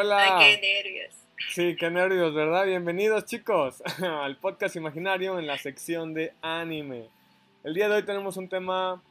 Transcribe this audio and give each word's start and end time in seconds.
Hola. 0.00 0.38
Ay, 0.38 0.60
qué 0.60 0.82
nervios. 0.84 1.14
Sí, 1.50 1.74
qué 1.74 1.90
nervios, 1.90 2.32
¿verdad? 2.32 2.66
Bienvenidos 2.66 3.24
chicos 3.24 3.82
al 4.00 4.36
podcast 4.36 4.76
imaginario 4.76 5.40
en 5.40 5.48
la 5.48 5.58
sección 5.58 6.14
de 6.14 6.32
anime. 6.40 7.08
El 7.64 7.74
día 7.74 7.88
de 7.88 7.96
hoy 7.96 8.04
tenemos 8.04 8.36
un 8.36 8.48
tema 8.48 9.02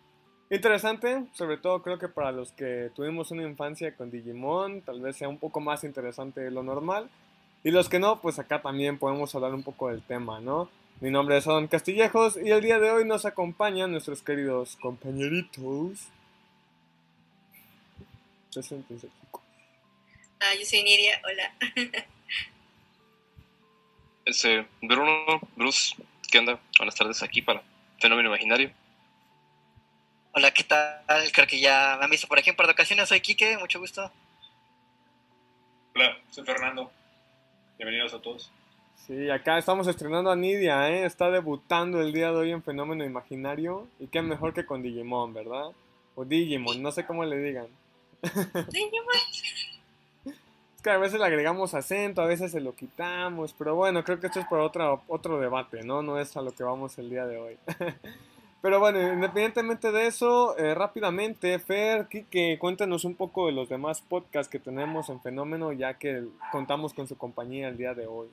interesante, 0.50 1.25
sobre 1.33 1.57
todo 1.57 1.81
creo 1.83 2.00
que 2.00 2.07
para 2.07 2.31
los 2.31 2.54
que 2.54 2.89
tuvimos 2.95 3.31
una 3.31 3.43
infancia 3.43 3.93
con 3.97 4.09
Digimon, 4.11 4.79
tal 4.79 5.01
vez 5.01 5.18
sea 5.18 5.27
un 5.27 5.39
poco 5.39 5.59
más 5.59 5.83
interesante 5.83 6.39
de 6.39 6.51
lo 6.51 6.63
normal. 6.63 7.09
Y 7.65 7.71
los 7.71 7.89
que 7.89 7.99
no, 7.99 8.21
pues 8.21 8.39
acá 8.39 8.61
también 8.61 8.97
podemos 8.97 9.35
hablar 9.35 9.54
un 9.54 9.63
poco 9.63 9.89
del 9.89 10.04
tema, 10.04 10.39
¿no? 10.39 10.69
Mi 11.01 11.11
nombre 11.11 11.35
es 11.35 11.47
Adam 11.47 11.67
Castillejos 11.67 12.38
y 12.38 12.51
el 12.51 12.61
día 12.61 12.79
de 12.79 12.91
hoy 12.91 13.04
nos 13.04 13.25
acompañan 13.25 13.91
nuestros 13.91 14.21
queridos 14.21 14.77
compañeritos. 14.77 16.07
Preséntense. 18.54 19.10
Ah, 20.39 20.54
yo 20.54 20.65
soy 20.65 20.83
Nidia, 20.83 21.19
hola. 21.25 21.54
Este, 24.25 24.68
Bruno, 24.82 25.39
Bruce, 25.55 25.96
¿qué 26.29 26.39
onda? 26.39 26.60
Buenas 26.77 26.96
tardes 26.96 27.23
aquí 27.23 27.41
para 27.41 27.63
Fenómeno 28.00 28.29
Imaginario. 28.29 28.71
Hola, 30.33 30.51
¿qué 30.51 30.63
tal? 30.63 31.01
Creo 31.33 31.47
que 31.47 31.60
ya 31.60 31.96
me 31.97 32.05
han 32.05 32.11
visto 32.11 32.27
por 32.27 32.38
aquí 32.38 32.50
en 32.50 32.55
par 32.55 32.67
de 32.67 32.73
ocasiones. 32.73 33.09
Soy 33.09 33.22
Quique, 33.22 33.58
mucho 33.58 33.80
gusto. 33.80 34.11
Hola, 35.95 36.17
soy 36.30 36.45
Fernando. 36.45 36.91
Bienvenidos 37.77 38.13
a 38.13 38.22
todos. 38.22 38.52
Sí, 39.08 39.30
acá 39.30 39.58
estamos 39.58 39.88
estrenando 39.88 40.30
a 40.30 40.35
Nidia, 40.35 40.89
¿eh? 40.89 41.05
Está 41.05 41.31
debutando 41.31 42.02
el 42.02 42.13
día 42.13 42.27
de 42.31 42.38
hoy 42.38 42.52
en 42.52 42.61
Fenómeno 42.61 43.05
Imaginario. 43.05 43.88
Y 43.99 44.08
qué 44.08 44.22
mejor 44.22 44.53
que 44.53 44.65
con 44.65 44.83
Digimon, 44.83 45.33
¿verdad? 45.33 45.71
O 46.13 46.25
Digimon, 46.25 46.83
no 46.83 46.91
sé 46.91 47.05
cómo 47.05 47.23
le 47.23 47.38
digan. 47.38 47.67
Es 48.21 48.67
que 50.88 50.93
a 50.93 50.97
veces 50.97 51.19
le 51.19 51.25
agregamos 51.25 51.73
acento, 51.73 52.21
a 52.21 52.27
veces 52.27 52.49
se 52.49 52.61
lo 52.61 52.73
quitamos, 52.73 53.53
pero 53.57 53.75
bueno, 53.75 54.05
creo 54.05 54.21
que 54.21 54.27
esto 54.27 54.39
es 54.39 54.45
por 54.45 54.59
otro, 54.59 55.03
otro 55.09 55.38
debate, 55.38 55.83
¿no? 55.83 56.02
No 56.02 56.17
es 56.17 56.38
a 56.38 56.41
lo 56.41 56.55
que 56.55 56.63
vamos 56.63 56.97
el 56.97 57.09
día 57.09 57.25
de 57.25 57.38
hoy. 57.38 57.57
pero 58.61 58.80
bueno, 58.80 59.02
independientemente 59.02 59.91
de 59.91 60.08
eso, 60.08 60.58
eh, 60.58 60.73
rápidamente, 60.73 61.59
Fer, 61.59 62.08
Kike, 62.08 62.58
cuéntanos 62.58 63.03
un 63.03 63.15
poco 63.15 63.47
de 63.47 63.52
los 63.52 63.67
demás 63.67 63.99
podcasts 63.99 64.49
que 64.49 64.59
tenemos 64.59 65.09
en 65.09 65.21
Fenómeno, 65.21 65.73
ya 65.73 65.95
que 65.95 66.23
contamos 66.53 66.93
con 66.93 67.05
su 67.05 67.17
compañía 67.17 67.67
el 67.67 67.75
día 67.75 67.93
de 67.93 68.08
hoy. 68.08 68.30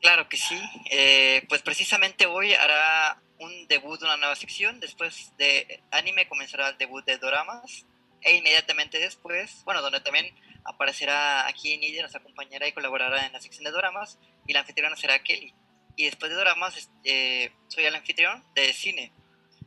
Claro 0.00 0.26
que 0.26 0.38
sí. 0.38 0.58
Eh, 0.90 1.44
pues 1.50 1.60
precisamente 1.60 2.24
hoy 2.24 2.54
hará 2.54 3.20
un 3.40 3.68
debut 3.68 4.00
de 4.00 4.06
una 4.06 4.16
nueva 4.16 4.36
sección. 4.36 4.80
Después 4.80 5.34
de 5.36 5.82
anime 5.90 6.26
comenzará 6.28 6.70
el 6.70 6.78
debut 6.78 7.04
de 7.04 7.18
doramas. 7.18 7.84
E 8.22 8.36
inmediatamente 8.36 8.98
después, 8.98 9.62
bueno, 9.64 9.80
donde 9.80 10.00
también 10.00 10.34
aparecerá 10.68 11.46
aquí 11.46 11.76
Nidia, 11.78 12.02
nos 12.02 12.14
acompañará 12.14 12.68
y 12.68 12.72
colaborará 12.72 13.26
en 13.26 13.32
la 13.32 13.40
sección 13.40 13.64
de 13.64 13.70
doramas. 13.70 14.18
Y 14.46 14.52
la 14.52 14.60
anfitriona 14.60 14.96
será 14.96 15.22
Kelly. 15.22 15.54
Y 15.96 16.04
después 16.04 16.30
de 16.30 16.36
doramas, 16.36 16.90
eh, 17.04 17.52
soy 17.68 17.84
el 17.84 17.94
anfitrión 17.94 18.44
de 18.54 18.72
cine. 18.72 19.12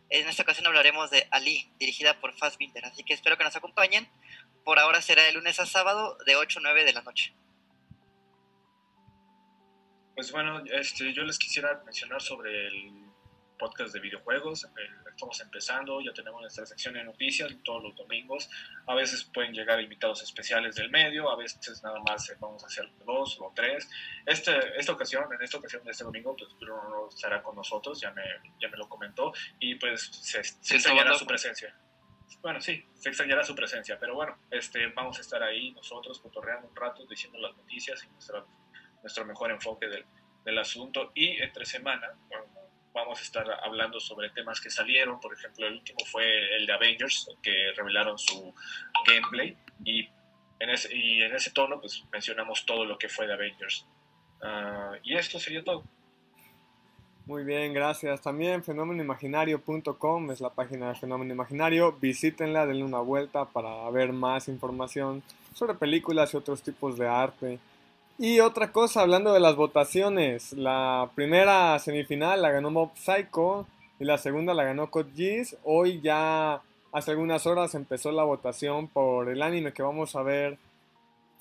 En 0.10 0.28
esta 0.28 0.44
ocasión 0.44 0.68
hablaremos 0.68 1.10
de 1.10 1.28
Ali, 1.32 1.72
dirigida 1.80 2.20
por 2.20 2.34
Fassbinder. 2.34 2.86
Así 2.86 3.04
que 3.04 3.14
espero 3.14 3.38
que 3.38 3.44
nos 3.44 3.56
acompañen. 3.56 4.10
Por 4.64 4.80
ahora 4.80 5.02
será 5.02 5.24
de 5.24 5.34
lunes 5.34 5.60
a 5.60 5.66
sábado 5.66 6.18
de 6.26 6.36
8 6.36 6.60
a 6.60 6.62
9 6.62 6.86
de 6.86 6.94
la 6.94 7.02
noche. 7.02 7.34
Pues 10.16 10.32
bueno, 10.32 10.64
este, 10.72 11.14
yo 11.14 11.24
les 11.24 11.40
quisiera 11.40 11.82
mencionar 11.86 12.22
sobre 12.22 12.68
el 12.68 13.11
podcast 13.62 13.94
de 13.94 14.00
videojuegos. 14.00 14.68
Estamos 15.08 15.40
empezando, 15.40 16.02
ya 16.02 16.12
tenemos 16.14 16.42
nuestra 16.42 16.66
sección 16.66 16.96
de 16.96 17.04
noticias 17.04 17.56
todos 17.64 17.84
los 17.84 17.96
domingos. 17.96 18.50
A 18.88 18.96
veces 18.96 19.24
pueden 19.24 19.54
llegar 19.54 19.80
invitados 19.80 20.24
especiales 20.24 20.74
del 20.76 20.90
medio, 20.90 21.30
a 21.30 21.38
veces 21.38 21.84
nada 21.84 22.00
más 22.00 22.36
vamos 22.40 22.64
a 22.64 22.66
hacer 22.66 22.90
dos 23.06 23.38
o 23.40 23.54
tres. 23.56 23.88
Este, 24.26 24.52
esta 24.80 24.94
ocasión, 24.94 25.32
en 25.32 25.44
esta 25.44 25.60
ocasión 25.60 25.84
de 25.84 25.92
este 25.92 26.04
domingo, 26.04 26.36
pues 26.36 26.50
Bruno 26.60 26.90
no 26.90 27.08
estará 27.08 27.44
con 27.44 27.56
nosotros, 27.56 28.02
ya 28.02 28.10
me, 28.12 28.24
ya 28.60 28.68
me 28.68 28.78
lo 28.78 28.90
comentó, 28.90 29.32
y 29.60 29.76
pues 29.76 30.10
se, 30.12 30.44
se 30.44 30.76
extrañará 30.76 31.14
su 31.14 31.28
presencia. 31.28 31.76
Bueno, 32.42 32.60
sí, 32.60 32.84
se 32.96 33.10
extrañará 33.10 33.44
su 33.44 33.54
presencia, 33.54 34.00
pero 34.00 34.16
bueno, 34.16 34.40
este, 34.50 34.88
vamos 34.88 35.20
a 35.20 35.22
estar 35.22 35.44
ahí 35.44 35.72
nosotros 35.74 36.20
cotorreando 36.20 36.68
un 36.68 36.76
rato, 36.76 37.06
diciendo 37.06 37.38
las 37.38 37.56
noticias 37.56 38.04
y 38.04 38.08
nuestra, 38.08 38.44
nuestro 39.04 39.24
mejor 39.26 39.52
enfoque 39.52 39.86
del, 39.88 40.04
del 40.44 40.58
asunto. 40.58 41.12
Y 41.14 41.40
entre 41.40 41.66
semana, 41.66 42.08
bueno, 42.28 42.46
vamos 42.94 43.20
a 43.20 43.24
estar 43.24 43.46
hablando 43.64 44.00
sobre 44.00 44.30
temas 44.30 44.60
que 44.60 44.70
salieron. 44.70 45.20
Por 45.20 45.34
ejemplo, 45.34 45.68
el 45.68 45.74
último 45.74 46.00
fue 46.12 46.56
el 46.56 46.66
de 46.66 46.74
Avengers, 46.74 47.30
que 47.42 47.72
revelaron 47.76 48.18
su 48.18 48.54
gameplay. 49.08 49.58
Y 49.84 50.08
en 50.60 50.70
ese, 50.70 50.96
y 50.96 51.22
en 51.22 51.36
ese 51.36 51.52
tono, 51.52 51.80
pues 51.80 52.04
mencionamos 52.12 52.66
todo 52.66 52.86
lo 52.86 52.98
que 52.98 53.10
fue 53.10 53.28
de 53.28 53.34
Avengers. 53.34 53.86
Uh, 54.42 54.98
y 55.04 55.16
esto 55.16 55.40
sería 55.40 55.64
todo. 55.64 55.84
Muy 57.26 57.44
bien, 57.44 57.74
gracias. 57.74 58.22
También 58.22 58.64
fenómenoimaginario.com 58.64 60.32
es 60.32 60.42
la 60.42 60.50
página 60.50 60.90
de 60.90 60.96
Fenómeno 60.96 61.34
Imaginario. 61.34 61.94
Visítenla, 61.94 62.66
denle 62.66 62.84
una 62.84 63.00
vuelta 63.00 63.46
para 63.46 63.90
ver 63.92 64.12
más 64.12 64.48
información 64.48 65.22
sobre 65.54 65.76
películas 65.76 66.34
y 66.34 66.38
otros 66.38 66.64
tipos 66.64 66.98
de 66.98 67.08
arte. 67.08 67.60
Y 68.18 68.40
otra 68.40 68.72
cosa, 68.72 69.02
hablando 69.02 69.34
de 69.34 69.40
las 69.40 69.56
votaciones, 69.56 70.54
la 70.54 71.10
primera 71.16 71.78
semifinal 71.80 72.42
la 72.42 72.52
ganó 72.52 72.70
Mob 72.70 72.92
Psycho 72.96 73.66
y 74.00 74.06
la 74.06 74.18
segunda 74.18 74.54
la 74.54 74.64
ganó 74.64 74.92
Code 74.92 75.12
Geass. 75.16 75.58
Hoy 75.64 76.02
ya 76.02 76.62
hace 76.92 77.12
algunas 77.12 77.48
horas 77.48 77.74
empezó 77.74 78.12
la 78.12 78.24
votación 78.24 78.88
por 78.88 79.30
el 79.30 79.42
anime 79.42 79.74
que 79.74 79.82
vamos 79.82 80.16
a 80.16 80.24
ver 80.24 80.58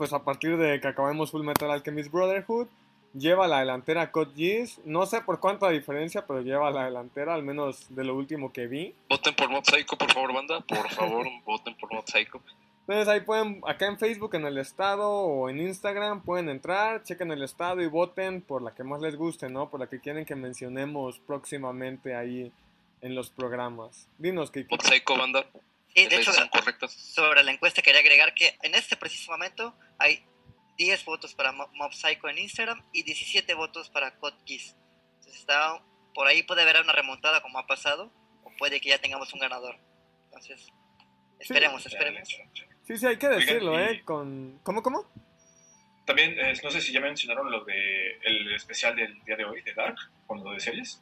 pues 0.00 0.14
a 0.14 0.24
partir 0.24 0.56
de 0.56 0.80
que 0.80 0.88
acabemos 0.88 1.30
Full 1.30 1.44
Metal 1.44 1.70
Alchemist 1.70 2.10
Brotherhood. 2.10 2.68
Lleva 3.12 3.48
la 3.48 3.58
delantera 3.58 4.10
Code 4.12 4.32
Geass, 4.34 4.80
no 4.86 5.04
sé 5.04 5.20
por 5.20 5.40
cuánta 5.40 5.68
diferencia, 5.68 6.26
pero 6.26 6.40
lleva 6.40 6.70
la 6.70 6.84
delantera, 6.84 7.34
al 7.34 7.42
menos 7.42 7.94
de 7.94 8.04
lo 8.04 8.14
último 8.14 8.52
que 8.52 8.66
vi. 8.66 8.94
Voten 9.10 9.34
por 9.34 9.50
Mob 9.50 9.64
Psycho, 9.64 9.98
por 9.98 10.10
favor, 10.10 10.32
banda, 10.32 10.60
por 10.60 10.88
favor, 10.88 11.26
voten 11.44 11.74
por 11.74 11.92
Mob 11.92 12.04
Psycho. 12.06 12.40
Entonces 12.90 13.06
ahí 13.06 13.20
pueden, 13.20 13.60
acá 13.68 13.86
en 13.86 14.00
Facebook, 14.00 14.34
en 14.34 14.46
el 14.46 14.58
estado 14.58 15.08
o 15.08 15.48
en 15.48 15.60
Instagram, 15.60 16.24
pueden 16.24 16.48
entrar, 16.48 17.04
chequen 17.04 17.30
el 17.30 17.44
estado 17.44 17.80
y 17.80 17.86
voten 17.86 18.42
por 18.42 18.62
la 18.62 18.74
que 18.74 18.82
más 18.82 19.00
les 19.00 19.14
guste, 19.14 19.48
¿no? 19.48 19.70
Por 19.70 19.78
la 19.78 19.88
que 19.88 20.00
quieren 20.00 20.24
que 20.24 20.34
mencionemos 20.34 21.20
próximamente 21.20 22.16
ahí 22.16 22.50
en 23.00 23.14
los 23.14 23.30
programas. 23.30 24.08
Dinos, 24.18 24.50
que 24.50 24.66
Psycho, 24.82 25.16
banda. 25.16 25.46
Sí, 25.94 26.08
de 26.08 26.16
hecho, 26.16 26.32
sobre 26.88 27.44
la 27.44 27.52
encuesta 27.52 27.80
quería 27.80 28.00
agregar 28.00 28.34
que 28.34 28.58
en 28.60 28.74
este 28.74 28.96
preciso 28.96 29.30
momento 29.30 29.72
hay 29.96 30.24
10 30.76 31.04
votos 31.04 31.32
para 31.36 31.52
Mob 31.52 31.92
Psycho 31.92 32.28
en 32.28 32.38
Instagram 32.38 32.84
y 32.92 33.04
17 33.04 33.54
votos 33.54 33.88
para 33.88 34.18
Code 34.18 34.34
Entonces 34.48 35.36
está, 35.36 35.80
por 36.12 36.26
ahí 36.26 36.42
puede 36.42 36.62
haber 36.62 36.80
una 36.80 36.92
remontada 36.92 37.40
como 37.40 37.60
ha 37.60 37.68
pasado, 37.68 38.12
o 38.42 38.50
puede 38.58 38.80
que 38.80 38.88
ya 38.88 39.00
tengamos 39.00 39.32
un 39.32 39.38
ganador. 39.38 39.78
Entonces, 40.24 40.66
esperemos, 41.38 41.84
sí. 41.84 41.88
esperemos. 41.88 42.28
Sí, 42.90 42.98
sí, 42.98 43.06
hay 43.06 43.18
que 43.18 43.28
decirlo, 43.28 43.74
Oigan, 43.74 43.94
y... 43.94 43.96
¿eh? 43.98 44.04
Con... 44.04 44.58
¿Cómo, 44.64 44.82
cómo? 44.82 45.08
También, 46.04 46.36
eh, 46.40 46.54
no 46.60 46.72
sé 46.72 46.80
si 46.80 46.90
ya 46.90 47.00
mencionaron 47.00 47.48
lo 47.48 47.64
de 47.64 48.18
el 48.24 48.52
especial 48.52 48.96
del 48.96 49.22
día 49.22 49.36
de 49.36 49.44
hoy, 49.44 49.62
de 49.62 49.72
Dark, 49.74 49.94
con 50.26 50.42
lo 50.42 50.50
de 50.50 50.58
series. 50.58 51.00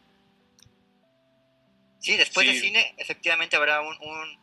Sí, 1.99 2.19
después 2.19 2.47
sí. 2.47 2.53
de 2.53 2.61
cine, 2.61 2.95
efectivamente 2.99 3.57
habrá 3.57 3.81
un, 3.81 3.97
un, 4.03 4.39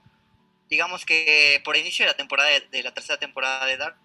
digamos 0.71 1.05
que 1.05 1.61
por 1.63 1.77
inicio 1.77 2.03
de 2.03 2.13
la 2.13 2.17
temporada, 2.17 2.49
de, 2.49 2.61
de, 2.61 2.81
la 2.81 2.95
tercera 2.95 3.19
temporada 3.19 3.67
de 3.67 3.77
Dark, 3.77 3.99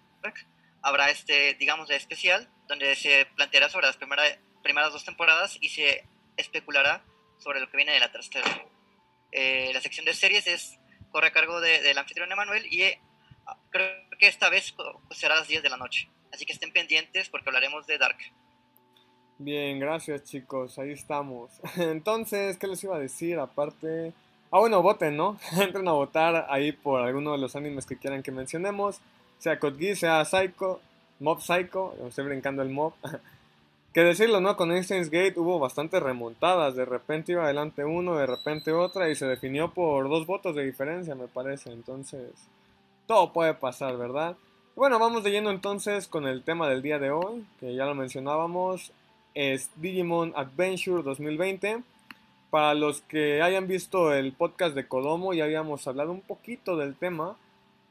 habrá 0.83 1.09
este, 1.09 1.55
digamos, 1.55 1.87
de 1.87 1.95
especial, 1.95 2.47
donde 2.67 2.95
se 2.95 3.25
planteará 3.35 3.69
sobre 3.69 3.87
las 3.87 3.97
primera, 3.97 4.21
primeras 4.61 4.93
dos 4.93 5.03
temporadas 5.03 5.57
y 5.61 5.69
se 5.69 6.07
especulará 6.37 7.03
sobre 7.39 7.59
lo 7.59 7.71
que 7.71 7.77
viene 7.77 7.93
de 7.93 8.01
la 8.01 8.11
tercera. 8.11 8.45
Eh, 9.31 9.71
la 9.73 9.81
sección 9.81 10.05
de 10.05 10.13
series 10.13 10.45
es 10.45 10.77
corre 11.09 11.29
a 11.29 11.31
cargo 11.31 11.59
del 11.59 11.81
de, 11.81 11.91
de 11.91 11.99
anfitrión 11.99 12.31
Emanuel 12.31 12.67
y 12.71 12.83
creo 13.69 13.89
que 14.19 14.27
esta 14.27 14.49
vez 14.49 14.73
será 15.11 15.35
a 15.35 15.39
las 15.39 15.47
10 15.47 15.63
de 15.63 15.69
la 15.69 15.77
noche. 15.77 16.09
Así 16.31 16.45
que 16.45 16.53
estén 16.53 16.71
pendientes 16.71 17.29
porque 17.29 17.49
hablaremos 17.49 17.85
de 17.87 17.97
Dark. 17.97 18.17
Bien, 19.37 19.79
gracias 19.79 20.23
chicos, 20.23 20.77
ahí 20.77 20.91
estamos. 20.91 21.51
Entonces, 21.77 22.57
¿qué 22.57 22.67
les 22.67 22.83
iba 22.83 22.95
a 22.95 22.99
decir? 22.99 23.39
Aparte... 23.39 24.13
Ah, 24.51 24.59
bueno, 24.59 24.81
voten, 24.81 25.15
¿no? 25.15 25.39
Entren 25.59 25.87
a 25.87 25.93
votar 25.93 26.45
ahí 26.49 26.73
por 26.73 27.01
alguno 27.01 27.31
de 27.31 27.37
los 27.37 27.55
animes 27.55 27.85
que 27.85 27.97
quieran 27.97 28.21
que 28.21 28.31
mencionemos. 28.31 28.99
Sea 29.39 29.57
Code 29.59 29.95
sea 29.95 30.23
Psycho, 30.25 30.81
Mob 31.19 31.41
Psycho, 31.41 31.95
estoy 32.07 32.25
brincando 32.25 32.61
el 32.61 32.69
Mob. 32.69 32.93
que 33.93 34.01
decirlo, 34.01 34.41
¿no? 34.41 34.55
Con 34.57 34.71
Einstein's 34.71 35.09
Gate 35.09 35.39
hubo 35.39 35.57
bastantes 35.57 36.03
remontadas. 36.03 36.75
De 36.75 36.85
repente 36.85 37.31
iba 37.31 37.45
adelante 37.45 37.83
uno, 37.83 38.17
de 38.17 38.27
repente 38.27 38.71
otra, 38.71 39.09
y 39.09 39.15
se 39.15 39.25
definió 39.25 39.73
por 39.73 40.07
dos 40.09 40.27
votos 40.27 40.55
de 40.55 40.65
diferencia, 40.65 41.15
me 41.15 41.27
parece. 41.27 41.71
Entonces, 41.71 42.29
todo 43.07 43.33
puede 43.33 43.53
pasar, 43.53 43.97
¿verdad? 43.97 44.35
Bueno, 44.75 44.99
vamos 44.99 45.23
de 45.23 45.35
entonces 45.37 46.07
con 46.07 46.25
el 46.25 46.43
tema 46.43 46.69
del 46.69 46.81
día 46.81 46.97
de 46.97 47.11
hoy, 47.11 47.45
que 47.59 47.75
ya 47.75 47.85
lo 47.85 47.93
mencionábamos, 47.93 48.91
es 49.33 49.69
Digimon 49.75 50.33
Adventure 50.35 51.03
2020. 51.03 51.83
Para 52.49 52.73
los 52.73 53.01
que 53.01 53.41
hayan 53.41 53.67
visto 53.67 54.13
el 54.13 54.33
podcast 54.33 54.75
de 54.75 54.87
Kodomo, 54.87 55.33
ya 55.33 55.45
habíamos 55.45 55.87
hablado 55.87 56.11
un 56.11 56.21
poquito 56.21 56.77
del 56.77 56.95
tema. 56.95 57.37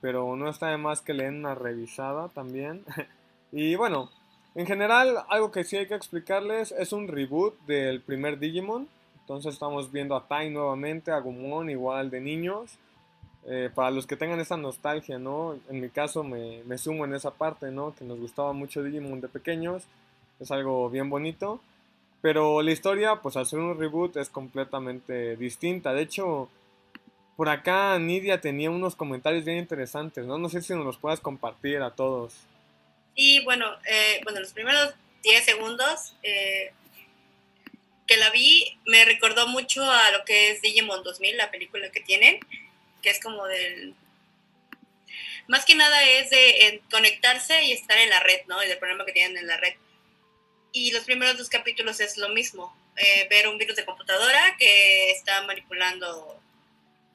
pero 0.00 0.34
no 0.34 0.48
está 0.48 0.68
de 0.68 0.78
más 0.78 1.02
que 1.02 1.12
le 1.12 1.24
den 1.24 1.40
una 1.40 1.54
revisada 1.54 2.28
también. 2.28 2.84
y 3.52 3.74
bueno, 3.74 4.10
en 4.54 4.66
general, 4.66 5.18
algo 5.28 5.50
que 5.52 5.64
sí 5.64 5.76
hay 5.76 5.86
que 5.86 5.94
explicarles 5.94 6.72
es 6.72 6.92
un 6.92 7.06
reboot 7.06 7.58
del 7.66 8.00
primer 8.00 8.38
Digimon. 8.38 8.88
Entonces 9.20 9.52
estamos 9.52 9.92
viendo 9.92 10.16
a 10.16 10.26
Tai 10.26 10.50
nuevamente, 10.50 11.12
a 11.12 11.20
Gumon 11.20 11.70
igual 11.70 12.10
de 12.10 12.20
niños. 12.20 12.78
Eh, 13.46 13.70
para 13.74 13.90
los 13.90 14.06
que 14.06 14.16
tengan 14.16 14.40
esa 14.40 14.56
nostalgia, 14.56 15.18
¿no? 15.18 15.58
En 15.70 15.80
mi 15.80 15.88
caso 15.88 16.22
me, 16.22 16.62
me, 16.64 16.76
sumo 16.76 17.06
en 17.06 17.14
esa 17.14 17.30
parte, 17.30 17.70
¿no? 17.70 17.94
Que 17.94 18.04
nos 18.04 18.18
gustaba 18.18 18.52
mucho 18.52 18.82
Digimon 18.82 19.20
de 19.20 19.28
pequeños. 19.28 19.84
Es 20.38 20.50
algo 20.50 20.90
bien 20.90 21.08
bonito. 21.08 21.60
Pero 22.22 22.60
la 22.60 22.70
historia, 22.70 23.16
pues 23.16 23.36
al 23.36 23.46
ser 23.46 23.60
un 23.60 23.78
reboot, 23.78 24.16
es 24.16 24.28
completamente 24.28 25.36
distinta. 25.36 25.94
De 25.94 26.02
hecho, 26.02 26.50
por 27.36 27.48
acá 27.48 27.98
Nidia 27.98 28.40
tenía 28.42 28.70
unos 28.70 28.94
comentarios 28.94 29.46
bien 29.46 29.56
interesantes, 29.56 30.26
¿no? 30.26 30.36
No 30.36 30.50
sé 30.50 30.60
si 30.60 30.74
nos 30.74 30.84
los 30.84 30.98
puedas 30.98 31.20
compartir 31.20 31.80
a 31.80 31.90
todos. 31.90 32.34
Y 33.14 33.42
bueno, 33.44 33.66
eh, 33.86 34.20
bueno 34.24 34.40
los 34.40 34.52
primeros 34.52 34.94
10 35.22 35.44
segundos 35.44 36.14
eh, 36.22 36.72
que 38.06 38.18
la 38.18 38.30
vi 38.30 38.78
me 38.86 39.04
recordó 39.06 39.46
mucho 39.46 39.82
a 39.82 40.10
lo 40.10 40.24
que 40.26 40.50
es 40.50 40.60
Digimon 40.60 41.02
2000, 41.02 41.36
la 41.38 41.50
película 41.50 41.90
que 41.90 42.00
tienen, 42.00 42.38
que 43.00 43.10
es 43.10 43.20
como 43.20 43.46
del... 43.46 43.94
Más 45.48 45.64
que 45.64 45.74
nada 45.74 46.02
es 46.04 46.30
de 46.30 46.80
conectarse 46.90 47.64
y 47.64 47.72
estar 47.72 47.98
en 47.98 48.10
la 48.10 48.20
red, 48.20 48.42
¿no? 48.46 48.62
Y 48.62 48.68
del 48.68 48.78
problema 48.78 49.04
que 49.04 49.12
tienen 49.12 49.36
en 49.36 49.46
la 49.48 49.56
red. 49.56 49.74
Y 50.72 50.92
los 50.92 51.04
primeros 51.04 51.36
dos 51.36 51.48
capítulos 51.48 51.98
es 51.98 52.16
lo 52.16 52.28
mismo, 52.28 52.76
eh, 52.96 53.26
ver 53.28 53.48
un 53.48 53.58
virus 53.58 53.76
de 53.76 53.84
computadora 53.84 54.56
que 54.58 55.10
está 55.10 55.42
manipulando 55.42 56.40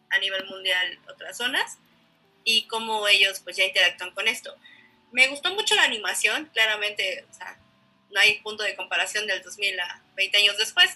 a 0.10 0.20
nivel 0.20 0.46
mundial 0.46 1.00
otras 1.10 1.38
zonas 1.38 1.78
y 2.44 2.68
cómo 2.68 3.08
ellos 3.08 3.40
pues 3.42 3.56
ya 3.56 3.64
interactúan 3.64 4.12
con 4.12 4.28
esto. 4.28 4.56
Me 5.12 5.28
gustó 5.28 5.54
mucho 5.54 5.76
la 5.76 5.84
animación, 5.84 6.50
claramente, 6.54 7.26
o 7.30 7.34
sea, 7.34 7.58
no 8.12 8.20
hay 8.20 8.40
punto 8.42 8.64
de 8.64 8.76
comparación 8.76 9.28
del 9.28 9.42
2000 9.42 9.80
a 9.80 10.02
20 10.16 10.38
años 10.38 10.58
después. 10.58 10.90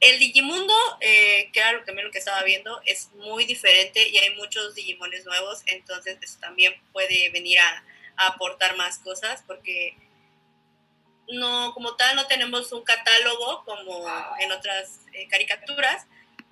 El 0.00 0.18
Digimundo, 0.18 0.74
eh, 1.00 1.50
que 1.52 1.60
era 1.60 1.72
lo 1.72 1.84
que, 1.84 1.92
lo 1.92 2.10
que 2.10 2.18
estaba 2.18 2.42
viendo, 2.42 2.80
es 2.84 3.10
muy 3.14 3.44
diferente 3.44 4.08
y 4.08 4.18
hay 4.18 4.34
muchos 4.36 4.74
Digimones 4.74 5.24
nuevos, 5.24 5.62
entonces 5.66 6.18
eso 6.20 6.38
también 6.40 6.74
puede 6.92 7.30
venir 7.30 7.58
a, 7.58 7.84
aportar 8.16 8.76
más 8.76 8.98
cosas 9.00 9.42
porque 9.44 9.96
no, 11.32 11.74
como 11.74 11.96
tal, 11.96 12.14
no 12.14 12.28
tenemos 12.28 12.70
un 12.70 12.84
catálogo 12.84 13.64
como 13.64 14.06
en 14.38 14.52
otras 14.52 15.00
eh, 15.14 15.26
caricaturas 15.26 16.06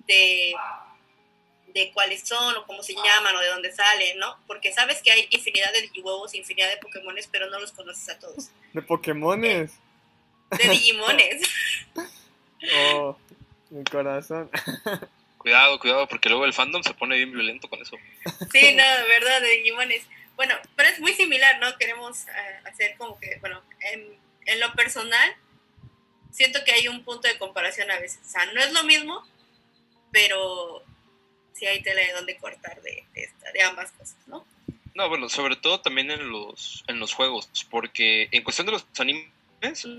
de 0.07 0.53
de 1.73 1.91
cuáles 1.91 2.27
son 2.27 2.55
o 2.55 2.65
cómo 2.65 2.83
se 2.83 2.93
llaman 2.93 3.35
o 3.35 3.39
de 3.39 3.47
dónde 3.47 3.71
salen, 3.71 4.19
¿no? 4.19 4.37
Porque 4.47 4.71
sabes 4.71 5.01
que 5.01 5.11
hay 5.11 5.27
infinidad 5.31 5.73
de 5.73 5.81
Digihuevos, 5.81 6.35
infinidad 6.35 6.69
de 6.69 6.77
Pokémones, 6.77 7.27
pero 7.31 7.49
no 7.49 7.59
los 7.59 7.71
conoces 7.71 8.09
a 8.09 8.19
todos. 8.19 8.49
¿De 8.73 8.81
Pokémones? 8.81 9.71
De 10.51 10.69
Digimones. 10.69 11.41
oh, 12.93 13.17
mi 13.73 13.83
corazón. 13.83 14.49
Cuidado, 15.37 15.77
cuidado, 15.77 16.07
porque 16.07 16.29
luego 16.29 16.45
el 16.45 16.53
fandom 16.53 16.83
se 16.83 16.93
pone 16.93 17.17
bien 17.17 17.33
violento 17.33 17.69
con 17.69 17.81
eso. 17.81 17.97
Sí, 18.49 18.75
no, 18.75 18.83
de 18.83 19.07
verdad, 19.09 19.41
de 19.41 19.49
Digimones. 19.57 20.05
Bueno, 20.37 20.55
pero 20.77 20.87
es 20.87 21.01
muy 21.01 21.11
similar, 21.15 21.59
¿no? 21.59 21.75
Queremos 21.77 22.25
eh, 22.29 22.61
hacer 22.63 22.95
como 22.97 23.19
que, 23.19 23.39
bueno, 23.41 23.61
en, 23.91 24.17
en 24.45 24.59
lo 24.61 24.71
personal, 24.71 25.35
siento 26.31 26.63
que 26.63 26.71
hay 26.71 26.87
un 26.87 27.03
punto 27.03 27.27
de 27.27 27.37
comparación 27.37 27.91
a 27.91 27.99
veces. 27.99 28.21
O 28.25 28.29
sea, 28.29 28.45
no 28.53 28.61
es 28.61 28.71
lo 28.71 28.85
mismo, 28.85 29.21
pero 30.13 30.81
si 31.51 31.65
hay 31.65 31.81
tela 31.83 32.01
de 32.01 32.13
dónde 32.13 32.37
cortar 32.37 32.81
de, 32.81 33.03
de, 33.13 33.61
ambas 33.63 33.91
cosas, 33.91 34.15
¿no? 34.27 34.45
No, 34.95 35.09
bueno, 35.09 35.27
sobre 35.27 35.57
todo 35.57 35.81
también 35.81 36.09
en 36.09 36.29
los, 36.29 36.85
en 36.87 36.99
los 36.99 37.13
juegos, 37.13 37.49
porque 37.69 38.29
en 38.31 38.43
cuestión 38.43 38.65
de 38.67 38.73
los 38.73 38.85
animes, 38.97 39.29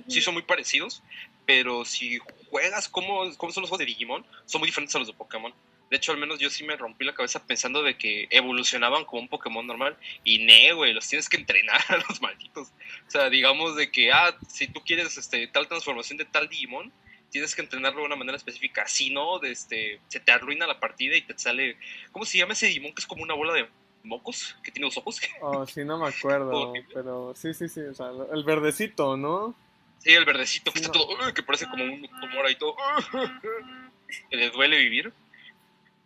sí 0.09 0.23
son 0.23 0.33
muy 0.33 0.43
parecidos, 0.43 1.03
pero 1.47 1.85
si 1.85 2.19
juegas 2.51 2.89
cómo, 2.89 3.23
cómo 3.37 3.53
son 3.53 3.63
los 3.63 3.71
juegos 3.71 3.79
de 3.81 3.87
Digimon, 3.87 4.25
son 4.47 4.61
muy 4.61 4.69
diferentes 4.69 4.95
a 4.95 4.99
los 4.99 5.09
de 5.09 5.15
Pokémon. 5.15 5.53
De 5.91 5.99
hecho, 5.99 6.13
al 6.13 6.19
menos 6.19 6.39
yo 6.41 6.51
sí 6.51 6.65
me 6.65 6.77
rompí 6.77 7.05
la 7.05 7.15
cabeza 7.15 7.47
pensando 7.47 7.83
de 7.83 7.97
que 7.97 8.27
evolucionaban 8.31 9.05
como 9.05 9.23
un 9.23 9.29
Pokémon 9.29 9.67
normal. 9.67 9.97
Y 10.25 10.45
ne, 10.45 10.73
güey, 10.73 10.93
los 10.93 11.07
tienes 11.07 11.29
que 11.29 11.37
entrenar 11.37 11.81
a 11.89 11.99
los 11.99 12.21
malditos. 12.21 12.69
O 13.07 13.11
sea, 13.11 13.31
digamos 13.31 13.77
de 13.77 13.91
que, 13.91 14.11
ah, 14.11 14.37
si 14.49 14.67
tú 14.69 14.81
quieres 14.85 15.17
este, 15.17 15.47
tal 15.49 15.69
transformación 15.69 16.19
de 16.19 16.25
tal 16.25 16.49
Digimon, 16.49 16.93
tienes 17.31 17.55
que 17.55 17.63
entrenarlo 17.63 18.01
de 18.01 18.07
una 18.07 18.17
manera 18.17 18.37
específica. 18.37 18.87
Si 18.89 19.11
no, 19.11 19.43
este, 19.43 20.01
se 20.09 20.21
te 20.21 20.33
arruina 20.33 20.67
la 20.67 20.81
partida 20.81 21.17
y 21.17 21.23
te 21.23 21.39
sale. 21.39 21.77
¿Cómo 22.13 22.25
se 22.25 22.39
llama 22.39 22.55
ese 22.55 22.67
Digimon 22.67 22.95
que 22.95 23.01
es 23.01 23.07
como 23.07 23.23
una 23.23 23.35
bola 23.35 23.53
de 23.53 23.69
mocos 24.03 24.57
que 24.63 24.71
tiene 24.71 24.87
los 24.87 24.97
ojos? 24.97 25.21
Oh, 25.41 25.67
sí, 25.67 25.85
no 25.85 25.99
me 25.99 26.09
acuerdo. 26.09 26.73
pero 26.93 27.35
sí, 27.37 27.53
sí, 27.53 27.69
sí. 27.69 27.81
O 27.81 27.95
sea, 27.95 28.11
el 28.33 28.45
verdecito, 28.45 29.17
¿no? 29.17 29.55
Sí, 29.99 30.13
el 30.13 30.25
verdecito 30.25 30.73
que 30.73 30.81
está 30.81 30.93
todo. 30.93 31.33
que 31.33 31.43
parece 31.43 31.67
como 31.67 31.85
un 31.85 32.03
tumor 32.21 32.47
ahí 32.47 32.57
todo. 32.57 32.77
que 34.31 34.37
le 34.37 34.51
duele 34.51 34.79
vivir. 34.79 35.13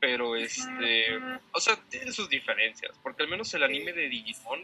Pero 0.00 0.36
este. 0.36 1.18
O 1.52 1.60
sea, 1.60 1.76
tiene 1.88 2.12
sus 2.12 2.28
diferencias. 2.28 2.92
Porque 3.02 3.22
al 3.22 3.28
menos 3.28 3.52
el 3.54 3.62
anime 3.62 3.92
de 3.92 4.08
Digimon, 4.08 4.62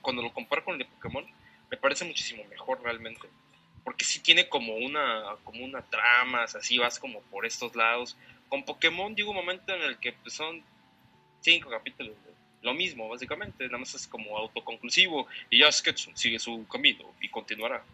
cuando 0.00 0.22
lo 0.22 0.32
comparo 0.32 0.64
con 0.64 0.74
el 0.74 0.78
de 0.78 0.84
Pokémon, 0.84 1.26
me 1.70 1.76
parece 1.76 2.04
muchísimo 2.04 2.44
mejor 2.44 2.80
realmente 2.82 3.28
porque 3.84 4.04
sí 4.04 4.20
tiene 4.20 4.48
como 4.48 4.74
una, 4.76 5.36
como 5.44 5.64
una 5.64 5.82
trama, 5.82 6.44
así 6.44 6.78
vas 6.78 6.98
como 6.98 7.20
por 7.22 7.46
estos 7.46 7.74
lados. 7.74 8.16
Con 8.48 8.64
Pokémon 8.64 9.14
llega 9.14 9.30
un 9.30 9.36
momento 9.36 9.74
en 9.74 9.82
el 9.82 9.98
que 9.98 10.12
pues, 10.12 10.34
son 10.34 10.62
cinco 11.40 11.70
capítulos, 11.70 12.14
lo 12.62 12.74
mismo 12.74 13.08
básicamente, 13.08 13.64
nada 13.64 13.78
más 13.78 13.94
es 13.94 14.06
como 14.06 14.38
autoconclusivo 14.38 15.26
y 15.50 15.60
ya 15.60 15.72
Sketchum 15.72 16.14
sigue 16.14 16.38
su 16.38 16.66
camino 16.68 17.12
y 17.20 17.28
continuará. 17.28 17.84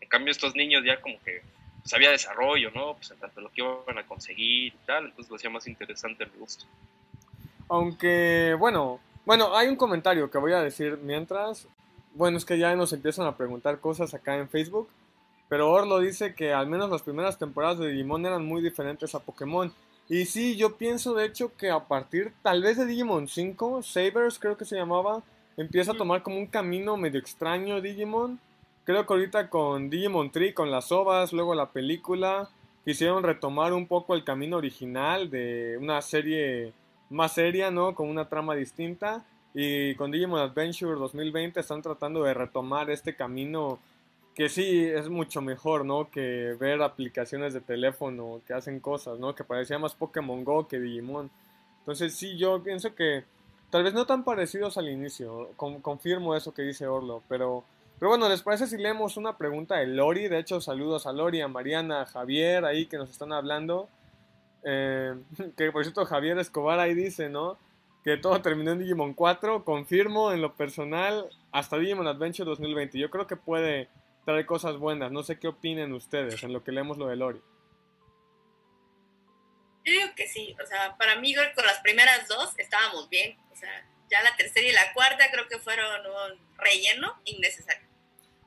En 0.00 0.08
cambio 0.08 0.32
estos 0.32 0.54
niños 0.54 0.82
ya 0.84 1.00
como 1.00 1.20
que 1.22 1.42
pues, 1.82 1.92
había 1.94 2.10
desarrollo, 2.10 2.70
¿no? 2.72 2.94
Pues 2.94 3.10
en 3.10 3.18
tanto 3.18 3.40
lo 3.40 3.50
que 3.50 3.62
iban 3.62 3.98
a 3.98 4.06
conseguir 4.06 4.74
y 4.74 4.78
tal, 4.86 5.06
entonces 5.06 5.30
lo 5.30 5.36
hacía 5.36 5.50
más 5.50 5.66
interesante 5.66 6.24
el 6.24 6.30
gusto. 6.30 6.66
Aunque, 7.68 8.56
bueno, 8.58 9.00
bueno, 9.24 9.56
hay 9.56 9.68
un 9.68 9.76
comentario 9.76 10.30
que 10.30 10.38
voy 10.38 10.52
a 10.52 10.60
decir 10.60 10.98
mientras. 11.02 11.68
Bueno, 12.14 12.38
es 12.38 12.44
que 12.44 12.58
ya 12.58 12.74
nos 12.74 12.92
empiezan 12.92 13.26
a 13.26 13.36
preguntar 13.36 13.78
cosas 13.78 14.12
acá 14.14 14.36
en 14.36 14.48
Facebook. 14.48 14.88
Pero 15.48 15.70
Orlo 15.70 15.98
dice 15.98 16.34
que 16.34 16.52
al 16.52 16.68
menos 16.68 16.90
las 16.90 17.02
primeras 17.02 17.38
temporadas 17.38 17.78
de 17.78 17.88
Digimon 17.88 18.24
eran 18.24 18.44
muy 18.44 18.62
diferentes 18.62 19.14
a 19.14 19.20
Pokémon. 19.20 19.72
Y 20.08 20.24
sí, 20.24 20.56
yo 20.56 20.76
pienso 20.76 21.14
de 21.14 21.26
hecho 21.26 21.56
que 21.56 21.70
a 21.70 21.80
partir 21.80 22.32
tal 22.42 22.62
vez 22.62 22.76
de 22.76 22.86
Digimon 22.86 23.28
5, 23.28 23.82
Sabers 23.82 24.38
creo 24.38 24.56
que 24.56 24.64
se 24.64 24.76
llamaba, 24.76 25.22
empieza 25.56 25.92
a 25.92 25.96
tomar 25.96 26.22
como 26.22 26.38
un 26.38 26.46
camino 26.46 26.96
medio 26.96 27.20
extraño 27.20 27.80
Digimon. 27.80 28.40
Creo 28.90 29.06
que 29.06 29.12
ahorita 29.14 29.50
con 29.50 29.88
Digimon 29.88 30.32
Tree, 30.32 30.52
con 30.52 30.72
las 30.72 30.90
ovas, 30.90 31.32
luego 31.32 31.54
la 31.54 31.70
película, 31.70 32.48
quisieron 32.84 33.22
retomar 33.22 33.72
un 33.72 33.86
poco 33.86 34.16
el 34.16 34.24
camino 34.24 34.56
original 34.56 35.30
de 35.30 35.78
una 35.80 36.02
serie 36.02 36.72
más 37.08 37.34
seria, 37.34 37.70
¿no? 37.70 37.94
Con 37.94 38.08
una 38.08 38.28
trama 38.28 38.56
distinta. 38.56 39.24
Y 39.54 39.94
con 39.94 40.10
Digimon 40.10 40.40
Adventure 40.40 40.98
2020 40.98 41.60
están 41.60 41.82
tratando 41.82 42.24
de 42.24 42.34
retomar 42.34 42.90
este 42.90 43.14
camino 43.14 43.78
que 44.34 44.48
sí 44.48 44.82
es 44.82 45.08
mucho 45.08 45.40
mejor, 45.40 45.84
¿no? 45.84 46.10
Que 46.10 46.56
ver 46.58 46.82
aplicaciones 46.82 47.54
de 47.54 47.60
teléfono 47.60 48.40
que 48.44 48.54
hacen 48.54 48.80
cosas, 48.80 49.20
¿no? 49.20 49.36
Que 49.36 49.44
parecía 49.44 49.78
más 49.78 49.94
Pokémon 49.94 50.42
Go 50.42 50.66
que 50.66 50.80
Digimon. 50.80 51.30
Entonces 51.78 52.12
sí, 52.16 52.36
yo 52.36 52.60
pienso 52.60 52.92
que 52.96 53.22
tal 53.70 53.84
vez 53.84 53.94
no 53.94 54.04
tan 54.04 54.24
parecidos 54.24 54.78
al 54.78 54.88
inicio, 54.88 55.50
confirmo 55.56 56.34
eso 56.34 56.52
que 56.52 56.62
dice 56.62 56.88
Orlo, 56.88 57.22
pero, 57.28 57.62
pero 58.00 58.08
bueno, 58.08 58.30
¿les 58.30 58.40
parece 58.40 58.66
si 58.66 58.78
leemos 58.78 59.18
una 59.18 59.36
pregunta 59.36 59.76
de 59.76 59.86
Lori? 59.86 60.26
De 60.28 60.38
hecho, 60.38 60.58
saludos 60.62 61.06
a 61.06 61.12
Lori, 61.12 61.42
a 61.42 61.48
Mariana, 61.48 62.00
a 62.00 62.06
Javier 62.06 62.64
ahí 62.64 62.86
que 62.86 62.96
nos 62.96 63.10
están 63.10 63.30
hablando. 63.30 63.90
Eh, 64.64 65.14
que 65.56 65.70
por 65.70 65.84
cierto, 65.84 66.06
Javier 66.06 66.38
Escobar 66.38 66.80
ahí 66.80 66.94
dice, 66.94 67.28
¿no? 67.28 67.58
Que 68.02 68.16
todo 68.16 68.40
terminó 68.40 68.72
en 68.72 68.78
Digimon 68.78 69.12
4, 69.12 69.66
confirmo 69.66 70.32
en 70.32 70.40
lo 70.40 70.54
personal, 70.54 71.28
hasta 71.52 71.76
Digimon 71.76 72.06
Adventure 72.06 72.48
2020. 72.48 72.98
Yo 72.98 73.10
creo 73.10 73.26
que 73.26 73.36
puede 73.36 73.90
trae 74.24 74.46
cosas 74.46 74.78
buenas. 74.78 75.12
No 75.12 75.22
sé 75.22 75.38
qué 75.38 75.48
opinen 75.48 75.92
ustedes 75.92 76.42
en 76.42 76.54
lo 76.54 76.64
que 76.64 76.72
leemos 76.72 76.96
lo 76.96 77.06
de 77.06 77.16
Lori. 77.16 77.42
Yo 79.84 79.92
digo 79.92 80.08
que 80.16 80.26
sí, 80.26 80.56
o 80.62 80.66
sea, 80.66 80.96
para 80.96 81.16
mí 81.16 81.34
con 81.34 81.66
las 81.66 81.80
primeras 81.80 82.26
dos 82.28 82.54
estábamos 82.58 83.10
bien, 83.10 83.38
o 83.52 83.56
sea, 83.56 83.86
ya 84.10 84.22
la 84.22 84.36
tercera 84.36 84.66
y 84.66 84.72
la 84.72 84.92
cuarta 84.94 85.30
creo 85.30 85.48
que 85.48 85.58
fueron 85.58 85.86
un 86.06 86.56
relleno 86.58 87.20
innecesario. 87.24 87.89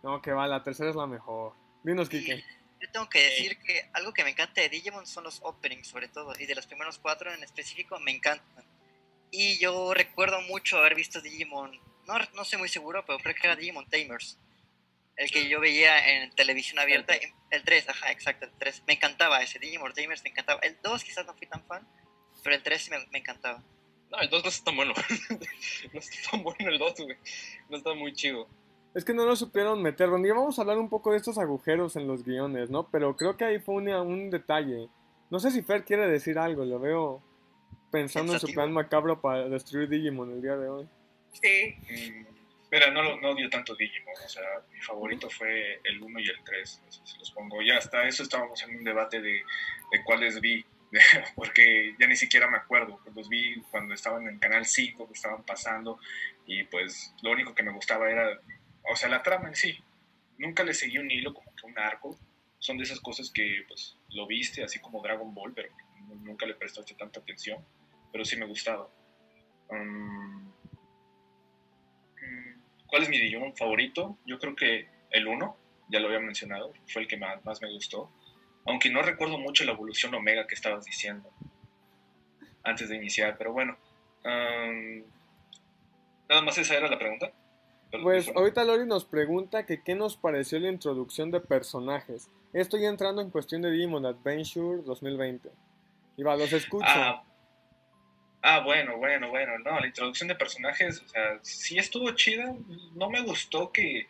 No, 0.03 0.21
que 0.21 0.31
va, 0.31 0.47
la 0.47 0.63
tercera 0.63 0.89
es 0.89 0.95
la 0.95 1.07
mejor. 1.07 1.53
Dinos, 1.83 2.09
Kike. 2.09 2.43
Yo 2.81 2.91
tengo 2.91 3.09
que 3.09 3.23
decir 3.23 3.57
que 3.59 3.89
algo 3.93 4.13
que 4.13 4.23
me 4.23 4.31
encanta 4.31 4.61
de 4.61 4.69
Digimon 4.69 5.07
son 5.07 5.23
los 5.23 5.39
openings, 5.41 5.87
sobre 5.87 6.09
todo, 6.09 6.33
y 6.37 6.45
de 6.45 6.55
los 6.55 6.67
primeros 6.67 6.99
cuatro 6.99 7.33
en 7.33 7.41
específico 7.41 7.99
me 7.99 8.11
encantan. 8.11 8.65
Y 9.31 9.57
yo 9.57 9.93
recuerdo 9.93 10.41
mucho 10.41 10.77
haber 10.77 10.93
visto 10.93 11.21
Digimon, 11.21 11.79
no, 12.05 12.15
no 12.35 12.43
sé 12.43 12.57
muy 12.57 12.67
seguro, 12.67 13.05
pero 13.05 13.19
creo 13.19 13.35
que 13.35 13.47
era 13.47 13.55
Digimon 13.55 13.89
Tamers 13.89 14.37
el 15.15 15.31
que 15.31 15.47
yo 15.47 15.59
veía 15.59 16.23
en 16.23 16.31
televisión 16.31 16.79
abierta, 16.79 17.13
el 17.51 17.63
3, 17.63 17.89
ajá, 17.89 18.11
exacto, 18.11 18.45
el 18.45 18.51
3, 18.57 18.83
me 18.87 18.93
encantaba 18.93 19.41
ese 19.41 19.59
Digimon 19.59 19.93
Tamers, 19.93 20.23
me 20.23 20.29
encantaba. 20.29 20.59
El 20.61 20.77
2 20.81 21.03
quizás 21.03 21.25
no 21.25 21.35
fui 21.35 21.47
tan 21.47 21.63
fan, 21.65 21.87
pero 22.43 22.55
el 22.55 22.63
3 22.63 22.81
sí 22.81 22.89
me, 22.89 23.05
me 23.11 23.19
encantaba. 23.19 23.63
No, 24.09 24.19
el 24.19 24.29
2 24.29 24.43
no 24.43 24.49
está 24.49 24.65
tan 24.65 24.75
bueno. 24.75 24.93
no 25.93 25.99
está 25.99 26.31
tan 26.31 26.43
bueno 26.43 26.69
el 26.69 26.79
2, 26.79 26.93
güey. 26.97 27.17
No 27.69 27.77
está 27.77 27.93
muy 27.93 28.13
chido. 28.13 28.49
Es 28.93 29.05
que 29.05 29.13
no 29.13 29.25
lo 29.25 29.35
supieron 29.35 29.81
meter. 29.81 30.09
Ni 30.09 30.29
vamos 30.29 30.57
a 30.57 30.61
hablar 30.61 30.77
un 30.77 30.89
poco 30.89 31.11
de 31.11 31.17
estos 31.17 31.37
agujeros 31.37 31.95
en 31.95 32.07
los 32.07 32.23
guiones, 32.23 32.69
¿no? 32.69 32.89
Pero 32.89 33.15
creo 33.15 33.37
que 33.37 33.45
ahí 33.45 33.59
fue 33.59 33.75
un, 33.75 33.89
un 33.89 34.29
detalle. 34.29 34.89
No 35.29 35.39
sé 35.39 35.51
si 35.51 35.63
Fer 35.63 35.83
quiere 35.83 36.07
decir 36.07 36.37
algo, 36.37 36.63
lo 36.63 36.79
veo 36.79 37.23
pensando 37.91 38.33
en 38.33 38.39
su 38.39 38.47
plan 38.47 38.71
macabro 38.71 39.19
para 39.21 39.49
destruir 39.49 39.89
Digimon 39.89 40.31
el 40.31 40.41
día 40.41 40.55
de 40.55 40.69
hoy. 40.69 40.87
Sí. 41.31 41.75
Mm, 41.89 42.33
Mira, 42.73 42.89
no, 42.89 43.03
no 43.17 43.29
odio 43.29 43.47
tanto 43.51 43.75
Digimon, 43.75 44.15
o 44.25 44.27
sea, 44.27 44.41
mi 44.71 44.81
favorito 44.81 45.29
fue 45.29 45.79
el 45.83 46.01
1 46.01 46.19
y 46.21 46.23
el 46.23 46.43
3, 46.43 46.81
eso 46.89 47.05
se 47.05 47.19
los 47.19 47.29
pongo. 47.29 47.61
Ya 47.61 47.77
hasta 47.77 48.07
eso 48.07 48.23
estábamos 48.23 48.63
en 48.63 48.77
un 48.77 48.83
debate 48.83 49.21
de, 49.21 49.43
de 49.91 50.03
cuáles 50.03 50.41
vi, 50.41 50.65
porque 51.35 51.95
ya 51.99 52.07
ni 52.07 52.15
siquiera 52.15 52.49
me 52.49 52.57
acuerdo, 52.57 52.99
pues 53.03 53.15
los 53.15 53.29
vi 53.29 53.61
cuando 53.69 53.93
estaban 53.93 54.27
en 54.27 54.39
Canal 54.39 54.65
5, 54.65 55.05
que 55.05 55.13
estaban 55.13 55.43
pasando, 55.43 55.99
y 56.47 56.63
pues 56.63 57.13
lo 57.21 57.33
único 57.33 57.53
que 57.53 57.61
me 57.61 57.71
gustaba 57.71 58.09
era, 58.09 58.41
o 58.91 58.95
sea, 58.95 59.09
la 59.09 59.23
trama 59.23 59.47
en 59.47 59.55
sí. 59.55 59.77
Nunca 60.37 60.63
le 60.63 60.73
seguí 60.73 60.97
un 60.97 61.11
hilo, 61.11 61.33
como 61.33 61.53
que 61.55 61.65
un 61.65 61.77
arco. 61.77 62.17
Son 62.59 62.77
de 62.77 62.83
esas 62.83 62.99
cosas 62.99 63.31
que 63.31 63.63
pues 63.67 63.97
lo 64.09 64.25
viste, 64.25 64.63
así 64.63 64.79
como 64.79 65.01
Dragon 65.01 65.33
Ball, 65.33 65.53
pero 65.53 65.69
nunca 66.21 66.45
le 66.45 66.55
prestaste 66.55 66.93
tanta 66.95 67.19
atención, 67.19 67.63
pero 68.11 68.23
sí 68.25 68.35
me 68.37 68.45
gustaba. 68.45 68.89
Um, 69.69 70.51
¿Cuál 72.87 73.03
es 73.03 73.09
mi 73.09 73.19
Digimon 73.19 73.55
favorito? 73.55 74.19
Yo 74.25 74.37
creo 74.37 74.55
que 74.55 74.87
el 75.09 75.27
1, 75.27 75.57
ya 75.89 75.99
lo 75.99 76.07
había 76.07 76.19
mencionado, 76.19 76.73
fue 76.87 77.01
el 77.01 77.07
que 77.07 77.17
más, 77.17 77.43
más, 77.43 77.61
me 77.61 77.71
gustó. 77.71 78.11
Aunque 78.65 78.89
no 78.89 79.01
recuerdo 79.01 79.37
mucho 79.37 79.65
la 79.65 79.71
evolución 79.71 80.13
Omega 80.13 80.47
que 80.47 80.55
estabas 80.55 80.85
diciendo 80.85 81.29
antes 82.63 82.89
de 82.89 82.95
iniciar, 82.95 83.35
pero 83.37 83.51
bueno. 83.51 83.77
Um, 84.23 85.03
nada 86.29 86.41
más 86.43 86.57
esa 86.57 86.77
era 86.77 86.87
la 86.87 86.97
pregunta. 86.97 87.33
Pues 88.01 88.31
ahorita 88.35 88.63
Lori 88.63 88.85
nos 88.85 89.05
pregunta 89.05 89.65
que 89.65 89.83
qué 89.83 89.93
nos 89.93 90.17
pareció 90.17 90.59
la 90.59 90.69
introducción 90.69 91.29
de 91.31 91.39
personajes. 91.39 92.29
Estoy 92.51 92.85
entrando 92.85 93.21
en 93.21 93.29
cuestión 93.29 93.61
de 93.61 93.71
Digimon 93.71 94.05
Adventure 94.05 94.81
2020. 94.83 95.49
Y 96.17 96.23
va, 96.23 96.35
los 96.35 96.51
escucho. 96.53 96.85
Ah, 96.87 97.23
Ah, 98.45 98.59
bueno, 98.59 98.97
bueno, 98.97 99.29
bueno. 99.29 99.57
No, 99.59 99.79
la 99.79 99.87
introducción 99.87 100.27
de 100.27 100.35
personajes, 100.35 101.01
o 101.01 101.07
sea, 101.07 101.39
sí 101.41 101.77
estuvo 101.77 102.11
chida. 102.11 102.53
No 102.93 103.09
me 103.09 103.21
gustó 103.21 103.71
que, 103.71 104.05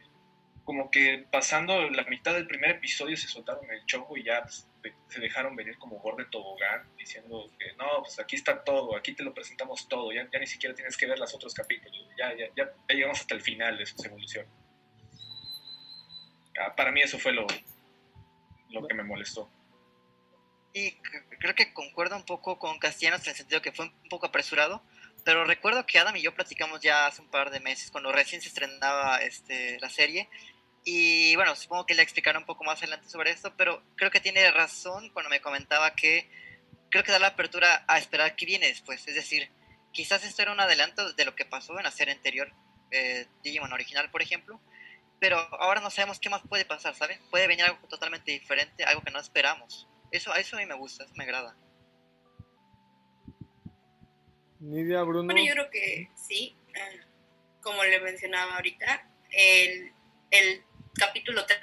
como 0.63 0.89
que 0.89 1.25
pasando 1.29 1.89
la 1.89 2.03
mitad 2.03 2.33
del 2.33 2.47
primer 2.47 2.71
episodio 2.71 3.17
se 3.17 3.27
soltaron 3.27 3.69
el 3.69 3.85
choco 3.85 4.15
y 4.15 4.23
ya 4.23 4.41
pues, 4.41 4.67
se 5.09 5.19
dejaron 5.19 5.55
venir 5.55 5.77
como 5.77 5.99
gordo 5.99 6.25
tobogán, 6.29 6.87
diciendo 6.97 7.49
que 7.59 7.73
no, 7.73 8.01
pues 8.01 8.19
aquí 8.19 8.35
está 8.35 8.63
todo, 8.63 8.95
aquí 8.95 9.13
te 9.13 9.23
lo 9.23 9.33
presentamos 9.33 9.87
todo, 9.87 10.11
ya, 10.13 10.27
ya 10.31 10.39
ni 10.39 10.47
siquiera 10.47 10.73
tienes 10.73 10.95
que 10.95 11.05
ver 11.05 11.19
los 11.19 11.33
otros 11.33 11.53
capítulos, 11.53 12.07
ya, 12.17 12.33
ya, 12.35 12.73
llegamos 12.87 13.19
hasta 13.19 13.35
el 13.35 13.41
final 13.41 13.77
de 13.77 13.85
su 13.85 13.95
evolución. 14.05 14.45
Ah, 16.59 16.75
para 16.75 16.91
mí 16.91 17.01
eso 17.01 17.19
fue 17.19 17.33
lo, 17.33 17.45
lo 18.69 18.87
que 18.87 18.93
me 18.93 19.03
molestó. 19.03 19.49
Y 20.73 20.91
creo 21.39 21.53
que 21.55 21.73
concuerdo 21.73 22.15
un 22.15 22.25
poco 22.25 22.57
con 22.57 22.79
Castellanos 22.79 23.23
en 23.23 23.31
el 23.31 23.35
sentido 23.35 23.61
que 23.61 23.71
fue 23.71 23.85
un 23.85 24.09
poco 24.09 24.27
apresurado, 24.27 24.81
pero 25.23 25.45
recuerdo 25.45 25.85
que 25.85 25.99
Adam 25.99 26.15
y 26.15 26.21
yo 26.21 26.33
platicamos 26.33 26.81
ya 26.81 27.07
hace 27.07 27.21
un 27.21 27.29
par 27.29 27.51
de 27.51 27.59
meses, 27.59 27.91
cuando 27.91 28.11
recién 28.11 28.41
se 28.41 28.49
estrenaba 28.49 29.17
este, 29.17 29.79
la 29.79 29.89
serie, 29.89 30.29
y 30.85 31.35
bueno, 31.35 31.55
supongo 31.55 31.85
que 31.85 31.95
le 31.95 32.01
explicaré 32.01 32.37
un 32.37 32.45
poco 32.45 32.63
más 32.63 32.79
adelante 32.79 33.09
sobre 33.09 33.31
esto, 33.31 33.53
pero 33.55 33.83
creo 33.95 34.11
que 34.11 34.19
tiene 34.19 34.51
razón 34.51 35.09
cuando 35.09 35.29
me 35.29 35.41
comentaba 35.41 35.95
que 35.95 36.29
creo 36.89 37.03
que 37.03 37.11
da 37.11 37.19
la 37.19 37.27
apertura 37.27 37.85
a 37.87 37.97
esperar 37.97 38.35
qué 38.35 38.45
viene 38.45 38.67
después, 38.67 39.07
es 39.07 39.15
decir, 39.15 39.49
quizás 39.91 40.23
esto 40.23 40.41
era 40.41 40.51
un 40.51 40.59
adelanto 40.59 41.13
de 41.13 41.25
lo 41.25 41.35
que 41.35 41.45
pasó 41.45 41.77
en 41.77 41.83
la 41.83 41.91
serie 41.91 42.13
anterior, 42.13 42.51
eh, 42.91 43.27
Digimon 43.43 43.73
original, 43.73 44.11
por 44.11 44.21
ejemplo, 44.21 44.61
pero 45.19 45.37
ahora 45.37 45.79
no 45.79 45.89
sabemos 45.89 46.19
qué 46.19 46.29
más 46.29 46.41
puede 46.47 46.65
pasar, 46.65 46.95
¿saben? 46.95 47.17
Puede 47.29 47.47
venir 47.47 47.63
algo 47.63 47.87
totalmente 47.87 48.31
diferente, 48.31 48.83
algo 48.83 49.01
que 49.01 49.11
no 49.11 49.19
esperamos. 49.19 49.87
Eso, 50.11 50.35
eso 50.35 50.57
a 50.57 50.59
mí 50.59 50.65
me 50.65 50.75
gusta, 50.75 51.05
eso 51.05 51.13
me 51.15 51.23
agrada. 51.23 51.55
Nidia, 54.59 55.01
Bruno. 55.03 55.25
Bueno, 55.25 55.41
yo 55.41 55.53
creo 55.53 55.69
que 55.69 56.09
sí. 56.15 56.55
Eh, 56.75 56.99
como 57.61 57.83
le 57.83 58.01
mencionaba 58.01 58.55
ahorita, 58.55 59.09
el, 59.31 59.93
el 60.29 60.63
capítulo 60.93 61.45
3, 61.45 61.59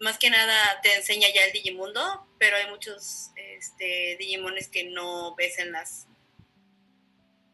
más 0.00 0.18
que 0.18 0.30
nada 0.30 0.80
te 0.82 0.94
enseña 0.94 1.28
ya 1.34 1.44
el 1.44 1.52
Digimundo, 1.52 2.26
pero 2.38 2.56
hay 2.56 2.68
muchos 2.70 3.30
este, 3.36 4.16
Digimones 4.18 4.68
que 4.68 4.84
no 4.84 5.34
ves 5.34 5.58
en 5.58 5.72
las 5.72 6.06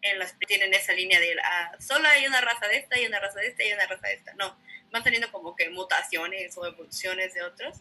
en 0.03 0.19
las 0.19 0.39
tienen 0.39 0.75
esa 0.75 0.93
línea 0.93 1.19
de 1.19 1.35
ah, 1.43 1.77
solo 1.81 2.07
hay 2.07 2.27
una 2.27 2.43
raza 2.43 2.69
de 2.69 2.77
esta 2.77 3.01
y 3.01 3.07
una 3.07 3.21
raza 3.21 3.41
de 3.41 3.49
esta 3.49 3.65
y 3.65 3.73
una 3.73 3.87
raza 3.87 4.07
de 4.07 4.15
esta. 4.15 4.35
No, 4.35 4.55
van 4.91 5.03
teniendo 5.03 5.33
como 5.33 5.57
que 5.57 5.71
mutaciones 5.71 6.57
o 6.59 6.67
evoluciones 6.67 7.33
de 7.33 7.43
otros 7.43 7.81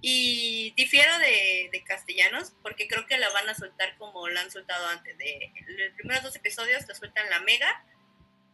y 0.00 0.74
difiero 0.76 1.18
de, 1.18 1.82
Castellanos 1.86 2.52
porque 2.62 2.88
creo 2.88 3.06
que 3.06 3.16
la 3.16 3.30
van 3.30 3.48
a 3.48 3.54
soltar 3.54 3.96
como 3.96 4.28
la 4.28 4.40
han 4.40 4.50
soltado 4.50 4.88
antes. 4.88 5.16
De 5.18 5.52
los 5.66 5.94
primeros 5.94 6.24
dos 6.24 6.36
episodios 6.36 6.84
te 6.84 6.94
sueltan 6.94 7.30
la 7.30 7.40
mega, 7.40 7.84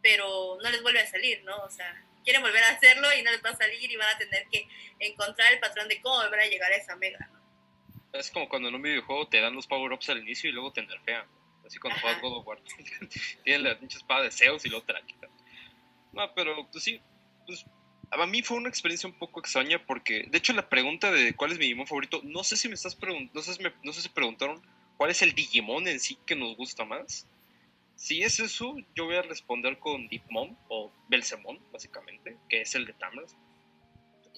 pero 0.02 0.58
no 0.62 0.70
les 0.70 0.82
vuelve 0.82 1.00
a 1.00 1.10
salir, 1.10 1.42
¿no? 1.44 1.56
O 1.58 1.70
sea, 1.70 2.04
quieren 2.22 2.42
volver 2.42 2.62
a 2.64 2.70
hacerlo 2.70 3.08
y 3.18 3.22
no 3.22 3.30
les 3.30 3.44
va 3.44 3.50
a 3.50 3.56
salir 3.56 3.90
y 3.90 3.96
van 3.96 4.14
a 4.14 4.18
tener 4.18 4.46
que 4.50 4.66
encontrar 4.98 5.52
el 5.52 5.60
patrón 5.60 5.88
de 5.88 6.00
cómo 6.00 6.16
volver 6.16 6.40
a 6.40 6.46
llegar 6.46 6.72
a 6.72 6.76
esa 6.76 6.96
mega, 6.96 7.18
¿no? 7.32 7.42
Es 8.12 8.30
como 8.30 8.48
cuando 8.48 8.68
en 8.68 8.74
un 8.74 8.82
videojuego 8.82 9.26
te 9.28 9.40
dan 9.40 9.54
los 9.54 9.66
power-ups 9.66 10.10
al 10.10 10.18
inicio 10.18 10.50
y 10.50 10.52
luego 10.52 10.72
te 10.72 10.82
nerfean. 10.82 11.26
Así 11.66 11.78
cuando 11.78 11.98
juegas 12.00 12.20
God 12.20 12.38
of 12.38 12.46
War. 12.46 12.58
Tienen 13.44 13.64
la 13.64 13.78
pinche 13.78 13.96
espada 13.96 14.22
de 14.24 14.30
Zeus 14.30 14.64
y 14.66 14.68
luego 14.68 14.84
te 14.84 14.92
la 14.92 15.02
quitan. 15.02 15.30
No, 16.12 16.34
pero 16.34 16.68
pues 16.70 16.84
sí, 16.84 17.00
pues 17.46 17.64
a 18.10 18.26
mí 18.26 18.42
fue 18.42 18.58
una 18.58 18.68
experiencia 18.68 19.08
un 19.08 19.18
poco 19.18 19.40
extraña 19.40 19.84
porque, 19.84 20.26
de 20.28 20.38
hecho, 20.38 20.52
la 20.52 20.68
pregunta 20.68 21.10
de 21.10 21.34
cuál 21.34 21.52
es 21.52 21.58
mi 21.58 21.64
Digimon 21.64 21.86
favorito, 21.86 22.20
no 22.24 22.44
sé 22.44 22.56
si 22.56 22.68
me 22.68 22.74
estás 22.74 22.94
preguntando, 22.94 23.32
no, 23.34 23.42
sé 23.42 23.54
si 23.54 23.62
no 23.82 23.92
sé 23.92 24.02
si 24.02 24.08
preguntaron 24.10 24.62
cuál 24.98 25.10
es 25.10 25.22
el 25.22 25.34
Digimon 25.34 25.88
en 25.88 25.98
sí 25.98 26.18
que 26.26 26.36
nos 26.36 26.56
gusta 26.56 26.84
más. 26.84 27.26
Si 28.02 28.20
es 28.20 28.40
eso, 28.40 28.74
yo 28.96 29.04
voy 29.04 29.14
a 29.14 29.22
responder 29.22 29.78
con 29.78 30.08
Deepmon 30.08 30.58
o 30.66 30.90
Belzemon, 31.06 31.60
básicamente, 31.70 32.36
que 32.48 32.62
es 32.62 32.74
el 32.74 32.84
de 32.84 32.94
Tamers. 32.94 33.36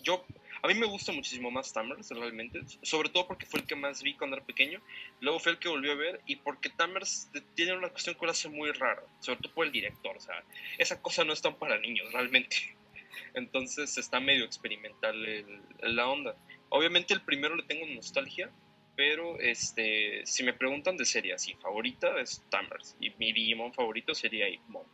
Yo, 0.02 0.22
a 0.62 0.68
mí 0.68 0.74
me 0.74 0.84
gusta 0.84 1.12
muchísimo 1.12 1.50
más 1.50 1.72
Tamers, 1.72 2.10
realmente, 2.10 2.60
sobre 2.82 3.08
todo 3.08 3.26
porque 3.26 3.46
fue 3.46 3.60
el 3.60 3.66
que 3.66 3.74
más 3.74 4.02
vi 4.02 4.16
cuando 4.16 4.36
era 4.36 4.44
pequeño, 4.44 4.82
luego 5.20 5.38
fue 5.38 5.52
el 5.52 5.58
que 5.58 5.70
volví 5.70 5.88
a 5.88 5.94
ver 5.94 6.20
y 6.26 6.36
porque 6.36 6.68
Tamers 6.68 7.30
tiene 7.54 7.72
una 7.72 7.88
cuestión 7.88 8.16
que 8.16 8.26
lo 8.26 8.32
hace 8.32 8.50
muy 8.50 8.70
rara, 8.70 9.02
sobre 9.20 9.40
todo 9.40 9.54
por 9.54 9.64
el 9.64 9.72
director, 9.72 10.14
o 10.14 10.20
sea, 10.20 10.44
esa 10.76 11.00
cosa 11.00 11.24
no 11.24 11.32
es 11.32 11.40
tan 11.40 11.54
para 11.54 11.78
niños, 11.78 12.12
realmente. 12.12 12.76
Entonces 13.32 13.96
está 13.96 14.20
medio 14.20 14.44
experimental 14.44 15.24
el, 15.24 15.62
la 15.80 16.06
onda. 16.06 16.36
Obviamente 16.68 17.14
el 17.14 17.22
primero 17.22 17.56
le 17.56 17.62
tengo 17.62 17.86
nostalgia, 17.86 18.50
pero 18.96 19.38
este, 19.40 20.24
si 20.24 20.42
me 20.42 20.52
preguntan 20.52 20.96
de 20.96 21.04
serie 21.04 21.34
así, 21.34 21.54
favorita 21.54 22.20
es 22.20 22.42
Tamers. 22.50 22.96
Y 23.00 23.10
mi 23.18 23.32
Digimon 23.32 23.72
favorito 23.72 24.14
sería 24.14 24.48
Ipmon. 24.48 24.84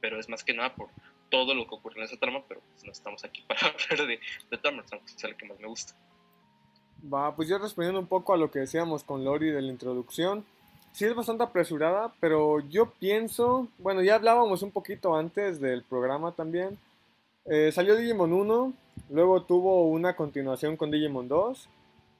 Pero 0.00 0.18
es 0.18 0.28
más 0.28 0.44
que 0.44 0.54
nada 0.54 0.74
por 0.74 0.88
todo 1.30 1.54
lo 1.54 1.66
que 1.66 1.74
ocurre 1.74 1.98
en 1.98 2.04
esa 2.04 2.18
trama, 2.18 2.42
pero 2.48 2.60
pues 2.60 2.84
no 2.84 2.92
estamos 2.92 3.24
aquí 3.24 3.42
para 3.48 3.68
hablar 3.68 4.06
de, 4.06 4.20
de 4.50 4.58
Tamers, 4.58 4.92
aunque 4.92 5.12
sea 5.12 5.30
el 5.30 5.36
que 5.36 5.46
más 5.46 5.58
me 5.58 5.68
gusta. 5.68 5.94
Va, 7.12 7.34
pues 7.34 7.48
yo 7.48 7.58
respondiendo 7.58 8.00
un 8.00 8.06
poco 8.06 8.34
a 8.34 8.36
lo 8.36 8.50
que 8.50 8.58
decíamos 8.58 9.04
con 9.04 9.24
Lori 9.24 9.50
de 9.50 9.62
la 9.62 9.70
introducción. 9.70 10.44
Sí 10.92 11.04
es 11.04 11.14
bastante 11.14 11.44
apresurada, 11.44 12.12
pero 12.20 12.60
yo 12.68 12.90
pienso, 12.90 13.68
bueno, 13.78 14.02
ya 14.02 14.16
hablábamos 14.16 14.62
un 14.62 14.72
poquito 14.72 15.16
antes 15.16 15.60
del 15.60 15.84
programa 15.84 16.32
también, 16.32 16.78
eh, 17.46 17.70
salió 17.72 17.96
Digimon 17.96 18.32
1, 18.32 18.72
luego 19.10 19.42
tuvo 19.42 19.88
una 19.88 20.14
continuación 20.14 20.76
con 20.76 20.90
Digimon 20.90 21.28
2, 21.28 21.68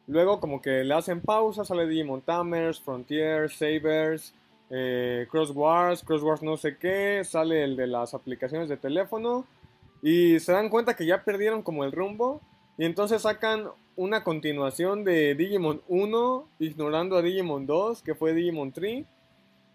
luego 0.06 0.40
como 0.40 0.60
que 0.60 0.84
le 0.84 0.94
hacen 0.94 1.20
pausa, 1.20 1.64
sale 1.64 1.86
Digimon 1.86 2.22
Tamers, 2.22 2.80
Frontier, 2.80 3.50
Sabers, 3.50 4.34
eh, 4.70 5.26
Cross 5.30 5.50
Wars, 5.50 6.02
Cross 6.04 6.22
Wars 6.22 6.42
no 6.42 6.56
sé 6.56 6.76
qué, 6.76 7.22
sale 7.24 7.64
el 7.64 7.76
de 7.76 7.86
las 7.86 8.14
aplicaciones 8.14 8.68
de 8.68 8.76
teléfono 8.76 9.44
y 10.02 10.38
se 10.40 10.52
dan 10.52 10.68
cuenta 10.68 10.94
que 10.94 11.06
ya 11.06 11.24
perdieron 11.24 11.62
como 11.62 11.84
el 11.84 11.92
rumbo 11.92 12.40
y 12.78 12.84
entonces 12.84 13.22
sacan 13.22 13.68
una 13.96 14.24
continuación 14.24 15.04
de 15.04 15.34
Digimon 15.34 15.82
1 15.88 16.48
ignorando 16.60 17.16
a 17.16 17.22
Digimon 17.22 17.66
2 17.66 18.02
que 18.02 18.14
fue 18.14 18.32
Digimon 18.32 18.72
3. 18.72 19.04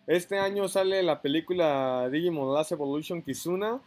Este 0.08 0.40
año 0.40 0.68
sale 0.68 1.04
la 1.04 1.22
película 1.22 2.10
Digimon 2.10 2.54
Last 2.54 2.72
Evolution 2.72 3.22
Kizuna 3.22 3.82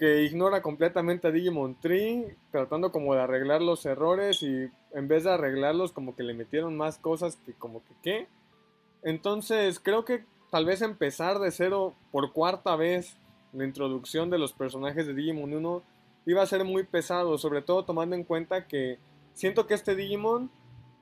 que 0.00 0.22
ignora 0.22 0.62
completamente 0.62 1.28
a 1.28 1.30
Digimon 1.30 1.78
Tree, 1.78 2.34
tratando 2.50 2.90
como 2.90 3.14
de 3.14 3.20
arreglar 3.20 3.60
los 3.60 3.84
errores 3.84 4.42
y 4.42 4.70
en 4.94 5.08
vez 5.08 5.24
de 5.24 5.30
arreglarlos 5.30 5.92
como 5.92 6.16
que 6.16 6.22
le 6.22 6.32
metieron 6.32 6.74
más 6.74 6.96
cosas 6.96 7.36
que 7.44 7.52
como 7.52 7.84
que 7.84 7.92
qué. 8.02 8.28
Entonces 9.02 9.78
creo 9.78 10.06
que 10.06 10.24
tal 10.50 10.64
vez 10.64 10.80
empezar 10.80 11.38
de 11.38 11.50
cero 11.50 11.92
por 12.12 12.32
cuarta 12.32 12.76
vez 12.76 13.18
la 13.52 13.66
introducción 13.66 14.30
de 14.30 14.38
los 14.38 14.54
personajes 14.54 15.06
de 15.06 15.12
Digimon 15.12 15.52
1 15.52 15.82
iba 16.24 16.40
a 16.40 16.46
ser 16.46 16.64
muy 16.64 16.84
pesado, 16.84 17.36
sobre 17.36 17.60
todo 17.60 17.84
tomando 17.84 18.16
en 18.16 18.24
cuenta 18.24 18.66
que 18.66 18.98
siento 19.34 19.66
que 19.66 19.74
este 19.74 19.94
Digimon, 19.94 20.50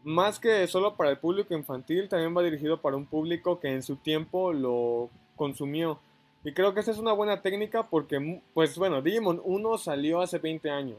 más 0.02 0.40
que 0.40 0.66
solo 0.66 0.96
para 0.96 1.10
el 1.10 1.18
público 1.18 1.54
infantil, 1.54 2.08
también 2.08 2.36
va 2.36 2.42
dirigido 2.42 2.80
para 2.80 2.96
un 2.96 3.06
público 3.06 3.60
que 3.60 3.68
en 3.68 3.84
su 3.84 3.94
tiempo 3.94 4.52
lo 4.52 5.08
consumió. 5.36 6.00
Y 6.44 6.52
creo 6.52 6.72
que 6.72 6.80
esa 6.80 6.90
es 6.90 6.98
una 6.98 7.12
buena 7.12 7.42
técnica 7.42 7.88
porque, 7.88 8.40
pues 8.54 8.76
bueno, 8.78 9.02
Digimon 9.02 9.40
1 9.44 9.78
salió 9.78 10.20
hace 10.20 10.38
20 10.38 10.70
años. 10.70 10.98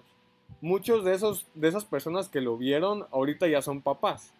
Muchos 0.61 1.05
de, 1.05 1.13
esos, 1.13 1.47
de 1.53 1.69
esas 1.69 1.85
personas 1.85 2.27
que 2.27 2.41
lo 2.41 2.57
vieron 2.57 3.05
ahorita 3.11 3.47
ya 3.47 3.61
son 3.61 3.81
papás. 3.81 4.33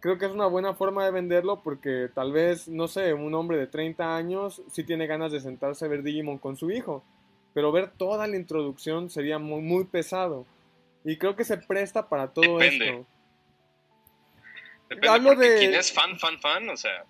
Creo 0.00 0.18
que 0.18 0.26
es 0.26 0.32
una 0.32 0.46
buena 0.46 0.74
forma 0.74 1.04
de 1.04 1.10
venderlo 1.10 1.62
porque 1.62 2.08
tal 2.14 2.32
vez, 2.32 2.68
no 2.68 2.88
sé, 2.88 3.12
un 3.12 3.34
hombre 3.34 3.58
de 3.58 3.66
30 3.66 4.16
años 4.16 4.62
sí 4.70 4.84
tiene 4.84 5.06
ganas 5.06 5.32
de 5.32 5.40
sentarse 5.40 5.84
a 5.84 5.88
ver 5.88 6.02
Digimon 6.02 6.38
con 6.38 6.56
su 6.56 6.70
hijo. 6.70 7.04
Pero 7.52 7.72
ver 7.72 7.90
toda 7.90 8.26
la 8.26 8.36
introducción 8.36 9.10
sería 9.10 9.38
muy, 9.38 9.60
muy 9.60 9.84
pesado. 9.84 10.46
Y 11.04 11.16
creo 11.18 11.36
que 11.36 11.44
se 11.44 11.56
presta 11.56 12.08
para 12.08 12.28
todo 12.28 12.60
esto. 12.60 13.06
Depende, 14.88 15.08
Hablo 15.08 15.34
de... 15.34 15.58
quien 15.58 15.74
es 15.74 15.92
fan, 15.92 16.18
fan, 16.18 16.38
fan, 16.38 16.68
o 16.68 16.76
sea, 16.76 17.04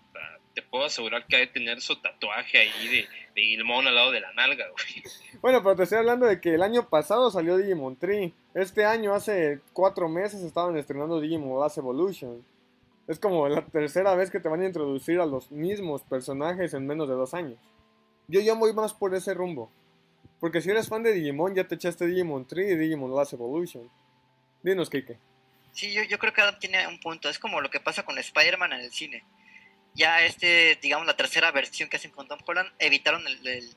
te 0.57 0.63
puedo 0.63 0.87
asegurar 0.87 1.27
que 1.27 1.37
ha 1.37 1.41
de 1.41 1.49
tener 1.49 1.83
su 1.83 2.01
tatuaje 2.01 2.59
ahí 2.59 2.89
de, 2.89 3.09
de 3.35 3.43
Gilmón 3.43 3.87
al 3.87 3.95
lado 3.95 4.11
de 4.11 4.21
la 4.21 4.33
nalga, 4.33 4.65
güey. 4.71 5.05
Bueno, 5.43 5.63
pero 5.63 5.77
te 5.77 5.83
estoy 5.83 5.99
hablando 5.99 6.25
de 6.25 6.41
que 6.41 6.55
el 6.55 6.63
año 6.63 6.89
pasado 6.89 7.31
salió 7.31 7.59
Digimon 7.59 7.97
Tree. 7.97 8.33
Este 8.55 8.87
año, 8.87 9.15
hace 9.15 9.61
cuatro 9.75 10.09
meses, 10.09 10.41
estaban 10.41 10.75
estrenando 10.79 11.21
Digimon 11.21 11.61
Last 11.61 11.77
Evolution. 11.77 12.43
Es 13.07 13.19
como 13.19 13.47
la 13.51 13.67
tercera 13.67 14.15
vez 14.15 14.31
que 14.31 14.41
te 14.41 14.49
van 14.49 14.63
a 14.63 14.67
introducir 14.67 15.21
a 15.21 15.27
los 15.27 15.53
mismos 15.53 16.03
personajes 16.03 16.73
en 16.73 16.87
menos 16.87 17.07
de 17.07 17.15
dos 17.15 17.35
años. 17.35 17.59
Yo 18.27 18.41
ya 18.41 18.55
voy 18.55 18.73
más 18.73 18.95
por 18.95 19.15
ese 19.15 19.35
rumbo. 19.35 19.71
Porque 20.41 20.63
si 20.63 20.71
eres 20.71 20.89
fan 20.89 21.03
de 21.03 21.13
Digimon, 21.13 21.55
ya 21.55 21.65
te 21.65 21.75
echaste 21.75 22.07
Digimon 22.07 22.47
Tree 22.47 22.73
y 22.73 22.77
Digimon 22.77 23.15
Last 23.15 23.35
Evolution. 23.35 23.91
Dinos, 24.63 24.89
Kike. 24.89 25.19
Sí, 25.73 25.93
yo, 25.93 26.03
yo 26.05 26.19
creo 26.19 26.33
que 26.33 26.41
Adam 26.41 26.59
tiene 26.59 26.87
un 26.89 26.99
punto. 26.99 27.29
Es 27.29 27.39
como 27.39 27.61
lo 27.61 27.69
que 27.69 27.79
pasa 27.79 28.05
con 28.05 28.17
Spider-Man 28.17 28.73
en 28.73 28.81
el 28.81 28.91
cine. 28.91 29.23
Ya 29.97 30.25
este, 30.25 30.79
digamos, 30.83 31.07
la 31.07 31.17
tercera 31.17 31.51
versión 31.51 31.89
que 31.89 31.97
hacen 31.97 32.11
con 32.11 32.29
Tom 32.29 32.39
Holland, 32.47 32.71
evitaron 32.79 33.27
el, 33.27 33.75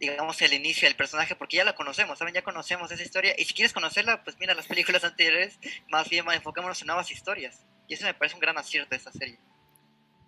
digamos, 0.00 0.40
el 0.40 0.54
inicio 0.54 0.88
del 0.88 0.96
personaje 0.96 1.36
porque 1.36 1.58
ya 1.58 1.64
la 1.64 1.74
conocemos, 1.74 2.18
¿saben? 2.18 2.34
Ya 2.34 2.42
conocemos 2.42 2.90
esa 2.90 3.02
historia. 3.02 3.34
Y 3.36 3.44
si 3.44 3.52
quieres 3.52 3.74
conocerla, 3.74 4.24
pues 4.24 4.38
mira 4.40 4.54
las 4.54 4.66
películas 4.66 5.04
anteriores, 5.04 5.58
más 5.90 6.08
bien 6.08 6.24
enfoquémonos 6.32 6.80
en 6.80 6.86
nuevas 6.86 7.10
historias. 7.10 7.66
Y 7.86 7.94
eso 7.94 8.06
me 8.06 8.14
parece 8.14 8.36
un 8.36 8.40
gran 8.40 8.56
acierto 8.56 8.90
de 8.90 8.96
esta 8.96 9.12
serie. 9.12 9.38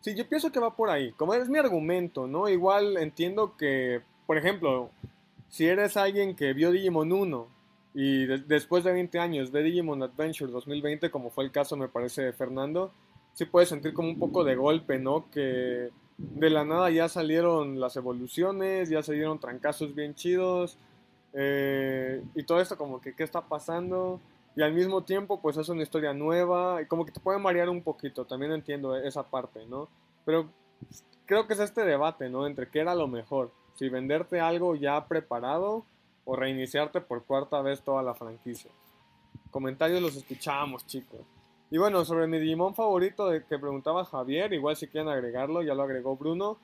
Sí, 0.02 0.14
yo 0.14 0.28
pienso 0.28 0.52
que 0.52 0.60
va 0.60 0.76
por 0.76 0.90
ahí. 0.90 1.12
Como 1.12 1.32
es 1.32 1.48
mi 1.48 1.58
argumento, 1.58 2.26
¿no? 2.26 2.48
Igual 2.48 2.98
entiendo 2.98 3.56
que, 3.56 4.02
por 4.26 4.36
ejemplo, 4.36 4.90
si 5.48 5.66
eres 5.66 5.96
alguien 5.96 6.36
que 6.36 6.52
vio 6.52 6.72
Digimon 6.72 7.12
1 7.12 7.48
y 7.94 8.26
después 8.26 8.84
de 8.84 8.92
20 8.92 9.18
años 9.18 9.50
ve 9.52 9.62
Digimon 9.62 10.02
Adventure 10.02 10.50
2020, 10.50 11.10
como 11.10 11.30
fue 11.30 11.44
el 11.44 11.52
caso, 11.52 11.76
me 11.76 11.88
parece, 11.88 12.22
de 12.22 12.32
Fernando, 12.32 12.92
sí 13.32 13.44
puedes 13.44 13.68
sentir 13.68 13.94
como 13.94 14.08
un 14.08 14.18
poco 14.18 14.44
de 14.44 14.56
golpe, 14.56 14.98
¿no? 14.98 15.30
Que 15.30 15.90
de 16.18 16.50
la 16.50 16.64
nada 16.64 16.90
ya 16.90 17.08
salieron 17.08 17.80
las 17.80 17.96
evoluciones, 17.96 18.88
ya 18.88 19.02
salieron 19.02 19.40
trancazos 19.40 19.94
bien 19.94 20.14
chidos, 20.14 20.78
eh, 21.32 22.22
y 22.34 22.44
todo 22.44 22.60
esto 22.60 22.76
como 22.76 23.00
que 23.00 23.14
qué 23.14 23.24
está 23.24 23.40
pasando, 23.42 24.20
y 24.54 24.62
al 24.62 24.72
mismo 24.74 25.02
tiempo 25.02 25.40
pues 25.40 25.56
es 25.56 25.68
una 25.68 25.82
historia 25.82 26.12
nueva, 26.12 26.82
y 26.82 26.86
como 26.86 27.04
que 27.04 27.12
te 27.12 27.20
puede 27.20 27.38
marear 27.38 27.68
un 27.68 27.82
poquito, 27.82 28.24
también 28.24 28.52
entiendo 28.52 28.96
esa 28.96 29.22
parte, 29.22 29.66
¿no? 29.66 29.88
Pero 30.24 30.48
creo 31.26 31.46
que 31.46 31.54
es 31.54 31.60
este 31.60 31.84
debate, 31.84 32.28
¿no? 32.28 32.46
Entre 32.46 32.68
qué 32.68 32.80
era 32.80 32.94
lo 32.94 33.08
mejor, 33.08 33.50
si 33.74 33.88
venderte 33.88 34.40
algo 34.40 34.74
ya 34.76 35.06
preparado 35.06 35.84
o 36.24 36.36
reiniciarte 36.36 37.00
por 37.00 37.24
cuarta 37.24 37.60
vez 37.62 37.82
toda 37.82 38.02
la 38.02 38.14
franquicia. 38.14 38.70
Comentarios 39.50 40.00
los 40.00 40.14
escuchamos, 40.16 40.86
chicos. 40.86 41.20
Y 41.73 41.79
bueno, 41.79 42.05
sobre 42.05 42.26
mi 42.26 42.38
Digimon 42.38 42.75
favorito 42.75 43.31
de 43.31 43.47
que 43.47 43.59
preguntaba 43.59 44.05
Javier, 44.05 44.52
igual 44.52 44.76
si 44.76 44.88
quieren 44.88 45.09
agregarlo, 45.09 45.62
ya 45.62 45.73
lo 45.73 45.85
agregó 45.85 46.19
Bruno. 46.19 46.58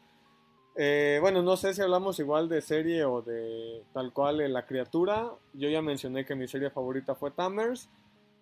Eh, 0.76 1.16
bueno, 1.22 1.40
no 1.40 1.56
sé 1.56 1.72
si 1.72 1.80
hablamos 1.80 2.18
igual 2.18 2.50
de 2.50 2.60
serie 2.60 3.06
o 3.06 3.22
de 3.22 3.84
tal 3.94 4.12
cual 4.12 4.52
la 4.52 4.66
criatura. 4.66 5.32
Yo 5.54 5.70
ya 5.70 5.80
mencioné 5.80 6.26
que 6.26 6.34
mi 6.34 6.46
serie 6.46 6.68
favorita 6.68 7.14
fue 7.14 7.30
Tamers. 7.30 7.88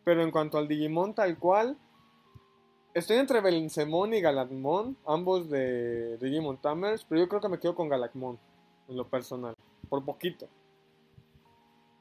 Pero 0.02 0.24
en 0.24 0.32
cuanto 0.32 0.58
al 0.58 0.66
Digimon 0.66 1.14
tal 1.14 1.38
cual, 1.38 1.78
estoy 2.94 3.18
entre 3.18 3.40
Benzemon 3.40 4.14
y 4.14 4.20
Galakmon, 4.20 4.96
ambos 5.06 5.48
de 5.48 6.18
Digimon 6.18 6.60
Tamers, 6.60 7.04
pero 7.04 7.20
yo 7.20 7.28
creo 7.28 7.40
que 7.40 7.48
me 7.48 7.60
quedo 7.60 7.76
con 7.76 7.88
Galakmon, 7.88 8.40
en 8.88 8.96
lo 8.96 9.06
personal, 9.06 9.54
por 9.88 10.04
poquito. 10.04 10.48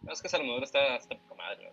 Es 0.09 0.23
que 0.23 0.27
está, 0.27 0.95
está 0.95 1.15
poca 1.19 1.35
madre, 1.35 1.71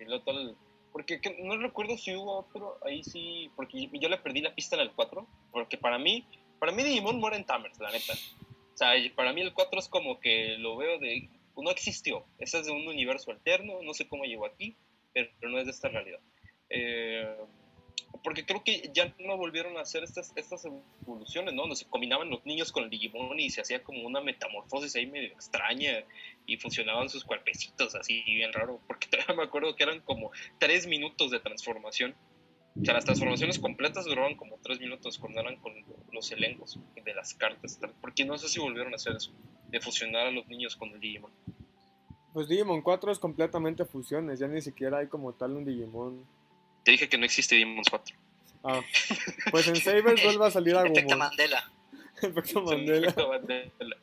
Y 0.00 0.04
lo, 0.06 0.20
todo 0.22 0.56
porque 0.94 1.20
no 1.40 1.56
recuerdo 1.56 1.98
si 1.98 2.14
hubo 2.14 2.38
otro, 2.38 2.78
ahí 2.86 3.02
sí, 3.02 3.50
porque 3.56 3.90
yo 3.92 4.08
le 4.08 4.16
perdí 4.16 4.40
la 4.40 4.54
pista 4.54 4.76
en 4.76 4.82
el 4.82 4.92
4, 4.92 5.26
porque 5.50 5.76
para 5.76 5.98
mí, 5.98 6.24
para 6.60 6.70
mí 6.70 6.84
Digimon 6.84 7.18
muere 7.18 7.36
en 7.36 7.44
Tamers, 7.44 7.80
la 7.80 7.90
neta. 7.90 8.12
O 8.12 8.76
sea, 8.76 8.92
para 9.16 9.32
mí 9.32 9.40
el 9.40 9.52
4 9.52 9.80
es 9.80 9.88
como 9.88 10.20
que 10.20 10.56
lo 10.58 10.76
veo 10.76 11.00
de, 11.00 11.28
no 11.56 11.68
existió, 11.72 12.24
ese 12.38 12.60
es 12.60 12.66
de 12.66 12.72
un 12.72 12.86
universo 12.86 13.32
alterno, 13.32 13.82
no 13.82 13.92
sé 13.92 14.06
cómo 14.06 14.22
llegó 14.22 14.46
aquí, 14.46 14.76
pero 15.12 15.28
no 15.50 15.58
es 15.58 15.64
de 15.64 15.72
esta 15.72 15.88
realidad. 15.88 16.20
Eh, 16.70 17.38
porque 18.24 18.46
creo 18.46 18.64
que 18.64 18.90
ya 18.94 19.14
no 19.18 19.36
volvieron 19.36 19.76
a 19.76 19.82
hacer 19.82 20.02
estas, 20.02 20.32
estas 20.34 20.64
evoluciones, 20.64 21.52
¿no? 21.52 21.62
Donde 21.62 21.76
se 21.76 21.84
combinaban 21.84 22.30
los 22.30 22.44
niños 22.46 22.72
con 22.72 22.84
el 22.84 22.90
Digimon 22.90 23.38
y 23.38 23.50
se 23.50 23.60
hacía 23.60 23.84
como 23.84 24.02
una 24.02 24.22
metamorfosis 24.22 24.96
ahí 24.96 25.06
medio 25.06 25.28
extraña 25.28 26.02
y 26.46 26.56
funcionaban 26.56 27.10
sus 27.10 27.22
cuerpecitos 27.22 27.94
así 27.94 28.22
bien 28.22 28.50
raro, 28.54 28.80
porque 28.86 29.08
todavía 29.10 29.36
me 29.36 29.42
acuerdo 29.42 29.76
que 29.76 29.84
eran 29.84 30.00
como 30.00 30.30
tres 30.58 30.86
minutos 30.86 31.30
de 31.30 31.38
transformación. 31.38 32.14
O 32.80 32.84
sea, 32.84 32.94
las 32.94 33.04
transformaciones 33.04 33.58
completas 33.58 34.06
duraban 34.06 34.36
como 34.36 34.58
tres 34.62 34.80
minutos 34.80 35.18
cuando 35.18 35.40
eran 35.40 35.56
con 35.56 35.74
los 36.10 36.32
elencos 36.32 36.80
de 37.04 37.14
las 37.14 37.34
cartas, 37.34 37.78
porque 38.00 38.24
no 38.24 38.38
sé 38.38 38.48
si 38.48 38.58
volvieron 38.58 38.94
a 38.94 38.96
hacer 38.96 39.14
eso, 39.14 39.32
de 39.68 39.80
fusionar 39.80 40.28
a 40.28 40.30
los 40.30 40.48
niños 40.48 40.76
con 40.76 40.88
el 40.90 40.98
Digimon. 40.98 41.30
Pues 42.32 42.48
Digimon 42.48 42.80
4 42.80 43.12
es 43.12 43.18
completamente 43.18 43.84
fusiones, 43.84 44.40
ya 44.40 44.48
ni 44.48 44.62
siquiera 44.62 44.98
hay 44.98 45.08
como 45.08 45.34
tal 45.34 45.52
un 45.52 45.66
Digimon 45.66 46.26
te 46.84 46.90
dije 46.92 47.08
que 47.08 47.18
no 47.18 47.24
existe 47.24 47.56
Demon 47.56 47.84
4. 47.88 48.16
Ah, 48.64 48.80
pues 49.50 49.68
en 49.68 49.76
Saber 49.76 50.02
vuelve 50.22 50.46
a 50.46 50.50
salir 50.50 50.76
algo. 50.76 50.94
Efecto 50.94 51.16
Mandela. 51.16 51.72
Efecto 52.22 52.62
Mandela. 52.62 53.08
Efecto 53.08 53.28
Mandela. 53.28 53.96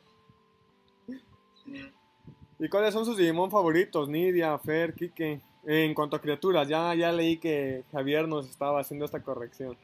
¿Y 2.58 2.68
cuáles 2.68 2.94
son 2.94 3.04
sus 3.04 3.16
Digimon 3.16 3.50
favoritos? 3.50 4.08
Nidia, 4.08 4.56
Fer, 4.58 4.94
Kike. 4.94 5.40
En 5.64 5.94
cuanto 5.94 6.16
a 6.16 6.20
criaturas, 6.20 6.68
ya, 6.68 6.94
ya 6.94 7.12
leí 7.12 7.38
que 7.38 7.84
Javier 7.92 8.26
nos 8.26 8.48
estaba 8.48 8.80
haciendo 8.80 9.04
esta 9.04 9.22
corrección. 9.22 9.76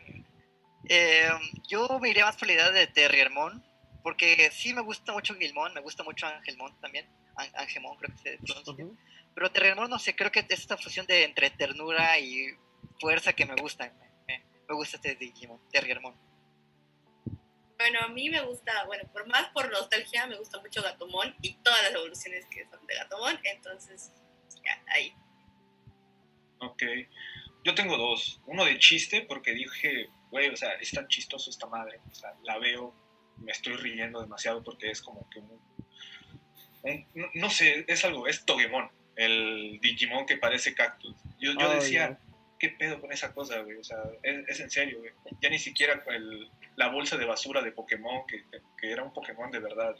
Eh, 0.88 1.28
yo 1.68 1.86
me 2.00 2.10
iría 2.10 2.24
más 2.24 2.36
por 2.36 2.48
la 2.48 2.54
idea 2.54 2.70
de 2.70 2.86
Terriermon, 2.88 3.62
porque 4.02 4.50
sí 4.52 4.74
me 4.74 4.80
gusta 4.80 5.12
mucho 5.12 5.34
Gilmon, 5.34 5.74
me 5.74 5.80
gusta 5.80 6.02
mucho 6.02 6.26
Angelmon 6.26 6.74
también. 6.80 7.06
Angemon 7.54 7.96
creo 7.96 8.14
que 8.16 8.22
se 8.22 8.38
pronuncia. 8.38 8.86
Pero 9.34 9.52
Terriermon, 9.52 9.88
no 9.88 9.98
sé, 9.98 10.16
creo 10.16 10.32
que 10.32 10.40
es 10.40 10.46
esta 10.50 10.76
fusión 10.76 11.06
de 11.06 11.24
entre 11.24 11.50
ternura 11.50 12.18
y 12.18 12.48
fuerza 13.00 13.32
que 13.32 13.46
me 13.46 13.54
gusta. 13.56 13.92
Me, 14.26 14.44
gusta 14.74 14.96
este 14.96 15.14
Digimon, 15.14 15.60
Terriermon. 15.70 16.14
Bueno, 17.78 18.00
a 18.00 18.08
mí 18.08 18.28
me 18.28 18.40
gusta, 18.42 18.84
bueno, 18.86 19.08
por 19.12 19.26
más 19.28 19.48
por 19.50 19.70
nostalgia, 19.70 20.26
me 20.26 20.36
gusta 20.36 20.60
mucho 20.60 20.82
Gatomon 20.82 21.34
y 21.40 21.54
todas 21.62 21.82
las 21.84 21.94
evoluciones 21.94 22.44
que 22.46 22.66
son 22.68 22.84
de 22.86 22.94
Gatomon, 22.94 23.38
entonces, 23.44 24.12
ya, 24.64 24.82
ahí. 24.88 25.14
Ok. 26.58 26.82
Yo 27.64 27.74
tengo 27.74 27.96
dos. 27.96 28.40
Uno 28.46 28.64
de 28.64 28.78
chiste, 28.78 29.22
porque 29.22 29.52
dije, 29.52 30.08
güey, 30.30 30.48
o 30.48 30.56
sea, 30.56 30.72
es 30.72 30.90
tan 30.90 31.06
chistoso 31.08 31.50
esta 31.50 31.66
madre. 31.66 32.00
O 32.10 32.14
sea, 32.14 32.34
la 32.42 32.58
veo, 32.58 32.94
me 33.38 33.52
estoy 33.52 33.74
riendo 33.74 34.20
demasiado 34.20 34.62
porque 34.62 34.90
es 34.90 35.00
como 35.00 35.28
que 35.30 35.38
un, 35.38 35.60
no, 37.34 37.50
sé, 37.50 37.84
es 37.88 38.04
algo, 38.04 38.26
es 38.26 38.44
Togemon, 38.44 38.90
el 39.16 39.78
Digimon 39.80 40.26
que 40.26 40.36
parece 40.36 40.74
cactus. 40.74 41.16
Yo, 41.38 41.52
yo 41.58 41.70
decía, 41.70 42.18
¿qué 42.58 42.70
pedo 42.70 43.00
con 43.00 43.12
esa 43.12 43.32
cosa, 43.32 43.60
güey? 43.60 43.76
O 43.76 43.84
sea, 43.84 43.98
es, 44.22 44.60
en 44.60 44.70
serio, 44.70 44.98
güey. 44.98 45.12
Ya 45.40 45.48
ni 45.50 45.58
siquiera 45.58 46.02
el, 46.08 46.50
la 46.76 46.88
bolsa 46.88 47.16
de 47.16 47.24
basura 47.24 47.62
de 47.62 47.72
Pokémon, 47.72 48.26
que, 48.26 48.44
que 48.78 48.90
era 48.90 49.02
un 49.02 49.12
Pokémon 49.12 49.50
de 49.50 49.60
verdad. 49.60 49.94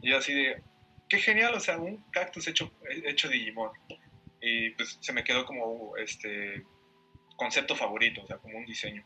Y, 0.00 0.08
yo 0.08 0.18
así 0.18 0.34
de, 0.34 0.62
qué 1.08 1.18
genial, 1.18 1.54
o 1.54 1.60
sea, 1.60 1.78
un 1.78 2.04
cactus 2.10 2.48
hecho, 2.48 2.72
hecho 3.04 3.28
Digimon. 3.28 3.70
Y 4.40 4.70
pues 4.70 4.98
se 5.00 5.12
me 5.12 5.24
quedó 5.24 5.46
como 5.46 5.96
este 5.96 6.64
concepto 7.36 7.74
favorito, 7.74 8.22
o 8.22 8.26
sea, 8.26 8.38
como 8.38 8.58
un 8.58 8.66
diseño. 8.66 9.04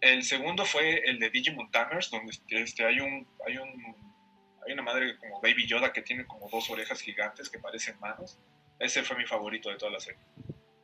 El 0.00 0.22
segundo 0.22 0.64
fue 0.64 1.02
el 1.08 1.18
de 1.18 1.30
Digimon 1.30 1.70
Tamers, 1.70 2.10
donde 2.10 2.32
este, 2.50 2.84
hay, 2.84 3.00
un, 3.00 3.26
hay, 3.46 3.58
un, 3.58 3.96
hay 4.66 4.72
una 4.72 4.82
madre 4.82 5.18
como 5.18 5.40
Baby 5.40 5.66
Yoda 5.66 5.92
que 5.92 6.02
tiene 6.02 6.26
como 6.26 6.48
dos 6.48 6.70
orejas 6.70 7.00
gigantes 7.00 7.48
que 7.48 7.58
parecen 7.58 7.98
manos. 8.00 8.38
Ese 8.78 9.02
fue 9.02 9.16
mi 9.16 9.26
favorito 9.26 9.70
de 9.70 9.76
toda 9.76 9.92
la 9.92 10.00
serie. 10.00 10.20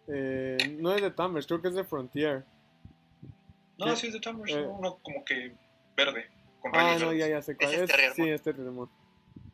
Eh, 0.09 0.77
no 0.81 0.95
es 0.95 1.03
de 1.03 1.11
Tamers, 1.11 1.47
creo 1.47 1.63
que 1.63 1.69
es 1.69 1.75
de 1.75 1.85
Frontier. 1.85 2.45
No, 3.79 3.97
sí 3.97 4.09
es 4.09 4.13
de 4.13 4.21
Tamers, 4.21 4.53
eh. 4.53 4.67
uno 4.67 4.99
como 5.03 5.25
que 5.25 5.55
verde. 5.97 6.31
Con 6.61 6.73
ah, 6.75 6.97
no, 6.99 7.13
ya, 7.13 7.29
ya 7.29 7.43
sé 7.43 7.57
cuál 7.57 7.75
es. 7.75 7.81
Este 7.83 8.13
sí, 8.15 8.29
este 8.29 8.53
Terriermon. 8.53 8.89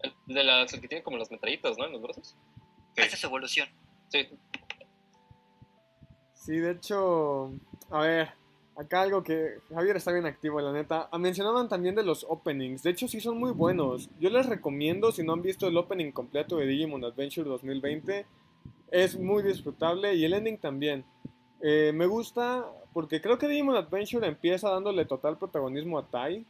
El 0.01 0.15
de 0.27 0.45
las 0.45 0.73
el 0.73 0.81
que 0.81 0.89
tiene 0.89 1.03
como 1.03 1.17
las 1.17 1.31
metrallitas, 1.31 1.77
¿no? 1.77 1.87
En 1.87 1.93
los 1.93 2.03
brazos. 2.03 2.37
Esa 2.97 3.15
es 3.15 3.21
su 3.21 3.27
evolución. 3.27 3.69
Sí. 4.09 4.29
Sí, 6.35 6.57
de 6.57 6.73
hecho, 6.73 7.53
a 7.91 8.01
ver, 8.01 8.33
Acá 8.81 9.03
algo 9.03 9.23
que 9.23 9.59
Javier 9.75 9.97
está 9.99 10.11
bien 10.11 10.25
activo, 10.25 10.59
la 10.59 10.73
neta. 10.73 11.11
Ah, 11.13 11.19
mencionaban 11.19 11.69
también 11.69 11.95
de 11.95 12.03
los 12.03 12.25
openings. 12.27 12.83
De 12.83 12.89
hecho, 12.89 13.09
sí 13.09 13.21
son 13.21 13.37
muy 13.37 13.51
buenos. 13.51 14.09
Yo 14.19 14.31
les 14.31 14.47
recomiendo, 14.47 15.13
si 15.13 15.23
no 15.23 15.35
han 15.35 15.43
visto 15.43 15.67
el 15.67 15.77
opening 15.77 16.13
completo 16.13 16.57
de 16.57 16.65
Digimon 16.65 17.05
Adventure 17.05 17.47
2020, 17.47 18.25
es 18.91 19.19
muy 19.19 19.43
disfrutable 19.43 20.15
y 20.15 20.25
el 20.25 20.35
ending 20.35 20.59
también. 20.59 21.05
Eh, 21.63 21.93
me 21.95 22.07
gusta 22.07 22.67
porque 22.93 23.21
creo 23.21 23.39
que 23.39 23.49
Digimon 23.49 23.77
Adventure 23.77 24.27
empieza 24.27 24.71
dándole 24.71 25.05
total 25.05 25.39
protagonismo 25.39 25.99
a 25.99 26.07
Tai. 26.07 26.45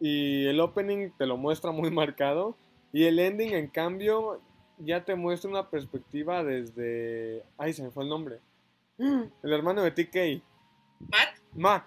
Y 0.00 0.46
el 0.46 0.60
opening 0.60 1.10
te 1.18 1.26
lo 1.26 1.36
muestra 1.36 1.72
muy 1.72 1.90
marcado. 1.92 2.56
Y 2.92 3.04
el 3.04 3.18
ending, 3.18 3.54
en 3.54 3.68
cambio, 3.68 4.40
ya 4.78 5.04
te 5.04 5.14
muestra 5.14 5.50
una 5.50 5.68
perspectiva 5.68 6.42
desde... 6.42 7.44
Ay, 7.58 7.72
se 7.72 7.82
me 7.82 7.90
fue 7.90 8.04
el 8.04 8.08
nombre. 8.08 8.38
El 8.98 9.52
hermano 9.52 9.82
de 9.82 9.90
TK. 9.92 10.42
Matt, 11.00 11.38
Matt. 11.54 11.84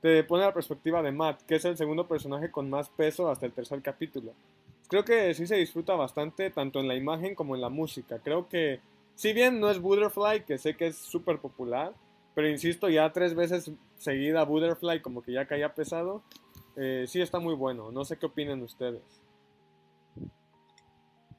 Te 0.00 0.22
pone 0.22 0.44
la 0.44 0.52
perspectiva 0.52 1.02
de 1.02 1.12
Matt, 1.12 1.42
que 1.42 1.54
es 1.54 1.64
el 1.64 1.78
segundo 1.78 2.06
personaje 2.06 2.50
con 2.50 2.68
más 2.68 2.90
peso 2.90 3.30
hasta 3.30 3.46
el 3.46 3.52
tercer 3.52 3.80
capítulo. 3.80 4.34
Creo 4.86 5.02
que 5.02 5.32
sí 5.32 5.46
se 5.46 5.56
disfruta 5.56 5.94
bastante, 5.94 6.50
tanto 6.50 6.78
en 6.78 6.88
la 6.88 6.94
imagen 6.94 7.34
como 7.34 7.54
en 7.54 7.62
la 7.62 7.70
música. 7.70 8.18
Creo 8.18 8.46
que, 8.46 8.80
si 9.14 9.32
bien 9.32 9.60
no 9.60 9.70
es 9.70 9.78
Butterfly, 9.78 10.44
que 10.44 10.58
sé 10.58 10.76
que 10.76 10.88
es 10.88 10.98
súper 10.98 11.38
popular, 11.38 11.92
pero 12.34 12.48
insisto, 12.48 12.88
ya 12.88 13.10
tres 13.12 13.34
veces 13.34 13.70
seguida 13.98 14.44
Butterfly 14.44 15.00
como 15.02 15.22
que 15.22 15.32
ya 15.32 15.46
caía 15.46 15.74
pesado, 15.74 16.22
eh, 16.76 17.04
sí 17.06 17.20
está 17.20 17.38
muy 17.38 17.54
bueno. 17.54 17.92
No 17.92 18.04
sé 18.04 18.18
qué 18.18 18.26
opinan 18.26 18.62
ustedes. 18.62 19.02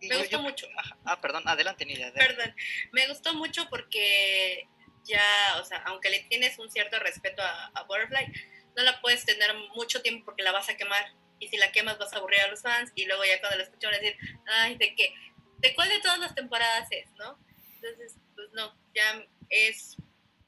Me 0.01 0.17
gustó 0.17 0.37
yo- 0.37 0.41
mucho. 0.43 0.67
Ah, 1.05 1.19
perdón, 1.19 1.43
adelante, 1.47 1.85
Nidia. 1.85 2.13
Perdón, 2.13 2.53
me 2.91 3.07
gustó 3.07 3.33
mucho 3.33 3.67
porque 3.69 4.67
ya, 5.03 5.23
o 5.59 5.65
sea, 5.65 5.79
aunque 5.85 6.09
le 6.09 6.19
tienes 6.29 6.59
un 6.59 6.69
cierto 6.69 6.99
respeto 6.99 7.41
a, 7.41 7.67
a 7.73 7.83
Butterfly, 7.83 8.31
no 8.77 8.83
la 8.83 8.99
puedes 9.01 9.25
tener 9.25 9.51
mucho 9.75 10.01
tiempo 10.01 10.25
porque 10.25 10.43
la 10.43 10.51
vas 10.51 10.69
a 10.69 10.77
quemar. 10.77 11.05
Y 11.39 11.47
si 11.49 11.57
la 11.57 11.71
quemas 11.71 11.97
vas 11.97 12.13
a 12.13 12.17
aburrir 12.17 12.39
a 12.41 12.47
los 12.47 12.61
fans 12.61 12.91
y 12.95 13.05
luego 13.05 13.23
ya 13.25 13.39
cuando 13.39 13.57
la 13.57 13.63
escuchan 13.63 13.91
van 13.91 13.99
a 13.99 14.03
decir, 14.03 14.17
ay, 14.47 14.77
¿de 14.77 14.95
qué? 14.95 15.13
¿De 15.57 15.73
cuál 15.75 15.89
de 15.89 15.99
todas 15.99 16.19
las 16.19 16.35
temporadas 16.35 16.87
es, 16.91 17.11
no? 17.17 17.37
Entonces, 17.85 18.17
pues 18.35 18.49
no, 18.53 18.73
ya 18.95 19.23
es 19.49 19.95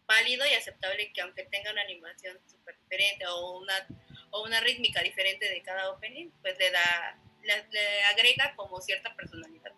válido 0.08 0.46
y 0.48 0.54
aceptable 0.54 1.12
que 1.14 1.22
aunque 1.22 1.44
tenga 1.46 1.72
una 1.72 1.82
animación 1.82 2.40
súper 2.50 2.76
diferente 2.82 3.28
o 3.28 3.60
una, 3.60 3.88
o 4.32 4.44
una 4.44 4.60
rítmica 4.62 5.04
diferente 5.04 5.48
de 5.48 5.62
cada 5.62 5.92
opening, 5.92 6.30
pues 6.42 6.58
le 6.58 6.72
da, 6.72 7.20
le, 7.44 7.68
le 7.70 8.04
agrega 8.06 8.56
como 8.56 8.82
cierta 8.82 9.16
personalidad. 9.16 9.72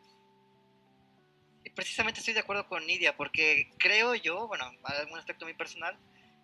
Precisamente 1.76 2.20
estoy 2.20 2.34
de 2.34 2.42
acuerdo 2.42 2.68
con 2.68 2.86
Nidia, 2.86 3.16
porque 3.18 3.72
creo 3.78 4.16
yo, 4.16 4.48
bueno, 4.48 4.72
algún 4.84 5.20
aspecto 5.20 5.46
muy 5.46 5.54
personal, 5.54 5.98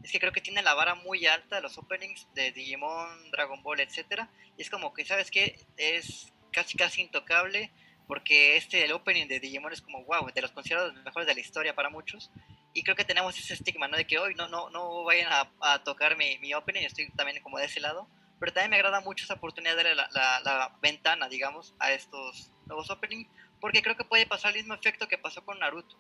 es 0.03 0.11
que 0.11 0.19
creo 0.19 0.31
que 0.31 0.41
tiene 0.41 0.61
la 0.61 0.73
vara 0.73 0.95
muy 0.95 1.25
alta 1.27 1.61
los 1.61 1.77
openings 1.77 2.27
de 2.33 2.51
Digimon, 2.51 3.31
Dragon 3.31 3.61
Ball, 3.63 3.79
etcétera, 3.79 4.29
y 4.57 4.61
es 4.61 4.69
como 4.69 4.93
que, 4.93 5.05
¿sabes 5.05 5.31
qué? 5.31 5.59
Es 5.77 6.33
casi 6.51 6.77
casi 6.77 7.01
intocable, 7.01 7.71
porque 8.07 8.57
este, 8.57 8.83
el 8.83 8.91
opening 8.91 9.27
de 9.27 9.39
Digimon 9.39 9.73
es 9.73 9.81
como, 9.81 10.03
wow, 10.05 10.29
de 10.33 10.41
los 10.41 10.51
considerados 10.51 10.93
mejores 11.03 11.27
de 11.27 11.33
la 11.33 11.39
historia 11.39 11.75
para 11.75 11.89
muchos, 11.89 12.31
y 12.73 12.83
creo 12.83 12.95
que 12.95 13.05
tenemos 13.05 13.37
ese 13.37 13.53
estigma, 13.53 13.87
¿no? 13.87 13.97
De 13.97 14.05
que 14.05 14.19
hoy 14.19 14.35
no, 14.35 14.47
no, 14.47 14.69
no 14.69 15.03
vayan 15.03 15.31
a, 15.31 15.51
a 15.61 15.83
tocar 15.83 16.17
mi, 16.17 16.37
mi 16.39 16.53
opening, 16.53 16.81
estoy 16.81 17.09
también 17.11 17.41
como 17.41 17.57
de 17.57 17.65
ese 17.65 17.79
lado, 17.79 18.07
pero 18.39 18.51
también 18.51 18.71
me 18.71 18.75
agrada 18.75 18.99
mucho 19.01 19.23
esa 19.23 19.35
oportunidad 19.35 19.77
de 19.77 19.83
darle 19.83 19.95
la, 19.95 20.09
la, 20.11 20.39
la 20.41 20.77
ventana, 20.81 21.29
digamos, 21.29 21.73
a 21.79 21.91
estos 21.93 22.51
nuevos 22.65 22.89
openings, 22.89 23.29
porque 23.61 23.81
creo 23.81 23.95
que 23.95 24.03
puede 24.03 24.25
pasar 24.25 24.51
el 24.51 24.57
mismo 24.57 24.73
efecto 24.73 25.07
que 25.07 25.17
pasó 25.17 25.43
con 25.45 25.57
Naruto. 25.59 25.95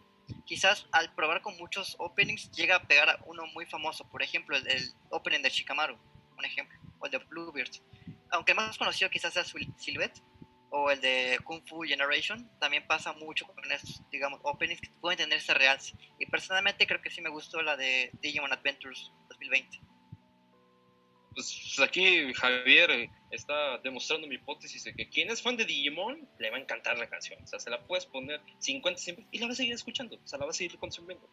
Quizás 0.45 0.85
al 0.91 1.13
probar 1.15 1.41
con 1.41 1.55
muchos 1.57 1.95
openings 1.97 2.51
llega 2.51 2.75
a 2.75 2.83
pegar 2.83 3.09
a 3.09 3.19
uno 3.25 3.45
muy 3.47 3.65
famoso, 3.65 4.07
por 4.09 4.21
ejemplo, 4.21 4.57
el, 4.57 4.67
el 4.67 4.93
opening 5.11 5.41
de 5.41 5.49
Shikamaru, 5.49 5.97
un 6.37 6.45
ejemplo, 6.45 6.77
o 6.99 7.05
el 7.05 7.11
de 7.11 7.17
Bluebeard. 7.19 7.71
Aunque 8.31 8.51
el 8.51 8.57
más 8.57 8.77
conocido 8.77 9.09
quizás 9.09 9.33
sea 9.33 9.43
Sil- 9.47 9.71
Silhouette, 9.77 10.21
o 10.69 10.91
el 10.91 10.99
de 11.01 11.39
Kung 11.43 11.61
Fu 11.67 11.83
Generation, 11.83 12.49
también 12.59 12.85
pasa 12.87 13.13
mucho 13.13 13.45
con 13.47 13.71
estos, 13.71 14.01
digamos, 14.11 14.39
openings 14.43 14.81
que 14.81 14.89
pueden 15.01 15.17
tener 15.17 15.37
ese 15.37 15.53
realce. 15.53 15.93
Y 16.19 16.25
personalmente 16.25 16.85
creo 16.87 17.01
que 17.01 17.09
sí 17.09 17.21
me 17.21 17.29
gustó 17.29 17.61
la 17.61 17.77
de 17.77 18.11
Digimon 18.21 18.51
Adventures 18.51 19.11
2020. 19.29 19.79
Pues 21.35 21.79
aquí 21.81 22.33
Javier 22.33 22.91
eh, 22.91 23.09
está 23.29 23.77
demostrando 23.79 24.25
mi 24.25 24.35
hipótesis 24.35 24.85
de 24.85 24.93
que 24.93 25.09
quien 25.09 25.29
es 25.29 25.41
fan 25.41 25.57
de 25.57 25.65
Digimon 25.65 26.27
le 26.39 26.49
va 26.49 26.57
a 26.57 26.61
encantar 26.61 26.97
la 26.97 27.09
canción. 27.09 27.43
O 27.43 27.47
sea, 27.47 27.59
se 27.59 27.69
la 27.69 27.85
puedes 27.85 28.05
poner 28.05 28.41
50 28.59 28.99
siempre 28.99 29.25
y 29.31 29.39
la 29.39 29.47
va 29.47 29.51
a 29.51 29.55
seguir 29.55 29.73
escuchando. 29.73 30.15
O 30.15 30.27
sea, 30.27 30.39
la 30.39 30.45
va 30.45 30.51
a 30.51 30.53
seguir 30.53 30.77
consumiendo. 30.79 31.29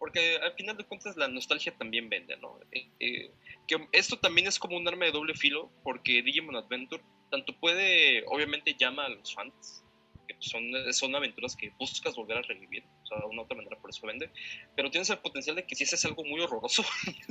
Porque 0.00 0.38
al 0.38 0.52
final 0.54 0.76
de 0.76 0.84
cuentas 0.84 1.16
la 1.16 1.28
nostalgia 1.28 1.72
también 1.76 2.10
vende, 2.10 2.36
¿no? 2.36 2.58
Eh, 2.72 2.88
eh, 2.98 3.30
que 3.68 3.88
esto 3.92 4.18
también 4.18 4.48
es 4.48 4.58
como 4.58 4.76
un 4.76 4.86
arma 4.88 5.04
de 5.04 5.12
doble 5.12 5.34
filo 5.34 5.70
porque 5.84 6.22
Digimon 6.22 6.56
Adventure 6.56 7.02
tanto 7.34 7.52
puede, 7.58 8.24
obviamente 8.28 8.76
llama 8.78 9.06
a 9.06 9.08
los 9.08 9.34
fans, 9.34 9.82
que 10.28 10.36
son, 10.38 10.62
son 10.92 11.16
aventuras 11.16 11.56
que 11.56 11.70
buscas 11.80 12.14
volver 12.14 12.36
a 12.38 12.42
revivir, 12.42 12.84
o 13.02 13.06
sea, 13.06 13.18
de 13.18 13.24
una 13.24 13.42
u 13.42 13.44
otra 13.44 13.56
manera 13.56 13.76
por 13.76 13.90
eso 13.90 14.06
vende, 14.06 14.30
pero 14.76 14.88
tienes 14.88 15.10
el 15.10 15.18
potencial 15.18 15.56
de 15.56 15.66
que 15.66 15.74
si 15.74 15.82
ese 15.82 15.96
es 15.96 16.04
algo 16.04 16.22
muy 16.22 16.40
horroroso, 16.40 16.84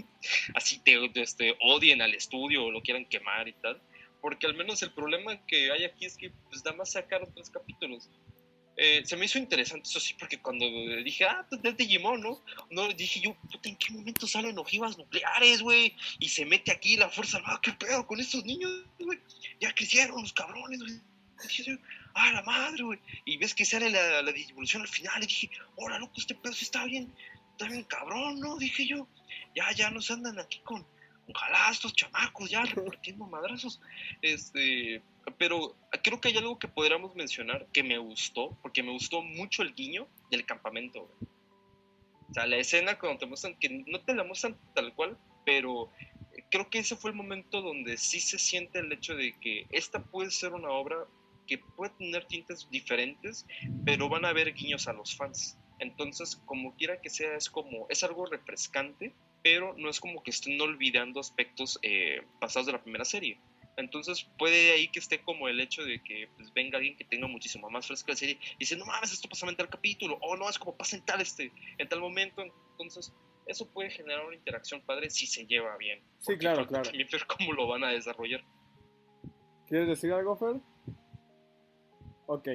así 0.55 0.79
te, 0.79 1.07
te, 1.07 1.21
este, 1.21 1.55
odien 1.61 2.01
al 2.01 2.13
estudio 2.13 2.65
o 2.65 2.71
lo 2.71 2.81
quieran 2.81 3.05
quemar 3.05 3.47
y 3.47 3.53
tal, 3.53 3.81
porque 4.19 4.45
al 4.45 4.55
menos 4.55 4.83
el 4.83 4.91
problema 4.91 5.45
que 5.45 5.71
hay 5.71 5.85
aquí 5.85 6.03
es 6.03 6.17
que 6.17 6.31
pues 6.49 6.65
nada 6.65 6.75
más 6.75 6.91
sacaron 6.91 7.33
tres 7.33 7.49
capítulos. 7.49 8.09
Eh, 8.75 9.03
se 9.05 9.15
me 9.15 9.25
hizo 9.25 9.37
interesante 9.37 9.87
eso 9.87 9.99
sí, 9.99 10.15
porque 10.17 10.39
cuando 10.39 10.65
dije, 11.03 11.25
ah, 11.25 11.45
pues 11.47 11.61
es 11.63 11.77
Digimon, 11.77 12.21
¿no? 12.21 12.43
No, 12.71 12.87
dije 12.89 13.21
yo, 13.21 13.35
puta, 13.51 13.69
¿en 13.69 13.75
qué 13.75 13.93
momento 13.93 14.25
salen 14.25 14.57
ojivas 14.57 14.97
nucleares, 14.97 15.61
güey? 15.61 15.95
Y 16.19 16.29
se 16.29 16.45
mete 16.45 16.71
aquí 16.71 16.97
la 16.97 17.09
fuerza 17.09 17.37
armada, 17.37 17.59
¿qué 17.61 17.71
pedo 17.73 18.07
con 18.07 18.19
estos 18.19 18.43
niños, 18.45 18.71
güey? 18.99 19.19
Ya 19.59 19.73
crecieron 19.73 20.21
los 20.21 20.33
cabrones, 20.33 20.79
güey. 20.79 20.99
Ah, 22.15 22.31
la 22.31 22.41
madre, 22.43 22.83
güey. 22.83 22.99
Y 23.25 23.37
ves 23.37 23.53
que 23.53 23.65
sale 23.65 23.89
la, 23.89 24.21
la 24.21 24.31
al 24.31 24.87
final, 24.87 25.23
y 25.23 25.27
dije, 25.27 25.49
hola, 25.75 25.99
loco, 25.99 26.13
este 26.17 26.35
pedo 26.35 26.53
sí 26.53 26.65
está 26.65 26.85
bien, 26.85 27.13
está 27.51 27.67
bien 27.67 27.83
cabrón, 27.83 28.39
¿no? 28.39 28.57
Dije 28.57 28.87
yo, 28.87 29.07
ya, 29.55 29.71
ya 29.71 29.91
nos 29.91 30.09
andan 30.09 30.39
aquí 30.39 30.59
con, 30.63 30.85
con 31.25 31.71
estos 31.71 31.93
chamacos, 31.93 32.49
ya 32.49 32.63
repartiendo 32.63 33.25
madrazos. 33.25 33.81
Este, 34.21 35.01
pero 35.37 35.75
creo 36.03 36.19
que 36.19 36.29
hay 36.29 36.37
algo 36.37 36.59
que 36.59 36.67
podríamos 36.67 37.15
mencionar 37.15 37.67
que 37.71 37.83
me 37.83 37.97
gustó, 37.97 38.57
porque 38.61 38.83
me 38.83 38.91
gustó 38.91 39.21
mucho 39.21 39.61
el 39.61 39.73
guiño 39.73 40.07
del 40.31 40.45
campamento. 40.45 41.01
güey. 41.01 41.31
O 42.29 42.33
sea, 42.33 42.47
la 42.47 42.57
escena 42.57 42.97
cuando 42.97 43.19
te 43.19 43.25
muestran, 43.25 43.55
que 43.59 43.83
no 43.87 44.01
te 44.01 44.15
la 44.15 44.23
muestran 44.23 44.57
tal 44.73 44.93
cual, 44.95 45.17
pero 45.45 45.91
creo 46.49 46.69
que 46.69 46.79
ese 46.79 46.95
fue 46.95 47.11
el 47.11 47.15
momento 47.15 47.61
donde 47.61 47.97
sí 47.97 48.19
se 48.19 48.39
siente 48.39 48.79
el 48.79 48.91
hecho 48.91 49.15
de 49.15 49.37
que 49.39 49.67
esta 49.69 50.03
puede 50.03 50.31
ser 50.31 50.53
una 50.53 50.69
obra 50.69 50.97
que 51.47 51.57
puede 51.57 51.91
tener 51.97 52.25
tintes 52.25 52.67
diferentes, 52.69 53.45
pero 53.85 54.09
van 54.09 54.25
a 54.25 54.29
haber 54.29 54.53
guiños 54.53 54.87
a 54.87 54.93
los 54.93 55.15
fans. 55.15 55.57
Entonces, 55.79 56.37
como 56.45 56.75
quiera 56.75 57.01
que 57.01 57.09
sea, 57.09 57.35
es 57.35 57.49
como, 57.49 57.87
es 57.89 58.03
algo 58.03 58.25
refrescante, 58.25 59.13
pero 59.43 59.75
no 59.77 59.89
es 59.89 59.99
como 59.99 60.23
que 60.23 60.31
estén 60.31 60.59
olvidando 60.61 61.19
aspectos 61.19 61.77
eh, 61.81 62.25
pasados 62.39 62.67
de 62.67 62.71
la 62.71 62.81
primera 62.81 63.05
serie. 63.05 63.39
Entonces 63.75 64.29
puede 64.37 64.71
ahí 64.71 64.87
que 64.89 64.99
esté 64.99 65.21
como 65.21 65.47
el 65.47 65.59
hecho 65.59 65.83
de 65.83 66.01
que 66.01 66.29
pues, 66.37 66.53
venga 66.53 66.77
alguien 66.77 66.95
que 66.95 67.03
tenga 67.05 67.27
muchísimo 67.27 67.69
más 67.69 67.87
fresca 67.87 68.11
la 68.11 68.17
serie 68.17 68.39
y 68.53 68.59
dice, 68.59 68.77
no 68.77 68.85
mames, 68.85 69.11
esto 69.11 69.27
pasa 69.27 69.47
en 69.47 69.55
tal 69.55 69.69
capítulo, 69.69 70.17
o 70.21 70.37
no, 70.37 70.49
es 70.49 70.59
como 70.59 70.77
pasa 70.77 70.95
en 70.95 71.03
tal, 71.03 71.21
este, 71.21 71.51
en 71.77 71.89
tal 71.89 71.99
momento. 71.99 72.43
Entonces, 72.71 73.13
eso 73.47 73.67
puede 73.67 73.89
generar 73.89 74.25
una 74.25 74.35
interacción 74.35 74.81
padre 74.81 75.09
si 75.09 75.25
se 75.25 75.45
lleva 75.45 75.75
bien. 75.77 76.01
Sí, 76.19 76.37
claro, 76.37 76.67
claro. 76.67 76.83
También 76.83 77.07
ver 77.11 77.25
cómo 77.25 77.53
lo 77.53 77.67
van 77.67 77.83
a 77.83 77.89
desarrollar. 77.89 78.43
¿Quieres 79.67 79.87
decir 79.87 80.13
algo, 80.13 80.35
Fer? 80.35 80.61
Ok. 82.27 82.47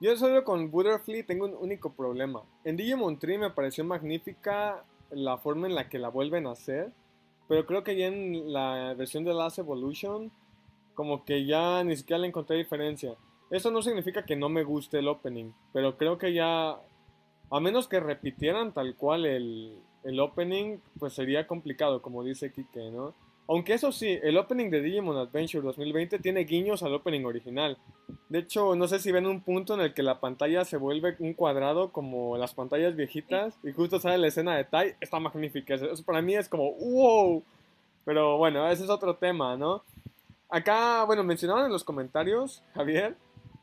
Yo 0.00 0.16
solo 0.16 0.44
con 0.44 0.70
Butterfly 0.70 1.24
tengo 1.24 1.44
un 1.44 1.54
único 1.54 1.94
problema. 1.94 2.42
En 2.64 2.76
Digimon 2.76 3.18
Tree 3.18 3.36
me 3.36 3.50
pareció 3.50 3.84
magnífica 3.84 4.84
la 5.10 5.38
forma 5.38 5.66
en 5.66 5.74
la 5.74 5.88
que 5.88 5.98
la 5.98 6.08
vuelven 6.08 6.46
a 6.46 6.52
hacer. 6.52 6.92
Pero 7.48 7.66
creo 7.66 7.82
que 7.82 7.96
ya 7.96 8.06
en 8.06 8.52
la 8.52 8.94
versión 8.94 9.24
de 9.24 9.34
Last 9.34 9.58
Evolution, 9.58 10.30
como 10.94 11.24
que 11.24 11.44
ya 11.46 11.82
ni 11.82 11.96
siquiera 11.96 12.20
le 12.20 12.28
encontré 12.28 12.56
diferencia. 12.56 13.14
Eso 13.50 13.70
no 13.70 13.82
significa 13.82 14.24
que 14.24 14.36
no 14.36 14.48
me 14.48 14.62
guste 14.62 15.00
el 15.00 15.08
opening. 15.08 15.52
Pero 15.72 15.96
creo 15.96 16.18
que 16.18 16.32
ya, 16.32 16.78
a 17.50 17.60
menos 17.60 17.88
que 17.88 17.98
repitieran 17.98 18.72
tal 18.72 18.94
cual 18.94 19.26
el, 19.26 19.76
el 20.04 20.20
opening, 20.20 20.78
pues 20.98 21.14
sería 21.14 21.46
complicado, 21.46 22.00
como 22.02 22.22
dice 22.22 22.52
Kike, 22.52 22.90
¿no? 22.90 23.14
Aunque 23.52 23.74
eso 23.74 23.90
sí, 23.90 24.16
el 24.22 24.38
opening 24.38 24.70
de 24.70 24.80
Digimon 24.80 25.16
Adventure 25.16 25.60
2020 25.64 26.20
tiene 26.20 26.44
guiños 26.44 26.84
al 26.84 26.94
opening 26.94 27.24
original. 27.24 27.76
De 28.28 28.38
hecho, 28.38 28.76
no 28.76 28.86
sé 28.86 29.00
si 29.00 29.10
ven 29.10 29.26
un 29.26 29.40
punto 29.40 29.74
en 29.74 29.80
el 29.80 29.92
que 29.92 30.04
la 30.04 30.20
pantalla 30.20 30.64
se 30.64 30.76
vuelve 30.76 31.16
un 31.18 31.34
cuadrado 31.34 31.90
como 31.90 32.36
las 32.36 32.54
pantallas 32.54 32.94
viejitas 32.94 33.58
y 33.64 33.72
justo 33.72 33.98
sale 33.98 34.18
la 34.18 34.28
escena 34.28 34.56
de 34.56 34.62
Tai. 34.64 34.94
Está 35.00 35.18
magnífica. 35.18 35.74
Eso 35.74 36.04
para 36.04 36.22
mí 36.22 36.36
es 36.36 36.48
como 36.48 36.72
wow. 36.74 37.42
Pero 38.04 38.38
bueno, 38.38 38.68
ese 38.70 38.84
es 38.84 38.90
otro 38.90 39.16
tema, 39.16 39.56
¿no? 39.56 39.82
Acá, 40.48 41.02
bueno, 41.04 41.24
mencionaban 41.24 41.66
en 41.66 41.72
los 41.72 41.82
comentarios, 41.82 42.62
Javier, 42.74 43.16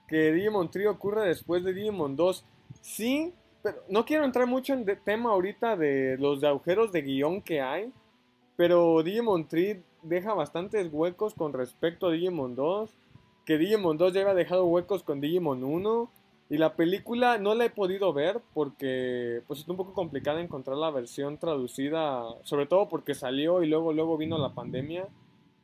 que 0.09 0.33
Digimon 0.33 0.69
Tree 0.69 0.87
ocurre 0.87 1.27
después 1.29 1.63
de 1.63 1.73
Digimon 1.73 2.17
2. 2.17 2.43
Sí, 2.81 3.33
pero 3.63 3.77
no 3.87 4.03
quiero 4.03 4.25
entrar 4.25 4.47
mucho 4.47 4.73
en 4.73 4.83
de- 4.83 4.97
tema 4.97 5.29
ahorita 5.31 5.77
de 5.77 6.17
los 6.19 6.43
agujeros 6.43 6.91
de 6.91 7.01
guion 7.03 7.41
que 7.41 7.61
hay. 7.61 7.89
Pero 8.57 9.01
Digimon 9.03 9.47
3 9.47 9.77
deja 10.01 10.33
bastantes 10.33 10.89
huecos 10.91 11.33
con 11.33 11.53
respecto 11.53 12.07
a 12.07 12.11
Digimon 12.11 12.55
2, 12.55 12.93
que 13.45 13.57
Digimon 13.57 13.97
2 13.97 14.11
ya 14.11 14.21
había 14.21 14.33
dejado 14.33 14.65
huecos 14.65 15.03
con 15.03 15.21
Digimon 15.21 15.63
1, 15.63 16.11
y 16.49 16.57
la 16.57 16.75
película 16.75 17.37
no 17.37 17.55
la 17.55 17.65
he 17.65 17.69
podido 17.69 18.13
ver 18.13 18.41
porque 18.53 19.41
pues 19.47 19.59
es 19.59 19.67
un 19.67 19.75
poco 19.75 19.93
complicada 19.93 20.41
encontrar 20.41 20.77
la 20.77 20.91
versión 20.91 21.37
traducida, 21.37 22.23
sobre 22.43 22.65
todo 22.65 22.87
porque 22.87 23.15
salió 23.15 23.63
y 23.63 23.67
luego 23.67 23.91
luego 23.91 24.17
vino 24.17 24.37
la 24.37 24.53
pandemia 24.53 25.07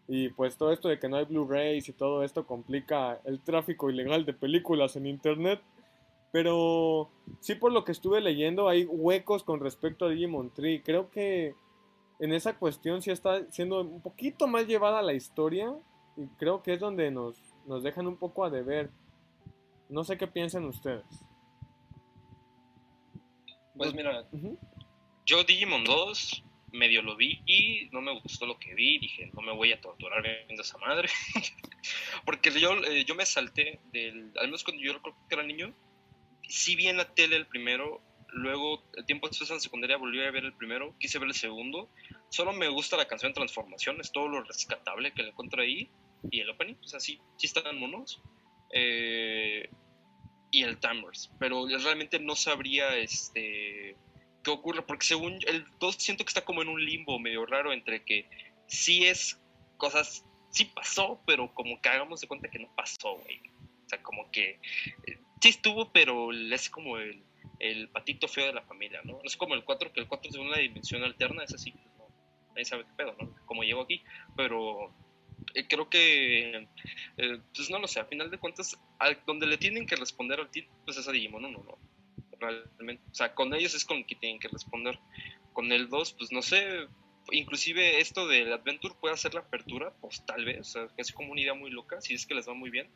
y 0.07 0.29
pues 0.29 0.57
todo 0.57 0.73
esto 0.73 0.89
de 0.89 0.99
que 0.99 1.07
no 1.07 1.15
hay 1.15 1.25
Blu-rays 1.25 1.87
y 1.87 1.93
todo 1.93 2.23
esto 2.23 2.45
complica 2.45 3.21
el 3.23 3.39
tráfico 3.39 3.89
ilegal 3.89 4.25
de 4.25 4.33
películas 4.33 4.97
en 4.97 5.05
internet. 5.05 5.61
Pero 6.33 7.09
sí 7.39 7.55
por 7.55 7.71
lo 7.71 7.85
que 7.85 7.93
estuve 7.93 8.19
leyendo 8.19 8.67
hay 8.67 8.85
huecos 8.85 9.43
con 9.43 9.61
respecto 9.61 10.05
a 10.05 10.09
Digimon 10.09 10.51
3. 10.53 10.81
Creo 10.83 11.09
que 11.11 11.55
en 12.23 12.31
esa 12.31 12.57
cuestión 12.57 13.01
sí 13.01 13.11
está 13.11 13.51
siendo 13.51 13.81
un 13.81 14.01
poquito 14.01 14.47
más 14.47 14.65
llevada 14.65 15.01
la 15.01 15.13
historia 15.13 15.73
y 16.15 16.25
creo 16.37 16.63
que 16.63 16.71
es 16.71 16.79
donde 16.79 17.11
nos, 17.11 17.35
nos 17.65 17.83
dejan 17.83 18.07
un 18.07 18.15
poco 18.15 18.45
a 18.45 18.49
deber. 18.49 18.89
No 19.89 20.05
sé 20.05 20.17
qué 20.17 20.25
piensan 20.25 20.63
ustedes. 20.63 21.03
Pues 23.75 23.93
mira, 23.93 24.25
Ujú. 24.31 24.57
yo 25.25 25.43
Digimon 25.43 25.83
2 25.83 26.43
medio 26.71 27.01
lo 27.01 27.17
vi 27.17 27.41
y 27.45 27.89
no 27.91 27.99
me 27.99 28.17
gustó 28.21 28.45
lo 28.45 28.57
que 28.57 28.73
vi. 28.73 28.99
Dije, 28.99 29.29
no 29.33 29.41
me 29.41 29.53
voy 29.53 29.73
a 29.73 29.81
torturar 29.81 30.23
viendo 30.23 30.63
esa 30.63 30.77
madre. 30.77 31.09
Porque 32.25 32.51
yo, 32.57 32.71
eh, 32.85 33.03
yo 33.03 33.15
me 33.15 33.25
salté 33.25 33.81
del. 33.91 34.31
Al 34.37 34.45
menos 34.45 34.63
cuando 34.63 34.81
yo 34.81 34.97
creo 35.01 35.13
que 35.27 35.35
era 35.35 35.43
niño, 35.43 35.73
sí 36.47 36.77
vi 36.77 36.87
en 36.87 36.95
la 36.95 37.13
tele 37.13 37.35
el 37.35 37.47
primero. 37.47 37.99
Luego, 38.33 38.83
el 38.95 39.05
tiempo 39.05 39.27
después 39.27 39.49
en 39.51 39.61
secundaria 39.61 39.97
volví 39.97 40.21
a 40.21 40.31
ver 40.31 40.43
el 40.43 40.53
primero. 40.53 40.95
Quise 40.99 41.19
ver 41.19 41.29
el 41.29 41.35
segundo. 41.35 41.89
Solo 42.29 42.51
me 42.53 42.67
gusta 42.67 42.97
la 42.97 43.07
canción 43.07 43.33
Transformación. 43.33 44.01
Es 44.01 44.11
todo 44.11 44.27
lo 44.27 44.43
rescatable 44.43 45.13
que 45.13 45.23
le 45.23 45.29
encuentro 45.29 45.61
ahí. 45.61 45.89
Y 46.31 46.39
el 46.39 46.49
opening, 46.49 46.75
o 46.83 46.87
sea, 46.87 46.99
sí, 46.99 47.19
sí 47.37 47.47
están 47.47 47.77
monos. 47.77 48.21
Eh, 48.71 49.69
y 50.51 50.63
el 50.63 50.77
Timers. 50.79 51.31
Pero 51.39 51.67
realmente 51.67 52.19
no 52.19 52.35
sabría 52.35 52.95
este 52.97 53.95
qué 54.43 54.51
ocurre, 54.51 54.81
porque 54.81 55.05
según 55.05 55.39
el 55.47 55.65
2 55.79 55.95
siento 55.95 56.25
que 56.25 56.29
está 56.29 56.43
como 56.43 56.61
en 56.61 56.67
un 56.67 56.83
limbo 56.83 57.17
medio 57.17 57.45
raro 57.45 57.71
entre 57.71 58.03
que 58.03 58.27
sí 58.67 59.05
es 59.05 59.39
cosas, 59.77 60.25
sí 60.49 60.65
pasó, 60.65 61.21
pero 61.25 61.53
como 61.53 61.81
que 61.81 61.89
hagamos 61.89 62.21
de 62.21 62.27
cuenta 62.27 62.49
que 62.49 62.59
no 62.59 62.69
pasó, 62.75 63.15
güey. 63.15 63.39
O 63.85 63.89
sea, 63.89 64.01
como 64.01 64.29
que 64.31 64.59
eh, 65.07 65.17
sí 65.41 65.49
estuvo, 65.49 65.91
pero 65.91 66.31
es 66.31 66.69
como 66.69 66.97
el, 66.97 67.23
el 67.59 67.89
patito 67.89 68.27
feo 68.27 68.47
de 68.47 68.53
la 68.53 68.63
familia, 68.63 69.01
¿no? 69.03 69.13
No 69.13 69.21
es 69.23 69.37
como 69.37 69.53
el 69.55 69.63
4, 69.63 69.91
que 69.93 69.99
el 70.01 70.07
4 70.07 70.29
es 70.29 70.35
una 70.37 70.57
dimensión 70.57 71.03
alterna, 71.03 71.43
es 71.43 71.53
así, 71.53 71.71
pues 71.71 71.95
no, 71.97 72.07
nadie 72.51 72.65
sabe 72.65 72.83
qué 72.85 72.91
pedo, 72.97 73.15
¿no? 73.17 73.33
Como 73.45 73.63
llegó 73.63 73.81
aquí, 73.81 74.03
pero 74.35 74.93
eh, 75.53 75.67
creo 75.67 75.89
que, 75.89 76.67
eh, 77.17 77.39
pues 77.55 77.69
no 77.69 77.79
lo 77.79 77.87
sé, 77.87 77.99
a 77.99 78.05
final 78.05 78.29
de 78.31 78.37
cuentas, 78.39 78.77
al- 78.99 79.21
donde 79.25 79.47
le 79.47 79.57
tienen 79.57 79.85
que 79.85 79.95
responder 79.95 80.39
al 80.39 80.49
título, 80.51 80.75
pues 80.85 80.97
es 80.97 81.07
a 81.07 81.11
Digimon 81.11 81.45
1, 81.45 81.63
¿no? 81.63 81.77
Realmente, 82.39 83.03
o 83.11 83.15
sea, 83.15 83.33
con 83.33 83.53
ellos 83.53 83.73
es 83.75 83.85
con 83.85 84.03
que 84.03 84.15
tienen 84.15 84.39
que 84.39 84.49
responder. 84.49 84.97
Con 85.53 85.71
el 85.71 85.87
2, 85.89 86.13
pues 86.17 86.31
no 86.31 86.41
sé, 86.41 86.87
inclusive 87.31 87.99
esto 87.99 88.27
del 88.27 88.51
Adventure 88.51 88.95
puede 88.99 89.13
hacer 89.13 89.33
la 89.33 89.41
apertura, 89.41 89.93
pues 90.01 90.25
tal 90.25 90.43
vez, 90.43 90.59
o 90.59 90.63
sea, 90.63 90.87
es 90.97 91.11
como 91.13 91.31
una 91.31 91.41
idea 91.41 91.53
muy 91.53 91.69
loca, 91.71 92.01
si 92.01 92.15
es 92.15 92.25
que 92.25 92.33
les 92.35 92.47
va 92.49 92.53
muy 92.53 92.69
bien, 92.69 92.89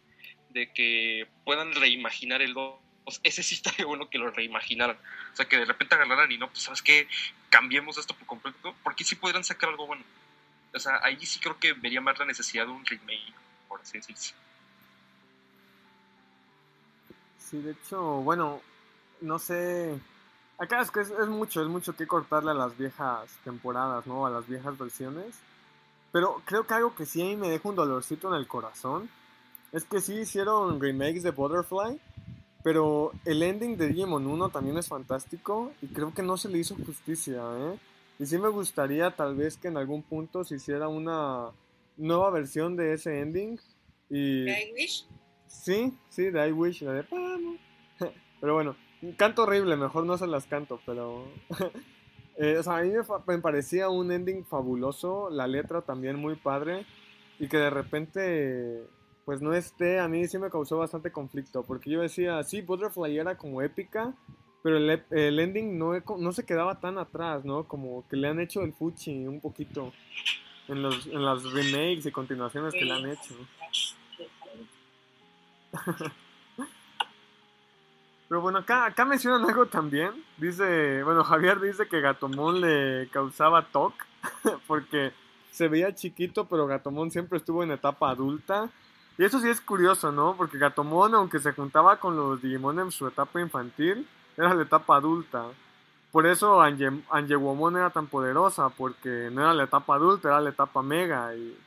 de 0.49 0.71
que 0.73 1.27
puedan 1.45 1.73
reimaginar 1.73 2.41
el 2.41 2.53
2. 2.53 2.81
Ese 3.23 3.43
sí 3.43 3.55
estaría 3.55 3.85
bueno 3.85 4.09
que 4.09 4.17
lo 4.17 4.29
reimaginaran. 4.31 4.97
O 5.33 5.35
sea, 5.35 5.47
que 5.47 5.57
de 5.57 5.65
repente 5.65 5.95
agarraran 5.95 6.31
y 6.31 6.37
no, 6.37 6.47
pues 6.49 6.63
sabes 6.63 6.81
qué, 6.81 7.07
cambiemos 7.49 7.97
esto 7.97 8.13
por 8.15 8.27
completo, 8.27 8.75
porque 8.83 9.03
sí 9.03 9.15
podrían 9.15 9.43
sacar 9.43 9.69
algo 9.69 9.87
bueno. 9.87 10.03
O 10.73 10.79
sea, 10.79 10.99
ahí 11.03 11.25
sí 11.25 11.39
creo 11.39 11.57
que 11.59 11.73
vería 11.73 12.01
más 12.01 12.19
la 12.19 12.25
necesidad 12.25 12.65
de 12.65 12.71
un 12.71 12.85
remake, 12.85 13.33
por 13.67 13.81
así 13.81 13.97
decirse. 13.97 14.33
Sí, 17.39 17.61
de 17.61 17.71
hecho, 17.71 18.01
bueno, 18.01 18.61
no 19.21 19.39
sé. 19.39 19.97
Acá 20.57 20.81
es 20.81 20.91
que 20.91 21.01
es, 21.01 21.11
mucho, 21.27 21.61
es 21.61 21.67
mucho 21.67 21.95
que 21.95 22.07
cortarle 22.07 22.51
a 22.51 22.55
las 22.55 22.77
viejas 22.77 23.29
temporadas, 23.43 24.05
¿no? 24.05 24.25
A 24.25 24.29
las 24.29 24.47
viejas 24.47 24.77
versiones. 24.77 25.35
Pero 26.11 26.41
creo 26.45 26.65
que 26.65 26.73
algo 26.73 26.95
que 26.95 27.05
sí 27.05 27.21
a 27.21 27.37
me 27.37 27.49
deja 27.49 27.69
un 27.69 27.75
dolorcito 27.75 28.27
en 28.29 28.35
el 28.39 28.47
corazón 28.47 29.09
es 29.71 29.83
que 29.83 30.01
sí 30.01 30.13
hicieron 30.15 30.81
remakes 30.81 31.23
de 31.23 31.31
Butterfly, 31.31 31.99
pero 32.67 33.13
el 33.23 33.41
ending 33.43 33.77
de 33.77 33.87
Digimon 33.87 34.27
1 34.27 34.49
también 34.49 34.77
es 34.77 34.89
fantástico 34.89 35.71
y 35.81 35.87
creo 35.87 36.13
que 36.13 36.21
no 36.21 36.35
se 36.35 36.49
le 36.49 36.57
hizo 36.57 36.75
justicia, 36.75 37.41
¿eh? 37.57 37.79
Y 38.19 38.25
sí 38.25 38.37
me 38.37 38.49
gustaría 38.49 39.09
tal 39.15 39.37
vez 39.37 39.55
que 39.55 39.69
en 39.69 39.77
algún 39.77 40.03
punto 40.03 40.43
se 40.43 40.55
hiciera 40.55 40.89
una 40.89 41.51
nueva 41.95 42.29
versión 42.29 42.75
de 42.75 42.91
ese 42.91 43.21
ending 43.21 43.57
y... 44.09 44.49
I 44.49 44.73
wish. 44.73 45.07
Sí, 45.47 45.97
sí, 46.09 46.23
de 46.29 46.45
I 46.45 46.51
Wish, 46.51 46.81
la 46.81 46.91
de. 46.91 47.05
Pero 48.41 48.53
bueno, 48.55 48.75
canto 49.15 49.43
horrible, 49.43 49.77
mejor 49.77 50.05
no 50.05 50.17
se 50.17 50.27
las 50.27 50.45
canto, 50.45 50.81
pero... 50.85 51.23
eh, 52.35 52.57
o 52.59 52.63
sea, 52.63 52.79
a 52.79 52.81
mí 52.81 52.89
me, 52.89 53.05
fa- 53.05 53.23
me 53.25 53.37
parecía 53.37 53.87
un 53.87 54.11
ending 54.11 54.43
fabuloso, 54.43 55.29
la 55.29 55.47
letra 55.47 55.83
también 55.83 56.17
muy 56.17 56.35
padre, 56.35 56.85
y 57.39 57.47
que 57.47 57.55
de 57.55 57.69
repente, 57.69 58.83
pues 59.27 59.41
no 59.41 59.53
esté, 59.53 59.99
a 59.99 60.07
mí 60.07 60.25
sí 60.25 60.37
me 60.37 60.49
causó 60.49 60.77
bastante 60.77 61.11
conflicto, 61.11 61.61
porque 61.63 61.89
yo 61.89 61.99
decía, 61.99 62.41
sí, 62.45 62.61
Butterfly 62.61 63.17
era 63.17 63.35
como 63.35 63.61
épica, 63.61 64.13
pero 64.63 64.77
el, 64.77 65.03
el 65.11 65.39
ending 65.41 65.77
no, 65.77 65.95
e- 65.95 66.03
no 66.17 66.31
se 66.31 66.45
quedaba 66.45 66.79
tan 66.79 66.97
atrás, 66.97 67.43
¿no? 67.43 67.65
Como 67.65 68.07
que 68.07 68.15
le 68.15 68.29
han 68.29 68.39
hecho 68.39 68.61
el 68.61 68.71
fuchi 68.71 69.27
un 69.27 69.41
poquito 69.41 69.91
en, 70.69 70.81
los, 70.81 71.07
en 71.07 71.25
las 71.25 71.43
remakes 71.43 72.05
y 72.05 72.11
continuaciones 72.13 72.73
que 72.73 72.85
le 72.85 72.93
han 72.93 73.09
hecho. 73.09 73.35
Pero 78.29 78.39
bueno, 78.39 78.59
acá, 78.59 78.85
acá 78.85 79.03
mencionan 79.03 79.43
algo 79.49 79.65
también. 79.65 80.23
Dice, 80.37 81.03
bueno, 81.03 81.25
Javier 81.25 81.59
dice 81.59 81.89
que 81.89 81.99
Gatomón 81.99 82.61
le 82.61 83.09
causaba 83.09 83.67
TOC 83.73 83.93
porque 84.67 85.11
se 85.51 85.67
veía 85.67 85.93
chiquito, 85.93 86.45
pero 86.47 86.65
Gatomón 86.65 87.11
siempre 87.11 87.39
estuvo 87.39 87.61
en 87.61 87.71
etapa 87.71 88.09
adulta. 88.09 88.71
Y 89.17 89.25
eso 89.25 89.39
sí 89.39 89.49
es 89.49 89.61
curioso, 89.61 90.11
¿no? 90.11 90.35
Porque 90.37 90.57
Gatomón, 90.59 91.15
aunque 91.15 91.39
se 91.39 91.53
juntaba 91.53 91.97
con 91.99 92.15
los 92.15 92.41
Digimon 92.41 92.79
en 92.79 92.91
su 92.91 93.07
etapa 93.07 93.41
infantil, 93.41 94.07
era 94.37 94.53
la 94.53 94.63
etapa 94.63 94.95
adulta. 94.97 95.45
Por 96.11 96.27
eso 96.27 96.61
Ange- 96.61 97.03
Angewomon 97.09 97.77
era 97.77 97.89
tan 97.89 98.07
poderosa, 98.07 98.69
porque 98.69 99.29
no 99.31 99.41
era 99.41 99.53
la 99.53 99.63
etapa 99.63 99.95
adulta, 99.95 100.29
era 100.29 100.41
la 100.41 100.51
etapa 100.51 100.81
mega. 100.83 101.35
Y, 101.35 101.57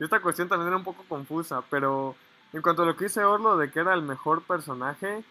y 0.00 0.04
esta 0.04 0.20
cuestión 0.20 0.48
también 0.48 0.68
era 0.68 0.76
un 0.76 0.84
poco 0.84 1.04
confusa, 1.08 1.62
pero 1.70 2.14
en 2.52 2.62
cuanto 2.62 2.82
a 2.82 2.86
lo 2.86 2.96
que 2.96 3.04
dice 3.06 3.24
Orlo 3.24 3.56
de 3.56 3.70
que 3.70 3.80
era 3.80 3.94
el 3.94 4.02
mejor 4.02 4.42
personaje, 4.42 5.24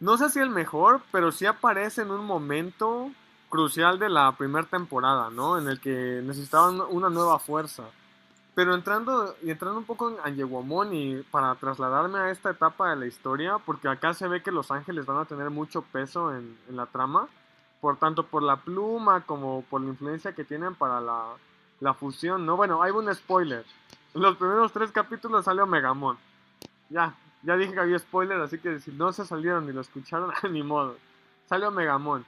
no 0.00 0.16
sé 0.16 0.30
si 0.30 0.38
el 0.40 0.50
mejor, 0.50 1.02
pero 1.12 1.30
sí 1.32 1.46
aparece 1.46 2.02
en 2.02 2.10
un 2.10 2.24
momento 2.24 3.10
crucial 3.48 3.98
de 3.98 4.08
la 4.08 4.32
primera 4.36 4.66
temporada, 4.66 5.30
¿no? 5.30 5.58
En 5.58 5.68
el 5.68 5.80
que 5.80 6.22
necesitaban 6.24 6.80
una 6.88 7.10
nueva 7.10 7.38
fuerza. 7.38 7.84
Pero 8.54 8.74
entrando, 8.74 9.36
y 9.42 9.50
entrando 9.50 9.78
un 9.78 9.84
poco 9.84 10.10
en 10.10 10.16
Angewomon 10.22 10.92
y 10.92 11.22
para 11.30 11.54
trasladarme 11.54 12.18
a 12.18 12.30
esta 12.30 12.50
etapa 12.50 12.90
de 12.90 12.96
la 12.96 13.06
historia, 13.06 13.58
porque 13.58 13.88
acá 13.88 14.12
se 14.12 14.26
ve 14.28 14.42
que 14.42 14.50
los 14.50 14.70
ángeles 14.70 15.06
van 15.06 15.18
a 15.18 15.24
tener 15.24 15.50
mucho 15.50 15.82
peso 15.82 16.34
en, 16.34 16.58
en 16.68 16.76
la 16.76 16.86
trama, 16.86 17.28
por 17.80 17.96
tanto 17.98 18.26
por 18.26 18.42
la 18.42 18.56
pluma 18.56 19.22
como 19.22 19.62
por 19.70 19.80
la 19.80 19.88
influencia 19.88 20.34
que 20.34 20.44
tienen 20.44 20.74
para 20.74 21.00
la, 21.00 21.36
la 21.80 21.94
fusión, 21.94 22.44
¿no? 22.44 22.56
Bueno, 22.56 22.82
hay 22.82 22.92
un 22.92 23.12
spoiler. 23.14 23.64
En 24.14 24.22
los 24.22 24.36
primeros 24.36 24.72
tres 24.72 24.92
capítulos 24.92 25.44
sale 25.44 25.62
Omegamon. 25.62 26.18
Ya, 26.88 27.14
ya 27.42 27.56
dije 27.56 27.72
que 27.72 27.80
había 27.80 27.98
spoiler, 27.98 28.40
así 28.40 28.58
que 28.58 28.80
si 28.80 28.90
no 28.92 29.12
se 29.12 29.24
salieron 29.24 29.66
ni 29.66 29.72
lo 29.72 29.80
escucharon, 29.80 30.32
ni 30.50 30.62
modo. 30.62 30.96
Sale 31.48 31.66
Omegamon. 31.66 32.24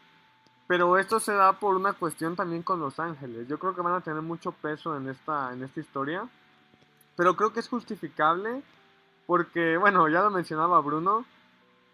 Pero 0.73 0.97
esto 0.97 1.21
se 1.21 1.35
da 1.35 1.53
por 1.53 1.75
una 1.77 1.93
cuestión 1.93 2.35
también 2.35 2.63
con 2.63 2.81
Los 2.81 2.99
Ángeles. 2.99 3.47
Yo 3.47 3.59
creo 3.59 3.75
que 3.75 3.83
van 3.83 3.93
a 3.93 4.01
tener 4.01 4.23
mucho 4.23 4.53
peso 4.53 4.97
en 4.97 5.07
esta, 5.07 5.53
en 5.53 5.63
esta 5.63 5.81
historia. 5.81 6.27
Pero 7.15 7.37
creo 7.37 7.53
que 7.53 7.61
es 7.61 7.69
justificable 7.69 8.63
porque, 9.27 9.77
bueno, 9.77 10.09
ya 10.09 10.23
lo 10.23 10.31
mencionaba 10.31 10.81
Bruno. 10.81 11.27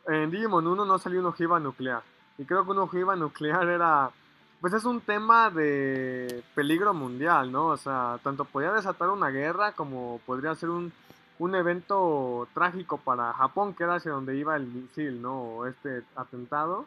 En 0.07 0.31
Digimon 0.31 0.65
1 0.65 0.85
no 0.85 0.97
salió 1.01 1.19
una 1.19 1.31
ojiva 1.31 1.59
nuclear. 1.59 2.05
Y 2.39 2.45
creo 2.45 2.65
que 2.65 2.71
una 2.71 2.83
ojiva 2.83 3.17
nuclear 3.17 3.69
era... 3.69 4.13
Pues 4.61 4.73
es 4.73 4.85
un 4.85 5.01
tema 5.01 5.51
de 5.51 6.45
peligro 6.55 6.95
mundial, 6.95 7.51
¿no? 7.51 7.67
O 7.67 7.77
sea, 7.77 8.21
tanto 8.23 8.45
podía 8.45 8.71
desatar 8.71 9.11
una 9.11 9.31
guerra 9.31 9.73
como 9.73 10.21
podría 10.25 10.55
ser 10.55 10.69
un, 10.69 10.93
un 11.41 11.55
evento 11.57 12.47
trágico 12.55 12.99
para 12.99 13.33
Japón, 13.33 13.75
que 13.75 13.83
era 13.83 13.97
hacia 13.97 14.13
donde 14.13 14.37
iba 14.37 14.55
el 14.55 14.69
misil, 14.69 15.21
¿no? 15.21 15.35
O 15.43 15.67
este 15.67 16.05
atentado. 16.15 16.87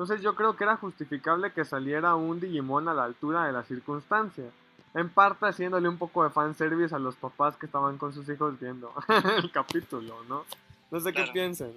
Entonces 0.00 0.22
yo 0.22 0.34
creo 0.34 0.56
que 0.56 0.64
era 0.64 0.78
justificable 0.78 1.52
que 1.52 1.62
saliera 1.62 2.14
un 2.14 2.40
Digimon 2.40 2.88
a 2.88 2.94
la 2.94 3.04
altura 3.04 3.44
de 3.44 3.52
la 3.52 3.62
circunstancia. 3.64 4.44
En 4.94 5.10
parte 5.10 5.44
haciéndole 5.44 5.90
un 5.90 5.98
poco 5.98 6.24
de 6.24 6.30
fanservice 6.30 6.94
a 6.94 6.98
los 6.98 7.16
papás 7.16 7.54
que 7.58 7.66
estaban 7.66 7.98
con 7.98 8.14
sus 8.14 8.26
hijos 8.30 8.58
viendo 8.58 8.94
el 9.36 9.50
capítulo, 9.52 10.24
¿no? 10.26 10.46
No 10.90 11.00
sé 11.00 11.12
Claro. 11.12 11.26
qué 11.26 11.32
piensen. 11.34 11.76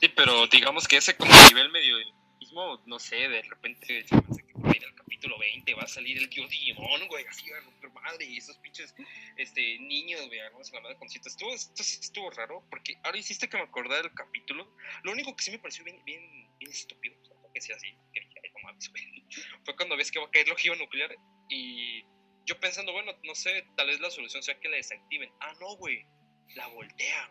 Sí, 0.00 0.08
pero 0.16 0.46
digamos 0.50 0.88
que 0.88 0.96
ese 0.96 1.14
como 1.18 1.30
nivel 1.50 1.70
medio 1.70 1.98
de 1.98 2.04
mismo, 2.40 2.80
no 2.86 2.98
sé, 2.98 3.16
de 3.28 3.42
repente 3.42 4.02
se 4.08 4.14
me 4.16 4.22
hace 4.30 4.42
que 4.42 4.52
por 4.54 4.66
ahí 4.66 4.78
del 4.78 4.94
capítulo 4.94 5.05
capítulo 5.26 5.38
20 5.38 5.74
va 5.74 5.82
a 5.82 5.88
salir 5.88 6.18
el 6.18 6.28
tío 6.28 6.46
Digimon, 6.46 7.08
güey, 7.08 7.24
así 7.26 7.50
a 7.50 7.60
romper 7.60 7.90
madre, 7.90 8.24
y 8.24 8.36
esos 8.36 8.56
pinches 8.58 8.94
este, 9.36 9.78
niños, 9.80 10.24
güey, 10.26 10.38
no 10.52 10.58
la 10.72 10.80
madre 10.80 10.96
con 10.96 11.08
citas. 11.08 11.32
Estuvo, 11.32 11.52
esto 11.52 11.82
sí 11.82 11.98
estuvo 12.00 12.30
raro, 12.30 12.64
porque 12.70 12.94
ahora 13.02 13.18
hiciste 13.18 13.48
que 13.48 13.56
me 13.56 13.64
acordara 13.64 14.02
del 14.02 14.14
capítulo. 14.14 14.72
Lo 15.02 15.12
único 15.12 15.34
que 15.34 15.42
sí 15.42 15.50
me 15.50 15.58
pareció 15.58 15.84
bien, 15.84 16.00
bien, 16.04 16.22
bien 16.58 16.70
estúpido, 16.70 17.16
o 17.20 17.24
sea, 17.24 17.36
que 17.52 17.60
sea 17.60 17.76
así, 17.76 17.88
que 18.12 18.20
dije, 18.20 18.40
no 18.54 18.60
mames, 18.62 18.88
güey. 18.90 19.24
Fue 19.64 19.76
cuando 19.76 19.96
ves 19.96 20.10
que 20.12 20.20
va 20.20 20.26
a 20.26 20.30
caer 20.30 20.46
la 20.46 20.54
ojiva 20.54 20.76
nuclear 20.76 21.16
y 21.48 22.04
yo 22.44 22.60
pensando, 22.60 22.92
bueno, 22.92 23.12
no 23.24 23.34
sé, 23.34 23.66
tal 23.76 23.88
vez 23.88 23.98
la 24.00 24.10
solución 24.10 24.42
sea 24.42 24.58
que 24.60 24.68
la 24.68 24.76
desactiven. 24.76 25.30
Ah, 25.40 25.54
no, 25.60 25.76
güey, 25.76 26.06
la 26.54 26.68
voltean, 26.68 27.30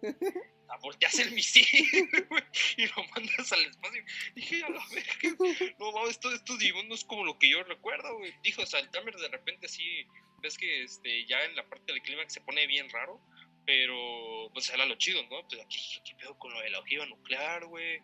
güey. 0.00 0.14
Volteas 0.80 1.18
el 1.18 1.32
misil, 1.32 1.64
y 2.76 2.86
lo 2.86 3.04
mandas 3.14 3.52
al 3.52 3.62
espacio. 3.62 4.04
Dije, 4.34 4.64
a 4.64 4.70
la 4.70 4.84
verga, 4.90 5.74
no 5.78 5.92
mames, 5.92 6.18
esto, 6.22 6.56
Digimon 6.56 6.88
no 6.88 6.94
es 6.94 7.04
como 7.04 7.24
lo 7.24 7.38
que 7.38 7.48
yo 7.48 7.62
recuerdo, 7.64 8.16
güey. 8.18 8.32
Dijo, 8.42 8.62
o 8.62 8.66
sea, 8.66 8.80
el 8.80 8.90
Tamer 8.90 9.16
de 9.16 9.28
repente 9.28 9.68
sí, 9.68 10.06
ves 10.42 10.58
que 10.58 10.82
este, 10.82 11.26
ya 11.26 11.42
en 11.44 11.56
la 11.56 11.68
parte 11.68 11.92
del 11.92 12.02
clímax 12.02 12.34
se 12.34 12.40
pone 12.40 12.66
bien 12.66 12.88
raro, 12.90 13.20
pero 13.64 14.50
pues 14.52 14.68
era 14.70 14.86
lo 14.86 14.94
chido, 14.96 15.22
¿no? 15.24 15.46
Pues 15.48 15.60
aquí, 15.60 15.80
¿qué 16.04 16.14
pedo 16.14 16.38
con 16.38 16.52
lo 16.52 16.60
de 16.60 16.70
la 16.70 16.78
ojiva 16.78 17.06
nuclear, 17.06 17.66
güey? 17.66 18.00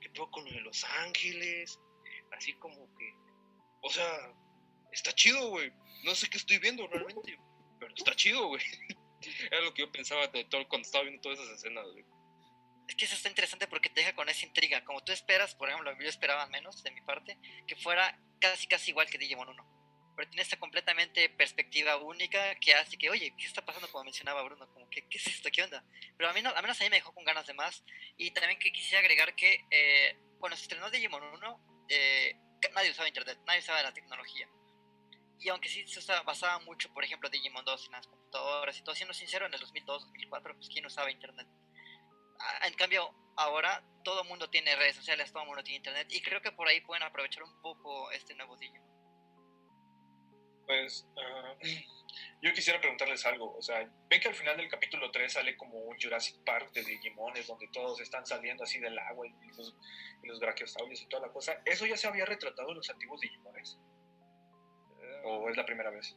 ¿Qué 0.00 0.10
pedo 0.10 0.30
con 0.30 0.44
lo 0.44 0.50
de 0.50 0.60
Los 0.60 0.84
Ángeles? 0.84 1.78
Así 2.32 2.52
como 2.54 2.76
que, 2.96 3.14
o 3.82 3.90
sea, 3.90 4.34
está 4.92 5.12
chido, 5.12 5.48
güey. 5.48 5.72
No 6.04 6.14
sé 6.14 6.28
qué 6.28 6.36
estoy 6.36 6.58
viendo 6.58 6.86
realmente, 6.86 7.38
pero 7.78 7.94
está 7.94 8.14
chido, 8.14 8.48
güey. 8.48 8.62
Era 9.50 9.60
lo 9.60 9.74
que 9.74 9.82
yo 9.82 9.92
pensaba 9.92 10.26
de 10.28 10.44
todo, 10.44 10.66
cuando 10.68 10.86
estaba 10.86 11.04
viendo 11.04 11.20
todas 11.20 11.38
esas 11.38 11.58
escenas, 11.58 11.86
güey. 11.92 12.04
Es 12.88 12.94
que 12.94 13.04
eso 13.04 13.14
está 13.14 13.28
interesante 13.28 13.66
porque 13.66 13.88
te 13.88 14.00
deja 14.00 14.14
con 14.14 14.28
esa 14.28 14.46
intriga. 14.46 14.84
Como 14.84 15.02
tú 15.02 15.12
esperas, 15.12 15.54
por 15.54 15.68
ejemplo, 15.68 15.92
yo 16.00 16.08
esperaba 16.08 16.46
menos 16.46 16.82
de 16.82 16.92
mi 16.92 17.00
parte, 17.00 17.38
que 17.66 17.74
fuera 17.76 18.18
casi 18.40 18.66
casi 18.68 18.90
igual 18.90 19.08
que 19.08 19.18
Digimon 19.18 19.48
1. 19.48 20.12
Pero 20.16 20.30
tiene 20.30 20.42
esta 20.42 20.56
completamente 20.56 21.28
perspectiva 21.30 21.96
única 21.96 22.54
que 22.54 22.74
hace 22.74 22.96
que, 22.96 23.10
oye, 23.10 23.34
¿qué 23.36 23.44
está 23.44 23.64
pasando? 23.64 23.90
Como 23.90 24.04
mencionaba 24.04 24.42
Bruno, 24.42 24.68
como, 24.72 24.88
¿qué, 24.88 25.06
qué 25.08 25.18
es 25.18 25.26
esto? 25.26 25.50
¿Qué 25.52 25.62
onda? 25.62 25.84
Pero 26.16 26.30
a 26.30 26.32
mí, 26.32 26.40
no, 26.40 26.50
a 26.50 26.62
menos 26.62 26.80
a 26.80 26.84
mí 26.84 26.90
me 26.90 26.96
dejó 26.96 27.12
con 27.12 27.24
ganas 27.24 27.46
de 27.46 27.54
más. 27.54 27.84
Y 28.16 28.30
también 28.30 28.58
que 28.58 28.72
quisiera 28.72 29.00
agregar 29.00 29.34
que 29.34 29.66
eh, 29.70 30.16
cuando 30.38 30.56
se 30.56 30.62
estrenó 30.62 30.90
Digimon 30.90 31.22
1, 31.22 31.86
eh, 31.90 32.36
nadie 32.72 32.90
usaba 32.90 33.08
internet, 33.08 33.38
nadie 33.46 33.60
usaba 33.60 33.82
la 33.82 33.92
tecnología. 33.92 34.48
Y 35.38 35.48
aunque 35.50 35.68
sí 35.68 35.86
se 35.86 36.12
basaba 36.24 36.58
mucho, 36.60 36.92
por 36.92 37.04
ejemplo, 37.04 37.28
Digimon 37.28 37.64
2 37.64 37.86
en 37.86 37.92
las 37.92 38.06
computadoras 38.06 38.78
y 38.78 38.82
todo, 38.82 38.94
siendo 38.94 39.14
sincero, 39.14 39.46
en 39.46 39.54
el 39.54 39.60
2002, 39.60 40.06
2004, 40.06 40.54
pues 40.54 40.68
¿quién 40.68 40.86
usaba 40.86 41.10
internet? 41.10 41.46
Ah, 42.38 42.66
en 42.66 42.74
cambio, 42.74 43.14
ahora 43.36 43.82
todo 44.02 44.22
el 44.22 44.28
mundo 44.28 44.48
tiene 44.48 44.74
redes 44.76 44.96
sociales, 44.96 45.30
todo 45.32 45.42
el 45.42 45.48
mundo 45.48 45.62
tiene 45.62 45.78
internet, 45.78 46.08
y 46.10 46.22
creo 46.22 46.40
que 46.40 46.52
por 46.52 46.68
ahí 46.68 46.80
pueden 46.80 47.02
aprovechar 47.02 47.42
un 47.42 47.60
poco 47.60 48.10
este 48.12 48.34
nuevo 48.34 48.56
Digimon. 48.56 48.96
Pues 50.66 51.06
uh, 51.14 51.66
yo 52.42 52.52
quisiera 52.52 52.80
preguntarles 52.80 53.24
algo. 53.24 53.56
O 53.56 53.62
sea, 53.62 53.88
ven 54.08 54.20
que 54.20 54.28
al 54.28 54.34
final 54.34 54.56
del 54.56 54.68
capítulo 54.68 55.10
3 55.10 55.32
sale 55.32 55.56
como 55.56 55.78
un 55.78 55.96
Jurassic 55.98 56.42
Park 56.44 56.72
de 56.72 56.82
Digimones 56.82 57.46
donde 57.46 57.68
todos 57.68 58.00
están 58.00 58.26
saliendo 58.26 58.64
así 58.64 58.78
del 58.80 58.98
agua 58.98 59.26
y 59.26 59.32
los, 59.56 59.76
y 60.22 60.26
los 60.26 60.40
brachiosaurios 60.40 61.02
y 61.02 61.06
toda 61.06 61.28
la 61.28 61.32
cosa. 61.32 61.60
¿Eso 61.64 61.86
ya 61.86 61.96
se 61.96 62.08
había 62.08 62.24
retratado 62.24 62.70
en 62.70 62.76
los 62.76 62.90
antiguos 62.90 63.20
Digimones? 63.20 63.78
¿O 65.26 65.50
es 65.50 65.56
la 65.56 65.66
primera 65.66 65.90
vez? 65.90 66.14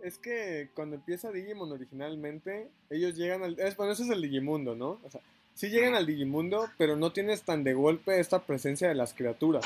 Es 0.00 0.18
que 0.18 0.70
cuando 0.74 0.94
empieza 0.94 1.32
Digimon 1.32 1.72
originalmente, 1.72 2.68
ellos 2.90 3.16
llegan 3.16 3.42
al... 3.42 3.58
Es, 3.58 3.76
bueno, 3.76 3.92
eso 3.92 4.04
es 4.04 4.10
el 4.10 4.22
Digimundo, 4.22 4.76
¿no? 4.76 5.00
O 5.02 5.10
sea, 5.10 5.20
sí 5.54 5.68
llegan 5.68 5.94
al 5.94 6.06
Digimundo, 6.06 6.68
pero 6.78 6.96
no 6.96 7.12
tienes 7.12 7.42
tan 7.42 7.64
de 7.64 7.74
golpe 7.74 8.20
esta 8.20 8.38
presencia 8.40 8.88
de 8.88 8.94
las 8.94 9.14
criaturas. 9.14 9.64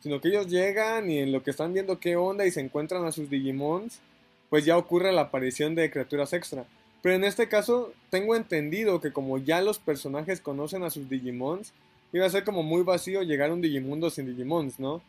Sino 0.00 0.20
que 0.20 0.28
ellos 0.28 0.48
llegan 0.48 1.10
y 1.10 1.18
en 1.18 1.32
lo 1.32 1.42
que 1.42 1.50
están 1.50 1.74
viendo 1.74 2.00
qué 2.00 2.16
onda 2.16 2.46
y 2.46 2.50
se 2.50 2.60
encuentran 2.60 3.04
a 3.04 3.12
sus 3.12 3.28
Digimons, 3.28 4.00
pues 4.48 4.64
ya 4.64 4.78
ocurre 4.78 5.12
la 5.12 5.22
aparición 5.22 5.74
de 5.74 5.90
criaturas 5.90 6.32
extra. 6.32 6.64
Pero 7.02 7.16
en 7.16 7.24
este 7.24 7.48
caso, 7.48 7.92
tengo 8.08 8.34
entendido 8.34 9.02
que 9.02 9.12
como 9.12 9.36
ya 9.36 9.60
los 9.60 9.78
personajes 9.78 10.40
conocen 10.40 10.82
a 10.84 10.90
sus 10.90 11.10
Digimons, 11.10 11.74
iba 12.14 12.24
a 12.24 12.30
ser 12.30 12.44
como 12.44 12.62
muy 12.62 12.82
vacío 12.82 13.22
llegar 13.22 13.50
a 13.50 13.54
un 13.54 13.60
Digimundo 13.60 14.08
sin 14.08 14.26
Digimons, 14.26 14.80
¿no? 14.80 15.02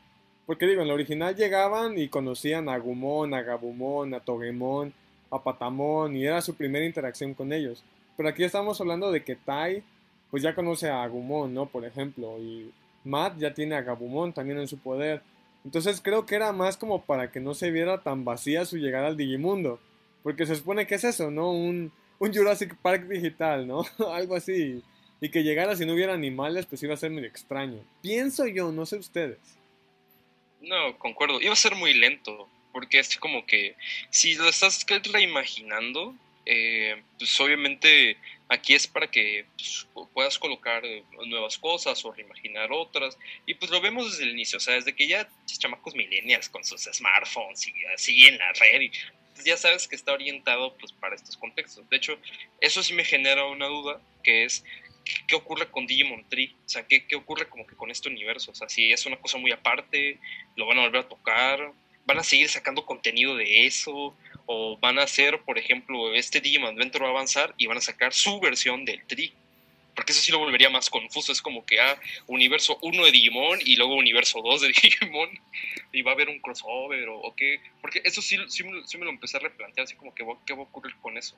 Porque 0.50 0.66
digo, 0.66 0.82
en 0.82 0.88
la 0.88 0.96
original 0.96 1.36
llegaban 1.36 1.96
y 2.00 2.08
conocían 2.08 2.70
a 2.70 2.80
Gumon, 2.80 3.36
a 3.36 3.44
Gabumon, 3.44 4.16
a 4.16 4.20
Togemon, 4.20 4.92
a 5.30 5.44
Patamon, 5.44 6.16
y 6.16 6.26
era 6.26 6.42
su 6.42 6.56
primera 6.56 6.84
interacción 6.84 7.36
con 7.36 7.54
ellos. 7.54 7.84
Pero 8.18 8.30
aquí 8.30 8.44
estamos 8.44 8.82
hablando 8.82 9.12
de 9.12 9.24
que 9.24 9.36
Tai, 9.36 9.84
pues 10.32 10.42
ya 10.42 10.56
conoce 10.56 10.90
a 10.90 11.04
Agumon, 11.04 11.54
¿no? 11.54 11.68
Por 11.68 11.86
ejemplo, 11.86 12.40
y 12.40 12.72
Matt 13.04 13.38
ya 13.38 13.54
tiene 13.54 13.76
a 13.76 13.84
Gabumon 13.84 14.34
también 14.34 14.58
en 14.58 14.68
su 14.68 14.80
poder. 14.80 15.22
Entonces 15.64 16.02
creo 16.02 16.26
que 16.26 16.34
era 16.34 16.52
más 16.52 16.78
como 16.78 17.04
para 17.04 17.30
que 17.30 17.40
no 17.40 17.54
se 17.54 17.70
viera 17.70 18.02
tan 18.02 18.26
vacía 18.26 18.66
su 18.66 18.78
llegada 18.78 19.06
al 19.06 19.18
Digimundo. 19.18 19.80
Porque 20.24 20.48
se 20.48 20.56
supone 20.56 20.88
que 20.88 20.96
es 20.96 21.04
eso, 21.04 21.30
¿no? 21.30 21.52
Un, 21.52 21.92
Jurassic 22.20 22.76
Park 22.78 23.08
digital, 23.08 23.68
¿no? 23.68 23.86
Algo 24.12 24.36
así. 24.36 24.82
Y 25.22 25.30
que 25.30 25.44
llegara 25.44 25.76
si 25.76 25.86
no 25.86 25.94
hubiera 25.94 26.16
animales, 26.16 26.66
pues 26.66 26.82
iba 26.82 26.96
a 26.96 26.98
ser 26.98 27.12
muy 27.12 27.24
extraño. 27.24 27.82
Pienso 28.02 28.48
yo, 28.48 28.72
no 28.72 28.88
sé 28.88 28.96
ustedes. 28.96 29.59
No, 30.62 30.98
concuerdo. 30.98 31.42
Iba 31.42 31.54
a 31.54 31.58
ser 31.58 31.76
muy 31.76 31.94
lento, 31.94 32.50
porque 32.72 33.00
es 33.00 33.18
como 33.18 33.46
que 33.46 33.76
si 34.10 34.36
lo 34.36 34.50
estás 34.50 34.86
reimaginando, 35.12 36.16
eh, 36.46 37.02
pues 37.18 37.40
obviamente 37.40 38.18
aquí 38.50 38.74
es 38.74 38.88
para 38.88 39.08
que 39.08 39.46
pues, 39.56 39.88
puedas 40.14 40.40
colocar 40.40 40.84
eh, 40.86 41.04
nuevas 41.28 41.58
cosas 41.58 42.04
o 42.04 42.12
reimaginar 42.12 42.72
otras. 42.72 43.18
Y 43.46 43.54
pues 43.54 43.72
lo 43.72 43.80
vemos 43.82 44.12
desde 44.12 44.24
el 44.24 44.32
inicio, 44.32 44.58
o 44.58 44.60
sea, 44.60 44.76
desde 44.76 44.96
que 44.96 45.08
ya 45.08 45.30
chamacos 45.46 45.96
millennials 45.96 46.50
con 46.50 46.64
sus 46.64 46.84
smartphones 46.84 47.68
y 47.68 47.74
así 47.94 48.28
en 48.28 48.38
la 48.38 48.52
red, 48.54 48.82
y, 48.82 48.92
pues 49.34 49.46
ya 49.46 49.56
sabes 49.56 49.88
que 49.88 49.96
está 49.96 50.12
orientado 50.12 50.76
pues 50.78 50.92
para 50.92 51.16
estos 51.16 51.38
contextos. 51.38 51.88
De 51.90 51.98
hecho, 51.98 52.20
eso 52.60 52.84
sí 52.84 52.94
me 52.94 53.06
genera 53.06 53.46
una 53.46 53.68
duda, 53.68 54.02
que 54.24 54.44
es 54.44 54.66
qué 55.28 55.36
ocurre 55.36 55.70
con 55.70 55.88
Digimon 55.88 56.28
Tree, 56.30 56.56
o 56.66 56.70
sea, 56.70 56.86
¿qué, 56.88 57.06
qué 57.06 57.16
ocurre 57.16 57.48
como 57.48 57.66
que 57.66 57.76
con 57.76 57.92
este 57.92 58.10
universo, 58.10 58.52
o 58.52 58.56
sea, 58.56 58.70
si 58.70 58.92
es 58.92 59.06
una 59.06 59.18
cosa 59.18 59.38
muy 59.38 59.52
aparte, 59.52 60.20
lo 60.56 60.66
van 60.66 60.80
a 60.80 60.82
volver 60.84 61.02
a 61.02 61.08
tocar, 61.08 61.72
van 62.06 62.20
a 62.20 62.24
seguir 62.24 62.50
sacando 62.50 62.86
contenido 62.86 63.36
de 63.36 63.68
eso, 63.68 64.16
o 64.46 64.78
van 64.78 65.00
a 65.00 65.04
hacer, 65.04 65.42
por 65.42 65.58
ejemplo, 65.58 66.14
este 66.14 66.42
Digimon 66.42 66.74
Adventure 66.74 67.04
va 67.04 67.10
a 67.10 67.14
avanzar 67.14 67.54
y 67.58 67.68
van 67.68 67.78
a 67.78 67.82
sacar 67.82 68.14
su 68.14 68.40
versión 68.40 68.86
del 68.86 69.06
Tree, 69.06 69.34
porque 69.96 70.12
eso 70.14 70.22
sí 70.22 70.32
lo 70.32 70.40
volvería 70.40 70.70
más 70.70 70.90
confuso, 70.90 71.32
es 71.32 71.42
como 71.42 71.66
que, 71.66 71.80
ah, 71.80 72.00
universo 72.28 72.80
1 72.82 73.06
de 73.06 73.12
Digimon 73.12 73.60
y 73.64 73.76
luego 73.76 73.96
universo 73.96 74.42
2 74.42 74.62
de 74.62 74.68
Digimon, 74.82 75.30
y 75.92 76.02
va 76.02 76.12
a 76.12 76.14
haber 76.16 76.30
un 76.30 76.40
crossover, 76.40 77.08
o, 77.10 77.34
qué, 77.36 77.60
porque 77.82 78.02
eso 78.04 78.22
sí, 78.22 78.38
sí, 78.48 78.64
sí, 78.86 78.98
me 78.98 79.06
lo 79.06 79.12
empecé 79.12 79.38
a 79.38 79.42
replantear, 79.42 79.86
así 79.86 79.96
como 79.96 80.14
que, 80.16 80.26
¿qué 80.46 80.54
va 80.54 80.60
a 80.60 80.64
ocurrir 80.64 80.96
con 81.02 81.18
eso? 81.18 81.36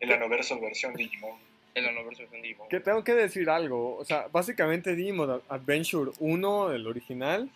El 0.00 0.12
Anoverso 0.12 0.58
versión 0.60 0.94
Digimon 0.94 1.53
el. 1.74 2.68
Que 2.68 2.80
tengo 2.80 3.04
que 3.04 3.14
decir 3.14 3.50
algo, 3.50 3.96
o 3.96 4.04
sea, 4.04 4.28
básicamente 4.32 4.94
Digimon 4.94 5.42
Adventure 5.48 6.12
1, 6.20 6.72
el 6.72 6.86
original, 6.86 7.50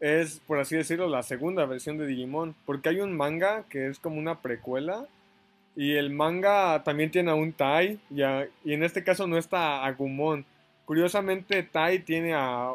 es, 0.00 0.40
por 0.46 0.58
así 0.58 0.76
decirlo, 0.76 1.08
la 1.08 1.22
segunda 1.22 1.64
versión 1.64 1.96
de 1.98 2.06
Digimon, 2.06 2.54
porque 2.66 2.90
hay 2.90 3.00
un 3.00 3.16
manga 3.16 3.64
que 3.68 3.88
es 3.88 3.98
como 3.98 4.18
una 4.18 4.40
precuela, 4.40 5.06
y 5.76 5.92
el 5.92 6.10
manga 6.10 6.84
también 6.84 7.10
tiene 7.10 7.30
a 7.30 7.34
un 7.34 7.52
Tai, 7.52 7.98
y, 8.10 8.22
y 8.64 8.72
en 8.72 8.82
este 8.82 9.02
caso 9.02 9.26
no 9.26 9.38
está 9.38 9.84
Agumon. 9.84 10.44
Curiosamente, 10.84 11.62
Tai 11.62 11.98
tiene 12.00 12.34
a, 12.34 12.72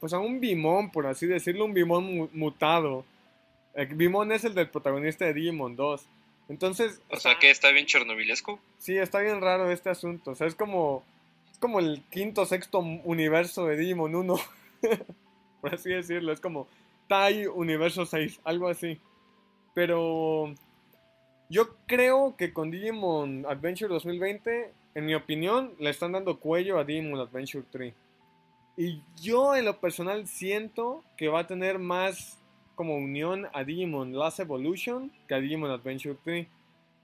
pues 0.00 0.12
a 0.12 0.18
un 0.18 0.40
Bimon, 0.40 0.90
por 0.90 1.06
así 1.06 1.26
decirlo, 1.26 1.64
un 1.64 1.74
Bimon 1.74 2.30
mutado. 2.32 3.04
El 3.74 3.86
Bimon 3.94 4.32
es 4.32 4.44
el 4.44 4.54
del 4.54 4.68
protagonista 4.68 5.24
de 5.26 5.34
Digimon 5.34 5.76
2. 5.76 6.04
Entonces. 6.52 7.00
O 7.08 7.16
sea, 7.16 7.38
que 7.38 7.50
está 7.50 7.70
bien 7.70 7.86
chernobilesco. 7.86 8.60
Sí, 8.76 8.98
está 8.98 9.20
bien 9.20 9.40
raro 9.40 9.70
este 9.70 9.88
asunto. 9.88 10.32
O 10.32 10.34
sea, 10.34 10.46
es 10.46 10.54
como. 10.54 11.02
Es 11.50 11.58
como 11.58 11.80
el 11.80 12.02
quinto, 12.10 12.44
sexto 12.44 12.80
universo 12.80 13.66
de 13.66 13.78
Digimon 13.78 14.14
1. 14.14 14.36
Por 15.62 15.74
así 15.74 15.88
decirlo. 15.88 16.30
Es 16.30 16.40
como 16.40 16.68
Tai 17.08 17.46
Universo 17.46 18.04
6, 18.04 18.40
algo 18.44 18.68
así. 18.68 19.00
Pero. 19.74 20.54
Yo 21.48 21.74
creo 21.86 22.36
que 22.36 22.52
con 22.52 22.70
Digimon 22.70 23.46
Adventure 23.46 23.92
2020, 23.92 24.72
en 24.94 25.06
mi 25.06 25.14
opinión, 25.14 25.74
le 25.78 25.88
están 25.88 26.12
dando 26.12 26.38
cuello 26.38 26.78
a 26.78 26.84
Digimon 26.84 27.18
Adventure 27.18 27.64
3. 27.70 27.94
Y 28.76 29.00
yo 29.22 29.56
en 29.56 29.64
lo 29.64 29.80
personal 29.80 30.26
siento 30.26 31.02
que 31.16 31.28
va 31.28 31.40
a 31.40 31.46
tener 31.46 31.78
más 31.78 32.38
como 32.74 32.96
unión 32.96 33.46
a 33.52 33.64
Digimon 33.64 34.16
Last 34.16 34.40
Evolution 34.40 35.12
que 35.28 35.34
a 35.34 35.40
Digimon 35.40 35.70
Adventure 35.70 36.16
3. 36.24 36.46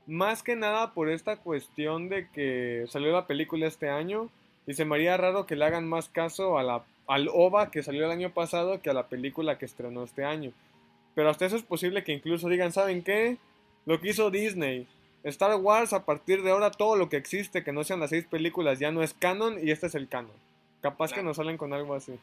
Más 0.07 0.43
que 0.43 0.57
nada 0.57 0.95
por 0.95 1.11
esta 1.11 1.37
cuestión 1.37 2.09
de 2.09 2.29
que 2.31 2.87
salió 2.89 3.13
la 3.13 3.27
película 3.27 3.67
este 3.67 3.91
año 3.91 4.31
y 4.67 4.75
se 4.75 4.85
me 4.85 4.97
haría 4.97 5.17
raro 5.17 5.47
que 5.47 5.57
le 5.57 5.65
hagan 5.65 5.89
más 5.89 6.09
caso 6.09 6.59
a 6.59 6.63
la, 6.63 6.83
al 7.07 7.29
OVA 7.33 7.71
que 7.71 7.83
salió 7.83 8.05
el 8.05 8.11
año 8.11 8.31
pasado 8.31 8.81
que 8.81 8.91
a 8.91 8.95
la 8.95 9.09
película 9.09 9.59
que 9.59 9.65
estrenó 9.65 10.05
este 10.05 10.25
año. 10.25 10.53
Pero 11.15 11.31
hasta 11.31 11.47
eso 11.47 11.57
es 11.57 11.63
posible 11.63 12.05
que 12.05 12.13
incluso 12.13 12.49
digan, 12.49 12.73
¿saben 12.73 13.03
qué? 13.03 13.39
Lo 13.87 14.01
que 14.01 14.11
hizo 14.11 14.31
Disney. 14.31 14.87
Star 15.25 15.57
Wars 15.57 15.93
a 15.93 16.05
partir 16.05 16.43
de 16.43 16.51
ahora 16.51 16.71
todo 16.71 16.97
lo 16.97 17.09
que 17.09 17.17
existe 17.17 17.65
que 17.65 17.73
no 17.73 17.83
sean 17.83 18.01
las 18.01 18.11
seis 18.11 18.25
películas 18.25 18.79
ya 18.79 18.93
no 18.93 19.03
es 19.03 19.15
canon 19.15 19.57
y 19.63 19.71
este 19.71 19.89
es 19.89 19.95
el 19.95 20.09
canon. 20.09 20.31
Capaz 20.81 21.13
que 21.13 21.23
nos 21.23 21.37
salen 21.37 21.57
con 21.57 21.73
algo 21.73 21.95
así. 21.95 22.19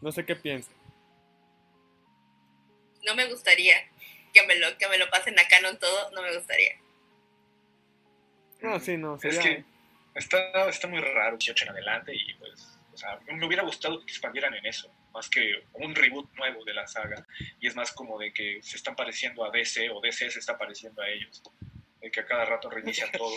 No 0.00 0.12
sé 0.12 0.24
qué 0.24 0.36
piensa. 0.36 0.70
No 3.06 3.14
me 3.14 3.26
gustaría 3.26 3.76
que 4.32 4.46
me 4.46 4.56
lo, 4.56 4.76
que 4.78 4.88
me 4.88 4.98
lo 4.98 5.08
pasen 5.10 5.38
a 5.38 5.48
canon 5.48 5.78
todo, 5.78 6.10
no 6.12 6.22
me 6.22 6.34
gustaría. 6.34 6.76
No, 8.60 8.78
sí, 8.78 8.96
no, 8.96 9.18
sería... 9.18 9.40
Es 9.40 9.44
que 9.44 9.64
está, 10.14 10.68
está 10.68 10.86
muy 10.88 11.00
raro 11.00 11.36
18 11.36 11.64
en 11.64 11.70
adelante 11.70 12.12
y 12.14 12.34
pues, 12.34 12.78
o 12.92 12.96
sea, 12.96 13.18
me 13.26 13.46
hubiera 13.46 13.62
gustado 13.62 13.98
que 14.00 14.12
expandieran 14.12 14.54
en 14.54 14.66
eso, 14.66 14.90
más 15.12 15.28
que 15.28 15.64
un 15.74 15.94
reboot 15.94 16.32
nuevo 16.34 16.64
de 16.64 16.74
la 16.74 16.86
saga. 16.86 17.26
Y 17.60 17.66
es 17.66 17.74
más 17.74 17.92
como 17.92 18.18
de 18.18 18.32
que 18.32 18.60
se 18.62 18.76
están 18.76 18.96
pareciendo 18.96 19.44
a 19.44 19.50
DC 19.50 19.90
o 19.90 20.00
DC 20.00 20.30
se 20.30 20.38
está 20.38 20.58
pareciendo 20.58 21.02
a 21.02 21.08
ellos. 21.08 21.42
De 22.00 22.10
que 22.10 22.20
a 22.20 22.26
cada 22.26 22.44
rato 22.44 22.70
reinician 22.70 23.10
todo. 23.18 23.36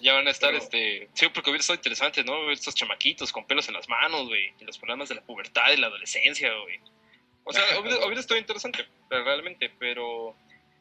Ya 0.00 0.12
van 0.14 0.26
a 0.28 0.30
estar, 0.30 0.50
Pero- 0.50 0.62
este... 0.62 1.08
Sí, 1.14 1.26
porque 1.28 1.50
hubiera 1.50 1.60
estado 1.60 1.76
interesante, 1.76 2.22
¿no? 2.24 2.50
Estos 2.50 2.74
chamaquitos 2.74 3.32
con 3.32 3.46
pelos 3.46 3.66
en 3.68 3.74
las 3.74 3.88
manos, 3.88 4.28
güey. 4.28 4.52
Y 4.60 4.64
los 4.64 4.78
problemas 4.78 5.08
de 5.08 5.16
la 5.16 5.22
pubertad 5.22 5.72
y 5.72 5.76
la 5.76 5.88
adolescencia, 5.88 6.52
güey. 6.62 6.78
O 7.44 7.52
sea, 7.52 7.62
hubiera, 7.80 7.98
hubiera 8.06 8.20
estado 8.20 8.38
interesante, 8.38 8.86
realmente, 9.10 9.70
pero... 9.78 10.36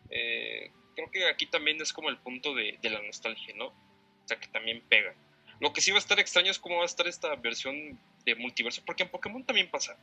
eh, 0.10 0.72
creo 0.96 1.12
que 1.12 1.26
aquí 1.28 1.46
también 1.46 1.80
es 1.82 1.94
como 1.94 2.10
el 2.10 2.18
punto 2.18 2.54
de, 2.56 2.78
de 2.82 2.90
la 2.90 3.02
nostalgia, 3.02 3.54
¿no? 3.56 3.68
O 3.68 4.28
sea, 4.28 4.40
que 4.40 4.48
también 4.48 4.82
pega. 4.90 5.14
Lo 5.60 5.72
que 5.74 5.82
sí 5.82 5.92
va 5.92 5.98
a 5.98 6.00
estar 6.00 6.20
extraño 6.20 6.52
es 6.52 6.60
cómo 6.60 6.78
va 6.78 6.84
a 6.84 6.86
estar 6.86 7.08
esta 7.08 7.36
versión 7.36 8.00
de 8.26 8.36
multiverso, 8.36 8.82
porque 8.86 9.04
en 9.04 9.10
Pokémon 9.10 9.44
también 9.44 9.70
pasa. 9.70 9.98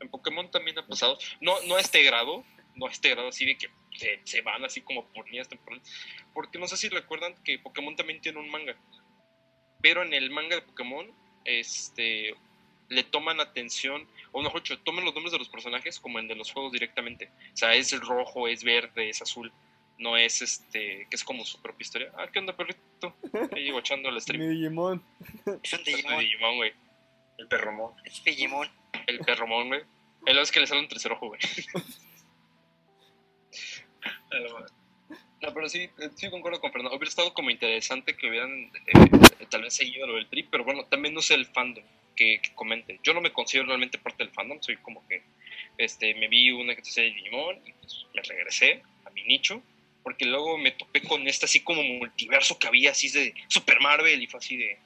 En 0.00 0.08
Pokémon 0.08 0.50
también 0.50 0.78
ha 0.78 0.86
pasado. 0.86 1.18
No, 1.40 1.60
no 1.62 1.76
a 1.76 1.80
este 1.80 2.02
grado, 2.02 2.44
no 2.78 2.86
a 2.86 2.90
este 2.90 3.10
grado 3.10 3.28
así 3.28 3.44
de 3.44 3.58
que 3.58 3.68
se, 3.96 4.20
se 4.24 4.40
van 4.40 4.64
así 4.64 4.80
como 4.80 5.06
por 5.08 5.26
líneas 5.26 5.48
temporales. 5.48 5.86
Porque 6.32 6.58
no 6.58 6.66
sé 6.66 6.76
si 6.76 6.88
recuerdan 6.88 7.34
que 7.44 7.58
Pokémon 7.58 7.96
también 7.96 8.20
tiene 8.20 8.38
un 8.38 8.50
manga. 8.50 8.76
Pero 9.82 10.02
en 10.02 10.14
el 10.14 10.30
manga 10.30 10.56
de 10.56 10.62
Pokémon, 10.62 11.10
este 11.44 12.34
le 12.88 13.04
toman 13.04 13.40
atención, 13.40 14.06
o 14.32 14.42
mejor 14.42 14.62
dicho, 14.62 14.78
toman 14.78 15.04
los 15.04 15.14
nombres 15.14 15.32
de 15.32 15.38
los 15.38 15.48
personajes 15.48 16.00
como 16.00 16.18
el 16.18 16.28
de 16.28 16.34
los 16.34 16.52
juegos 16.52 16.72
directamente. 16.72 17.30
O 17.52 17.56
sea, 17.56 17.74
es 17.74 17.92
rojo, 18.00 18.48
es 18.48 18.64
verde, 18.64 19.10
es 19.10 19.20
azul. 19.20 19.52
No 19.98 20.16
es 20.16 20.42
este, 20.42 21.06
que 21.10 21.16
es 21.16 21.24
como 21.24 21.44
su 21.44 21.60
propia 21.60 21.84
historia. 21.84 22.12
Ah, 22.16 22.28
¿qué 22.32 22.38
onda, 22.38 22.56
perrito? 22.56 23.14
Ahí 23.54 23.70
guachando 23.70 24.08
el 24.08 24.14
Mi 24.14 24.20
stream. 24.20 24.48
Digimon. 24.48 25.02
Es 25.62 25.72
un 25.72 25.84
Digimon. 25.84 26.20
Digimon, 26.20 26.56
güey. 26.56 26.72
El 27.36 27.48
perromón. 27.48 27.92
Es 28.04 28.22
Digimon. 28.24 28.68
El 29.06 29.18
perromón, 29.20 29.68
güey. 29.68 29.82
El 30.24 30.38
es 30.38 30.50
que 30.50 30.60
le 30.60 30.66
sale 30.66 30.80
un 30.80 30.88
tercer 30.88 31.12
ojo, 31.12 31.28
güey. 31.28 31.40
No, 35.40 35.54
pero 35.54 35.68
sí, 35.68 35.88
eh, 35.98 36.10
sí 36.16 36.30
concuerdo 36.30 36.60
con 36.60 36.72
Fernando. 36.72 36.96
Hubiera 36.96 37.08
estado 37.08 37.32
como 37.32 37.50
interesante 37.50 38.16
que 38.16 38.28
hubieran 38.28 38.70
eh, 38.86 39.46
tal 39.48 39.62
vez 39.62 39.74
seguido 39.74 40.06
lo 40.06 40.16
del 40.16 40.28
trip, 40.28 40.48
pero 40.50 40.64
bueno, 40.64 40.84
también 40.84 41.14
no 41.14 41.22
sé 41.22 41.34
el 41.34 41.46
fandom 41.46 41.84
que, 42.16 42.40
que 42.42 42.54
comenten. 42.54 42.98
Yo 43.02 43.14
no 43.14 43.20
me 43.20 43.32
considero 43.32 43.68
realmente 43.68 43.98
parte 43.98 44.24
del 44.24 44.32
fandom, 44.32 44.58
soy 44.60 44.76
como 44.78 45.06
que 45.06 45.22
este, 45.78 46.14
me 46.14 46.28
vi 46.28 46.50
una 46.50 46.74
que 46.74 46.82
de 46.82 47.10
Digimon 47.12 47.56
y 47.64 47.72
pues 47.72 48.06
me 48.12 48.22
regresé 48.22 48.82
a 49.04 49.10
mi 49.10 49.22
nicho, 49.22 49.62
porque 50.02 50.24
luego 50.24 50.58
me 50.58 50.72
topé 50.72 51.02
con 51.02 51.26
este 51.28 51.46
así 51.46 51.60
como 51.60 51.82
multiverso 51.82 52.58
que 52.58 52.66
había 52.66 52.90
así 52.90 53.08
de 53.08 53.32
Super 53.46 53.80
Marvel 53.80 54.20
y 54.20 54.26
fue 54.26 54.38
así 54.38 54.56
de... 54.56 54.78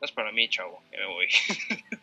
No 0.00 0.06
es 0.06 0.12
para 0.12 0.32
mí, 0.32 0.48
chavo, 0.48 0.82
ya 0.92 0.98
me 0.98 1.06
voy. 1.06 1.28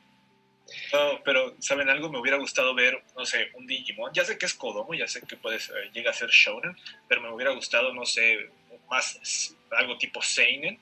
No, 0.94 1.22
pero 1.24 1.56
¿saben 1.60 1.90
algo? 1.90 2.10
Me 2.10 2.20
hubiera 2.20 2.38
gustado 2.38 2.74
ver, 2.74 3.02
no 3.16 3.26
sé, 3.26 3.50
un 3.54 3.66
Digimon. 3.68 4.12
Ya 4.14 4.26
sé 4.26 4.38
que 4.38 4.46
es 4.46 4.54
Kodomo, 4.54 4.94
ya 4.94 5.08
sé 5.08 5.22
que 5.22 5.36
puede 5.38 5.60
ser- 5.60 5.92
llega 5.92 6.12
a 6.12 6.14
ser 6.14 6.30
Shonen, 6.30 6.76
pero 7.08 7.22
me 7.22 7.32
hubiera 7.32 7.52
gustado, 7.52 7.94
no 7.94 8.06
sé, 8.06 8.50
más 8.90 9.56
algo 9.72 9.98
tipo 9.98 10.22
Seinen. 10.22 10.80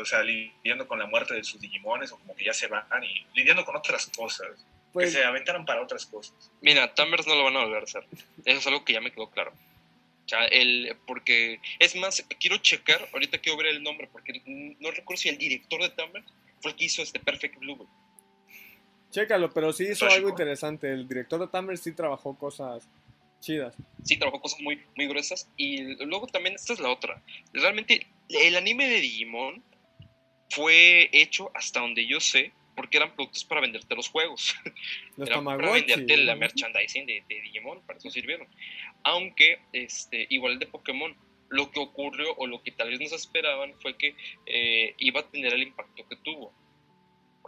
O 0.00 0.04
sea, 0.04 0.22
lidiando 0.22 0.86
con 0.86 0.98
la 0.98 1.06
muerte 1.06 1.34
de 1.34 1.42
sus 1.42 1.60
Digimones, 1.60 2.12
o 2.12 2.18
como 2.18 2.36
que 2.36 2.44
ya 2.44 2.52
se 2.52 2.68
van 2.68 2.84
y 3.02 3.26
lidiando 3.34 3.64
con 3.64 3.74
otras 3.74 4.06
cosas. 4.14 4.46
Pues, 4.92 5.06
que 5.06 5.18
se 5.20 5.24
aventaran 5.24 5.64
para 5.66 5.82
otras 5.82 6.06
cosas. 6.06 6.50
Mira, 6.60 6.94
Tamers 6.94 7.26
no 7.26 7.34
lo 7.34 7.44
van 7.44 7.56
a 7.56 7.64
volver 7.64 7.80
a 7.80 7.84
hacer. 7.84 8.04
Eso 8.44 8.58
es 8.58 8.66
algo 8.66 8.84
que 8.84 8.92
ya 8.94 9.00
me 9.00 9.10
quedó 9.10 9.28
claro. 9.30 9.52
O 10.24 10.28
sea, 10.28 10.44
el, 10.46 10.94
porque, 11.06 11.58
es 11.78 11.96
más, 11.96 12.24
quiero 12.38 12.58
checar, 12.58 13.08
ahorita 13.12 13.38
quiero 13.38 13.58
ver 13.58 13.68
el 13.68 13.82
nombre, 13.82 14.08
porque 14.12 14.40
no 14.46 14.90
recuerdo 14.90 15.20
si 15.22 15.28
el 15.30 15.38
director 15.38 15.80
de 15.82 15.90
Tamers 15.90 16.26
fue 16.60 16.70
el 16.72 16.76
que 16.76 16.84
hizo 16.84 17.02
este 17.02 17.18
Perfect 17.18 17.56
Blue. 17.58 17.88
Chécalo, 19.10 19.50
pero 19.50 19.72
sí 19.72 19.84
hizo 19.90 20.06
algo 20.06 20.28
interesante. 20.28 20.90
El 20.90 21.08
director 21.08 21.40
de 21.40 21.48
Tamer 21.48 21.78
sí 21.78 21.92
trabajó 21.92 22.36
cosas 22.36 22.88
chidas. 23.40 23.74
Sí, 24.04 24.16
trabajó 24.16 24.40
cosas 24.40 24.60
muy, 24.60 24.80
muy 24.96 25.06
gruesas. 25.06 25.50
Y 25.56 25.94
luego 26.04 26.26
también, 26.26 26.54
esta 26.54 26.72
es 26.72 26.80
la 26.80 26.90
otra. 26.90 27.22
Realmente, 27.52 28.06
el 28.28 28.56
anime 28.56 28.88
de 28.88 29.00
Digimon 29.00 29.62
fue 30.50 31.08
hecho 31.12 31.50
hasta 31.54 31.80
donde 31.80 32.06
yo 32.06 32.20
sé, 32.20 32.52
porque 32.74 32.96
eran 32.96 33.14
productos 33.14 33.44
para 33.44 33.60
venderte 33.60 33.94
los 33.94 34.08
juegos. 34.08 34.54
Los 35.16 35.28
para 35.28 35.72
venderte 35.72 36.16
la 36.18 36.36
merchandising 36.36 37.06
de, 37.06 37.24
de 37.28 37.40
Digimon, 37.40 37.82
para 37.82 37.98
eso 37.98 38.10
sirvieron. 38.10 38.46
Aunque, 39.02 39.60
este, 39.72 40.26
igual 40.30 40.58
de 40.58 40.66
Pokémon, 40.66 41.16
lo 41.48 41.70
que 41.70 41.80
ocurrió 41.80 42.34
o 42.36 42.46
lo 42.46 42.62
que 42.62 42.72
tal 42.72 42.90
vez 42.90 43.00
nos 43.00 43.12
esperaban 43.12 43.74
fue 43.80 43.96
que 43.96 44.14
eh, 44.46 44.94
iba 44.98 45.20
a 45.20 45.28
tener 45.28 45.54
el 45.54 45.62
impacto 45.62 46.06
que 46.08 46.16
tuvo. 46.16 46.52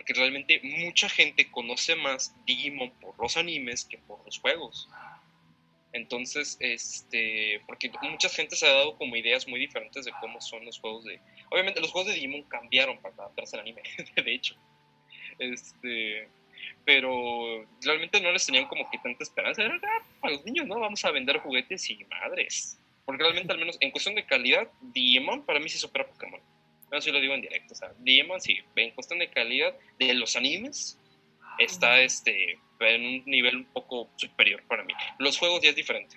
Porque 0.00 0.14
realmente 0.14 0.60
mucha 0.62 1.10
gente 1.10 1.50
conoce 1.50 1.94
más 1.94 2.34
Digimon 2.46 2.90
por 3.02 3.18
los 3.18 3.36
animes 3.36 3.84
que 3.84 3.98
por 3.98 4.24
los 4.24 4.38
juegos. 4.38 4.88
Entonces, 5.92 6.56
este, 6.58 7.60
porque 7.66 7.92
mucha 8.00 8.30
gente 8.30 8.56
se 8.56 8.66
ha 8.66 8.72
dado 8.72 8.96
como 8.96 9.14
ideas 9.16 9.46
muy 9.46 9.60
diferentes 9.60 10.06
de 10.06 10.12
cómo 10.22 10.40
son 10.40 10.64
los 10.64 10.78
juegos 10.78 11.04
de... 11.04 11.20
Obviamente 11.50 11.82
los 11.82 11.90
juegos 11.90 12.08
de 12.08 12.14
Digimon 12.14 12.44
cambiaron 12.44 12.96
para 13.02 13.14
adaptarse 13.14 13.56
al 13.56 13.60
anime, 13.60 13.82
de 14.24 14.34
hecho. 14.34 14.54
Este, 15.38 16.26
pero 16.86 17.66
realmente 17.82 18.22
no 18.22 18.32
les 18.32 18.46
tenían 18.46 18.68
como 18.68 18.90
que 18.90 18.96
tanta 18.96 19.22
esperanza. 19.22 19.62
Era 19.62 19.78
"Ah, 19.82 20.02
para 20.18 20.32
los 20.32 20.46
niños, 20.46 20.66
¿no? 20.66 20.80
Vamos 20.80 21.04
a 21.04 21.10
vender 21.10 21.40
juguetes 21.40 21.90
y 21.90 22.02
madres. 22.06 22.78
Porque 23.04 23.22
realmente, 23.22 23.52
al 23.52 23.58
menos 23.58 23.76
en 23.80 23.90
cuestión 23.90 24.14
de 24.14 24.24
calidad, 24.24 24.66
Digimon 24.80 25.44
para 25.44 25.60
mí 25.60 25.68
sí 25.68 25.76
supera 25.76 26.06
Pokémon. 26.08 26.40
Eso 26.90 27.00
sí 27.02 27.12
lo 27.12 27.20
digo 27.20 27.34
en 27.34 27.42
directo. 27.42 27.74
O 27.74 27.76
sea, 27.76 27.92
Digimon 27.98 28.40
sí, 28.40 28.58
en 28.76 28.90
cuestión 28.92 29.18
de 29.18 29.30
calidad 29.30 29.74
de 29.98 30.14
los 30.14 30.36
animes, 30.36 30.98
está 31.58 32.00
este, 32.00 32.58
en 32.80 33.02
un 33.04 33.22
nivel 33.26 33.56
un 33.56 33.64
poco 33.66 34.08
superior 34.16 34.62
para 34.66 34.84
mí. 34.84 34.92
Los 35.18 35.38
juegos 35.38 35.60
ya 35.62 35.70
es 35.70 35.76
diferente. 35.76 36.16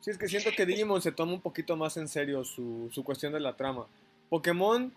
Sí, 0.00 0.10
es 0.10 0.18
que 0.18 0.28
siento 0.28 0.50
que 0.50 0.66
Digimon 0.66 1.00
se 1.00 1.12
toma 1.12 1.32
un 1.32 1.40
poquito 1.40 1.76
más 1.76 1.96
en 1.96 2.08
serio 2.08 2.44
su, 2.44 2.90
su 2.92 3.04
cuestión 3.04 3.32
de 3.32 3.40
la 3.40 3.56
trama. 3.56 3.86
Pokémon 4.28 4.92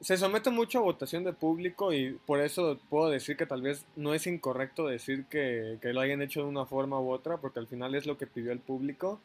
se 0.00 0.16
somete 0.16 0.50
mucho 0.50 0.78
a 0.78 0.82
votación 0.82 1.24
de 1.24 1.32
público 1.32 1.92
y 1.92 2.18
por 2.26 2.40
eso 2.40 2.78
puedo 2.90 3.08
decir 3.10 3.36
que 3.36 3.46
tal 3.46 3.62
vez 3.62 3.84
no 3.96 4.14
es 4.14 4.26
incorrecto 4.26 4.86
decir 4.86 5.24
que, 5.26 5.78
que 5.80 5.92
lo 5.92 6.00
hayan 6.00 6.22
hecho 6.22 6.40
de 6.40 6.48
una 6.48 6.66
forma 6.66 7.00
u 7.00 7.10
otra, 7.10 7.38
porque 7.38 7.58
al 7.58 7.66
final 7.66 7.94
es 7.94 8.06
lo 8.06 8.18
que 8.18 8.26
pidió 8.26 8.52
el 8.52 8.58
público. 8.58 9.20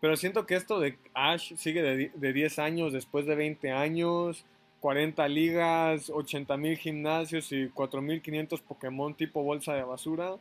Pero 0.00 0.16
siento 0.16 0.46
que 0.46 0.54
esto 0.54 0.78
de 0.80 0.96
Ash 1.14 1.54
sigue 1.56 1.82
de, 1.82 2.10
de 2.14 2.32
10 2.32 2.58
años 2.58 2.92
después 2.92 3.26
de 3.26 3.34
20 3.34 3.72
años, 3.72 4.44
40 4.80 5.26
ligas, 5.28 6.10
80 6.10 6.56
mil 6.56 6.76
gimnasios 6.76 7.50
y 7.52 7.68
4500 7.68 8.60
Pokémon 8.60 9.14
tipo 9.14 9.42
bolsa 9.42 9.74
de 9.74 9.82
basura. 9.82 10.36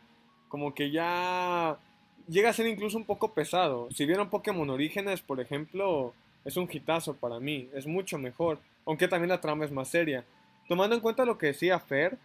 Como 0.47 0.73
que 0.73 0.91
ya 0.91 1.77
llega 2.27 2.49
a 2.49 2.53
ser 2.53 2.67
incluso 2.67 2.97
un 2.97 3.05
poco 3.05 3.33
pesado. 3.33 3.89
Si 3.91 4.05
vieron 4.05 4.29
Pokémon 4.29 4.69
Orígenes, 4.69 5.21
por 5.21 5.39
ejemplo, 5.39 6.13
es 6.45 6.57
un 6.57 6.69
hitazo 6.71 7.15
para 7.15 7.39
mí, 7.39 7.69
es 7.73 7.87
mucho 7.87 8.17
mejor, 8.17 8.59
aunque 8.85 9.07
también 9.07 9.29
la 9.29 9.41
trama 9.41 9.65
es 9.65 9.71
más 9.71 9.89
seria. 9.89 10.23
Tomando 10.67 10.95
en 10.95 11.01
cuenta 11.01 11.25
lo 11.25 11.37
que 11.37 11.47
decía 11.47 11.79
Fer, 11.79 12.17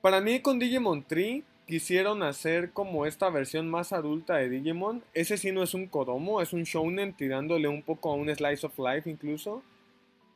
para 0.00 0.20
mí 0.20 0.40
con 0.40 0.58
Digimon 0.58 1.04
Tree 1.04 1.44
quisieron 1.68 2.22
hacer 2.22 2.72
como 2.72 3.04
esta 3.04 3.28
versión 3.28 3.68
más 3.68 3.92
adulta 3.92 4.36
de 4.36 4.48
Digimon. 4.48 5.04
Ese 5.12 5.36
sí 5.36 5.52
no 5.52 5.62
es 5.62 5.74
un 5.74 5.86
Kodomo, 5.86 6.40
es 6.40 6.54
un 6.54 6.62
shounen 6.62 7.12
tirándole 7.12 7.68
un 7.68 7.82
poco 7.82 8.10
a 8.10 8.14
un 8.14 8.34
slice 8.34 8.66
of 8.66 8.78
life 8.78 9.08
incluso. 9.08 9.62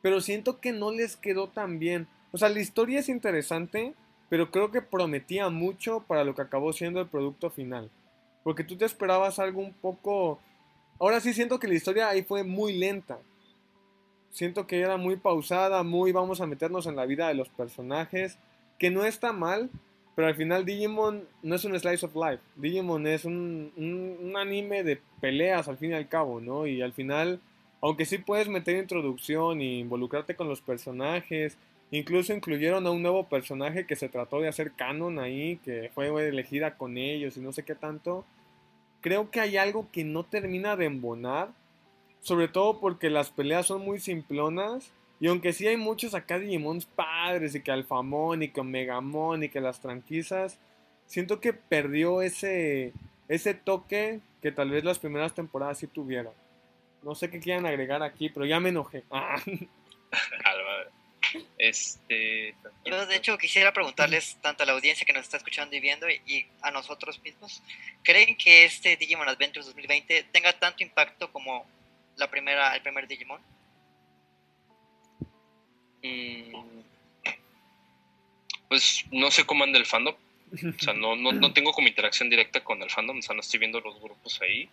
Pero 0.03 0.21
siento 0.21 0.59
que 0.59 0.71
no 0.71 0.91
les 0.91 1.17
quedó 1.17 1.49
tan 1.49 1.79
bien. 1.79 2.07
O 2.31 2.37
sea, 2.37 2.49
la 2.49 2.59
historia 2.59 2.99
es 2.99 3.09
interesante, 3.09 3.95
pero 4.29 4.51
creo 4.51 4.69
que 4.69 4.83
prometía 4.83 5.49
mucho 5.49 6.01
para 6.07 6.23
lo 6.23 6.35
que 6.35 6.43
acabó 6.43 6.71
siendo 6.71 7.01
el 7.01 7.07
producto 7.07 7.49
final. 7.49 7.89
Porque 8.43 8.63
tú 8.63 8.77
te 8.77 8.85
esperabas 8.85 9.39
algo 9.39 9.59
un 9.59 9.73
poco... 9.73 10.39
Ahora 10.99 11.19
sí 11.19 11.33
siento 11.33 11.59
que 11.59 11.67
la 11.67 11.73
historia 11.73 12.09
ahí 12.09 12.21
fue 12.21 12.43
muy 12.43 12.73
lenta. 12.73 13.17
Siento 14.29 14.67
que 14.67 14.81
era 14.81 14.97
muy 14.97 15.15
pausada, 15.15 15.81
muy 15.81 16.11
vamos 16.11 16.41
a 16.41 16.45
meternos 16.45 16.85
en 16.85 16.95
la 16.95 17.07
vida 17.07 17.27
de 17.27 17.33
los 17.33 17.49
personajes. 17.49 18.37
Que 18.77 18.91
no 18.91 19.03
está 19.03 19.33
mal, 19.33 19.71
pero 20.15 20.27
al 20.27 20.35
final 20.35 20.65
Digimon 20.65 21.27
no 21.41 21.55
es 21.55 21.65
un 21.65 21.79
slice 21.79 22.05
of 22.05 22.15
life. 22.15 22.43
Digimon 22.55 23.07
es 23.07 23.25
un, 23.25 23.71
un, 23.75 24.35
anime 24.37 24.83
de 24.83 24.99
peleas 25.19 25.67
al 25.67 25.77
fin 25.77 25.91
y 25.91 25.95
al 25.95 26.07
cabo, 26.07 26.39
¿no? 26.39 26.67
Y 26.67 26.81
al 26.81 26.93
final, 26.93 27.39
aunque 27.81 28.05
sí 28.05 28.19
puedes 28.19 28.47
meter 28.47 28.77
introducción 28.77 29.61
e 29.61 29.79
involucrarte 29.79 30.35
con 30.35 30.47
los 30.47 30.61
personajes, 30.61 31.57
incluso 31.89 32.33
incluyeron 32.33 32.85
a 32.85 32.91
un 32.91 33.01
nuevo 33.01 33.27
personaje 33.27 33.87
que 33.87 33.95
se 33.95 34.09
trató 34.09 34.39
de 34.39 34.49
hacer 34.49 34.73
canon 34.73 35.17
ahí, 35.17 35.57
que 35.63 35.89
fue 35.95 36.07
elegida 36.27 36.77
con 36.77 36.97
ellos 36.97 37.35
y 37.37 37.39
no 37.39 37.51
sé 37.51 37.63
qué 37.63 37.73
tanto. 37.73 38.23
Creo 39.01 39.31
que 39.31 39.39
hay 39.39 39.57
algo 39.57 39.87
que 39.91 40.03
no 40.03 40.23
termina 40.23 40.75
de 40.75 40.85
embonar, 40.85 41.49
sobre 42.21 42.47
todo 42.47 42.79
porque 42.79 43.09
las 43.09 43.31
peleas 43.31 43.65
son 43.65 43.81
muy 43.81 43.99
simplonas 43.99 44.91
Y 45.23 45.27
aunque 45.29 45.53
sí 45.53 45.65
hay 45.65 45.77
muchos 45.77 46.15
acá 46.15 46.37
Digimons 46.37 46.85
padres, 46.85 47.55
y 47.55 47.61
que 47.61 47.71
Alphamon, 47.71 48.43
y 48.43 48.49
que 48.49 48.59
Omegamon, 48.59 49.41
y 49.41 49.47
que 49.47 49.61
las 49.61 49.79
tranquisas, 49.79 50.59
siento 51.07 51.39
que 51.39 51.53
perdió 51.53 52.21
ese, 52.21 52.91
ese 53.29 53.53
toque 53.53 54.19
que 54.41 54.51
tal 54.51 54.69
vez 54.69 54.83
las 54.83 54.99
primeras 54.99 55.33
temporadas 55.33 55.77
sí 55.77 55.87
tuvieron. 55.87 56.33
No 57.03 57.15
sé 57.15 57.29
qué 57.29 57.39
quieran 57.39 57.65
agregar 57.65 58.03
aquí, 58.03 58.27
pero 58.27 58.45
ya 58.45 58.59
me 58.59 58.67
enojé. 58.67 59.05
Ah. 59.11 59.41
Este. 61.57 62.53
Yo, 62.85 63.05
de 63.05 63.15
hecho, 63.15 63.37
quisiera 63.37 63.71
preguntarles 63.71 64.35
tanto 64.41 64.61
a 64.61 64.65
la 64.65 64.73
audiencia 64.73 65.05
que 65.05 65.13
nos 65.13 65.23
está 65.23 65.37
escuchando 65.37 65.73
y 65.73 65.79
viendo 65.79 66.07
y, 66.09 66.45
a 66.61 66.69
nosotros 66.69 67.19
mismos: 67.23 67.63
¿creen 68.03 68.35
que 68.35 68.65
este 68.65 68.97
Digimon 68.97 69.29
Adventures 69.29 69.67
2020 69.67 70.25
tenga 70.33 70.51
tanto 70.59 70.83
impacto 70.83 71.31
como 71.31 71.65
la 72.17 72.29
primera, 72.29 72.75
el 72.75 72.81
primer 72.83 73.07
Digimon? 73.07 73.41
Mm, 76.03 76.81
pues 78.67 79.05
no 79.11 79.31
sé 79.31 79.45
cómo 79.45 79.63
anda 79.63 79.79
el 79.79 79.85
fandom. 79.85 80.15
O 80.53 80.83
sea, 80.83 80.93
no, 80.93 81.15
no, 81.15 81.31
no 81.31 81.51
tengo 81.51 81.71
como 81.71 81.87
interacción 81.87 82.29
directa 82.29 82.63
con 82.63 82.83
el 82.83 82.89
fandom, 82.91 83.17
o 83.17 83.21
sea, 83.21 83.33
no 83.33 83.41
estoy 83.41 83.59
viendo 83.59 83.79
los 83.79 83.99
grupos 83.99 84.39
ahí. 84.41 84.69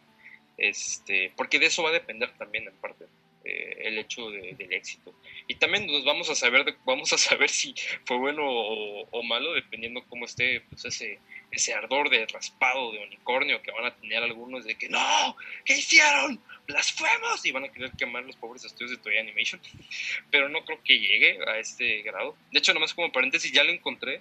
Este, 0.58 1.32
porque 1.36 1.58
de 1.58 1.66
eso 1.66 1.82
va 1.82 1.88
a 1.88 1.92
depender 1.92 2.30
también 2.36 2.68
en 2.68 2.74
parte. 2.74 3.06
Eh, 3.42 3.88
el 3.88 3.96
hecho 3.96 4.30
del 4.30 4.70
éxito. 4.70 5.14
Y 5.46 5.54
también 5.54 5.86
nos 5.86 6.04
vamos 6.04 6.28
a 6.28 6.34
saber 6.34 6.76
vamos 6.84 7.10
a 7.14 7.16
saber 7.18 7.48
si 7.48 7.74
fue 8.04 8.18
bueno 8.18 8.42
o, 8.44 9.22
malo 9.22 9.54
dependiendo 9.54 10.04
cómo 10.08 10.26
esté 10.26 10.60
pues 10.68 10.84
ese 10.84 11.18
ese 11.50 11.72
ardor 11.72 12.10
de 12.10 12.26
raspado 12.26 12.92
de 12.92 12.98
unicornio 12.98 13.62
que 13.62 13.70
van 13.70 13.86
a 13.86 13.96
tener 13.96 14.22
algunos 14.22 14.66
de 14.66 14.74
que 14.74 14.90
no, 14.90 15.36
¿qué 15.64 15.78
hicieron? 15.78 16.38
Blasfemos 16.66 17.44
y 17.46 17.50
van 17.50 17.64
a 17.64 17.72
querer 17.72 17.92
quemar 17.92 18.24
los 18.24 18.36
pobres 18.36 18.64
estudios 18.64 18.90
de 18.90 18.98
Toy 18.98 19.16
Animation. 19.16 19.60
Pero 20.30 20.50
no 20.50 20.62
creo 20.64 20.82
que 20.84 20.98
llegue 20.98 21.38
a 21.48 21.58
este 21.58 22.02
grado. 22.02 22.36
De 22.52 22.58
hecho, 22.58 22.74
nomás 22.74 22.92
como 22.92 23.10
paréntesis 23.10 23.50
ya 23.50 23.64
lo 23.64 23.72
encontré. 23.72 24.20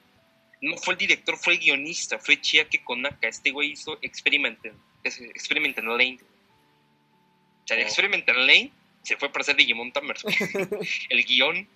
No 0.62 0.78
fue 0.78 0.94
el 0.94 0.98
director, 0.98 1.38
fue 1.38 1.54
el 1.54 1.60
guionista, 1.60 2.18
fue 2.20 2.40
Chiaki 2.40 2.80
Konaka. 2.80 3.28
Este 3.28 3.52
güey 3.52 3.72
hizo 3.72 4.00
Experimental, 4.02 4.74
Experimental 5.04 5.86
Lane. 5.86 6.20
O 6.24 7.68
sea, 7.68 7.78
oh. 7.78 7.82
Experimental 7.82 8.48
Lane 8.48 8.72
se 9.04 9.18
fue 9.18 9.30
para 9.30 9.42
hacer 9.42 9.56
Digimon 9.56 9.92
Tamers, 9.92 10.24
el 11.10 11.24
guion, 11.26 11.68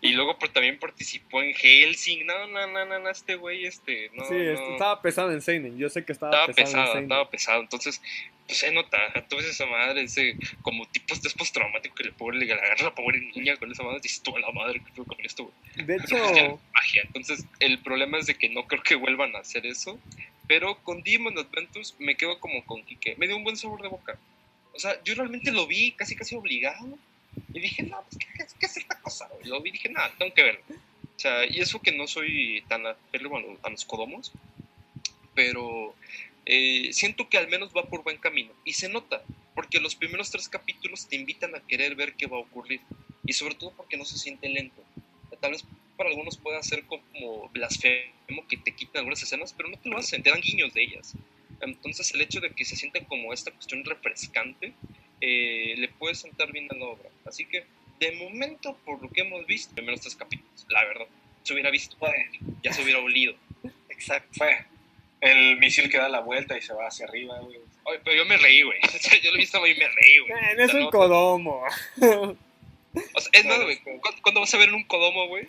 y 0.00 0.12
luego 0.12 0.36
también 0.52 0.78
participó 0.78 1.42
en 1.42 1.54
Helsing, 1.54 2.26
no, 2.26 2.46
no, 2.48 2.66
no, 2.66 2.98
no, 2.98 3.10
este 3.10 3.36
güey, 3.36 3.66
este, 3.66 4.10
no, 4.14 4.24
Sí, 4.24 4.36
estaba 4.36 5.00
pesado 5.02 5.32
en 5.32 5.42
Seinen, 5.42 5.78
yo 5.78 5.88
sé 5.88 6.04
que 6.04 6.12
estaba, 6.12 6.32
estaba 6.32 6.54
pesado, 6.54 6.98
estaba 6.98 7.30
pesado, 7.30 7.60
entonces, 7.60 8.00
pues 8.46 8.58
se 8.58 8.72
nota, 8.72 8.98
tú 9.28 9.36
ves 9.36 9.46
esa 9.46 9.66
madre, 9.66 10.02
ese, 10.02 10.36
como 10.62 10.86
tipo 10.86 11.14
este 11.14 11.30
postraumático 11.30 11.94
que 11.94 12.04
le, 12.04 12.12
pobre, 12.12 12.38
le 12.38 12.52
agarra 12.52 12.84
la 12.84 12.94
pobre 12.94 13.20
niña 13.20 13.56
con 13.56 13.70
esa 13.70 13.82
madre, 13.82 13.98
y 13.98 14.02
dices, 14.02 14.22
tú 14.22 14.36
a 14.36 14.40
la 14.40 14.50
madre, 14.50 14.80
que 14.82 15.02
con 15.04 15.20
esto, 15.22 15.44
güey. 15.44 15.86
De 15.86 15.96
hecho... 15.96 16.16
Magia, 16.72 17.02
entonces, 17.04 17.44
el 17.60 17.78
problema 17.78 18.18
es 18.18 18.26
de 18.26 18.34
que 18.34 18.48
no 18.48 18.66
creo 18.66 18.82
que 18.82 18.94
vuelvan 18.94 19.36
a 19.36 19.40
hacer 19.40 19.66
eso, 19.66 20.00
pero 20.48 20.82
con 20.82 21.02
Demon 21.02 21.38
Adventures 21.38 21.94
me 22.00 22.16
quedo 22.16 22.40
como 22.40 22.64
con 22.64 22.82
Kike, 22.82 23.14
me 23.18 23.28
dio 23.28 23.36
un 23.36 23.44
buen 23.44 23.56
sabor 23.56 23.82
de 23.82 23.88
boca, 23.88 24.18
o 24.74 24.78
sea, 24.78 25.02
yo 25.04 25.14
realmente 25.14 25.50
lo 25.50 25.66
vi 25.66 25.92
casi 25.92 26.16
casi 26.16 26.34
obligado. 26.34 26.98
Y 27.52 27.60
dije, 27.60 27.82
no, 27.84 28.02
pues, 28.02 28.18
¿qué, 28.18 28.46
qué 28.58 28.66
es 28.66 28.76
esta 28.76 28.98
cosa? 29.00 29.28
Y 29.44 29.48
lo 29.48 29.60
vi 29.60 29.70
y 29.70 29.72
dije, 29.72 29.88
no, 29.88 30.00
tengo 30.18 30.34
que 30.34 30.42
verlo. 30.42 30.62
O 30.68 31.18
sea, 31.20 31.44
y 31.46 31.60
eso 31.60 31.80
que 31.80 31.92
no 31.92 32.06
soy 32.06 32.64
tan 32.68 32.86
a, 32.86 32.96
a 33.62 33.70
los 33.70 33.84
codomos, 33.84 34.32
pero 35.34 35.94
eh, 36.46 36.92
siento 36.92 37.28
que 37.28 37.38
al 37.38 37.48
menos 37.48 37.72
va 37.76 37.84
por 37.84 38.02
buen 38.02 38.18
camino. 38.18 38.52
Y 38.64 38.72
se 38.72 38.88
nota, 38.88 39.22
porque 39.54 39.80
los 39.80 39.94
primeros 39.94 40.30
tres 40.30 40.48
capítulos 40.48 41.06
te 41.06 41.16
invitan 41.16 41.54
a 41.54 41.60
querer 41.60 41.94
ver 41.94 42.14
qué 42.14 42.26
va 42.26 42.38
a 42.38 42.40
ocurrir. 42.40 42.80
Y 43.24 43.34
sobre 43.34 43.54
todo 43.54 43.72
porque 43.76 43.96
no 43.96 44.04
se 44.04 44.18
siente 44.18 44.48
lento. 44.48 44.82
Tal 45.40 45.52
vez 45.52 45.64
para 45.96 46.10
algunos 46.10 46.38
pueda 46.38 46.62
ser 46.62 46.84
como 46.84 47.48
blasfemo 47.50 48.46
que 48.48 48.56
te 48.56 48.74
quitan 48.74 49.00
algunas 49.00 49.22
escenas, 49.22 49.52
pero 49.54 49.68
no 49.68 49.76
te 49.76 49.88
lo 49.88 49.98
hacen, 49.98 50.22
te 50.22 50.30
dan 50.30 50.40
guiños 50.40 50.72
de 50.72 50.82
ellas. 50.82 51.14
Entonces 51.60 52.12
el 52.14 52.20
hecho 52.20 52.40
de 52.40 52.50
que 52.50 52.64
se 52.64 52.76
sienta 52.76 53.04
como 53.04 53.32
esta 53.32 53.50
cuestión 53.50 53.84
refrescante 53.84 54.72
eh, 55.20 55.74
le 55.76 55.88
puede 55.88 56.14
sentar 56.14 56.52
bien 56.52 56.68
a 56.70 56.76
la 56.76 56.86
obra. 56.86 57.10
Así 57.24 57.44
que 57.44 57.64
de 57.98 58.12
momento, 58.12 58.78
por 58.84 59.02
lo 59.02 59.10
que 59.10 59.20
hemos 59.20 59.46
visto, 59.46 59.74
primero 59.74 59.98
tres 59.98 60.16
capítulos, 60.16 60.66
la 60.68 60.84
verdad, 60.84 61.06
se 61.42 61.52
hubiera 61.52 61.70
visto, 61.70 61.96
ya 62.62 62.72
se 62.72 62.82
hubiera 62.82 63.00
olido. 63.00 63.34
Exacto. 63.88 64.30
Fue 64.32 64.56
el 65.20 65.58
misil 65.58 65.90
que 65.90 65.98
da 65.98 66.08
la 66.08 66.20
vuelta 66.20 66.56
y 66.56 66.62
se 66.62 66.72
va 66.72 66.86
hacia 66.86 67.06
arriba, 67.06 67.38
güey. 67.40 67.58
pero 68.02 68.16
yo 68.16 68.24
me 68.24 68.38
reí, 68.38 68.62
güey. 68.62 68.78
yo 69.22 69.30
lo 69.30 69.36
he 69.36 69.40
visto 69.40 69.66
y 69.66 69.74
me 69.74 69.88
reí, 69.88 70.18
güey. 70.20 70.32
Eh, 70.32 70.64
es 70.64 70.74
un 70.74 70.90
codomo. 70.90 71.62
O 72.92 73.20
sea, 73.20 73.30
es 73.32 73.44
más, 73.44 73.62
güey, 73.62 73.78
cuando 74.22 74.40
vas 74.40 74.52
a 74.52 74.58
ver 74.58 74.68
en 74.68 74.74
un 74.74 74.84
codomo, 74.84 75.28
güey, 75.28 75.46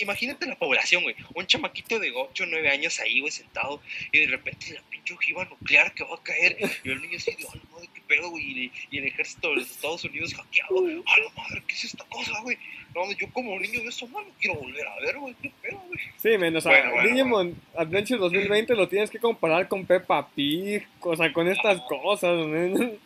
imagínate 0.00 0.46
la 0.46 0.56
población, 0.56 1.04
güey, 1.04 1.14
un 1.34 1.46
chamaquito 1.46 2.00
de 2.00 2.10
8 2.10 2.42
o 2.42 2.46
9 2.46 2.68
años 2.70 2.98
ahí, 2.98 3.20
güey, 3.20 3.30
sentado, 3.30 3.80
y 4.10 4.20
de 4.20 4.26
repente 4.26 4.74
la 4.74 4.82
pinche 4.90 5.14
ojiva 5.14 5.44
nuclear 5.44 5.94
que 5.94 6.02
va 6.02 6.16
a 6.16 6.22
caer, 6.22 6.56
y 6.82 6.90
el 6.90 7.00
niño 7.00 7.18
así, 7.18 7.30
de, 7.32 7.44
la 7.44 7.50
madre, 7.72 7.88
qué 7.94 8.00
pedo, 8.00 8.30
güey, 8.30 8.72
y, 8.90 8.96
el 8.98 9.06
ejército 9.06 9.50
de 9.50 9.56
los 9.56 9.70
Estados 9.70 10.02
Unidos 10.04 10.34
hackeado, 10.34 10.78
a 10.78 11.18
la 11.20 11.30
madre, 11.36 11.62
¿qué 11.68 11.74
es 11.74 11.84
esta 11.84 12.04
cosa, 12.06 12.40
güey? 12.42 12.58
No, 12.94 13.10
yo 13.12 13.30
como 13.32 13.58
niño 13.58 13.80
de 13.80 13.88
eso, 13.88 14.08
no 14.08 14.18
quiero 14.40 14.58
volver 14.58 14.86
a 14.86 15.00
ver, 15.00 15.18
güey, 15.18 15.34
qué 15.40 15.52
pedo, 15.62 15.80
güey. 15.86 16.00
Sí, 16.16 16.36
menos, 16.36 16.66
o 16.66 16.68
sea, 16.68 17.02
Digimon 17.04 17.56
Adventure 17.76 18.18
2020 18.18 18.74
lo 18.74 18.88
tienes 18.88 19.08
que 19.08 19.20
comparar 19.20 19.68
con 19.68 19.86
Peppa 19.86 20.28
Pig, 20.34 20.86
o 21.00 21.16
sea, 21.16 21.32
con 21.32 21.48
estas 21.48 21.80
cosas, 21.82 22.46
güey. 22.46 22.98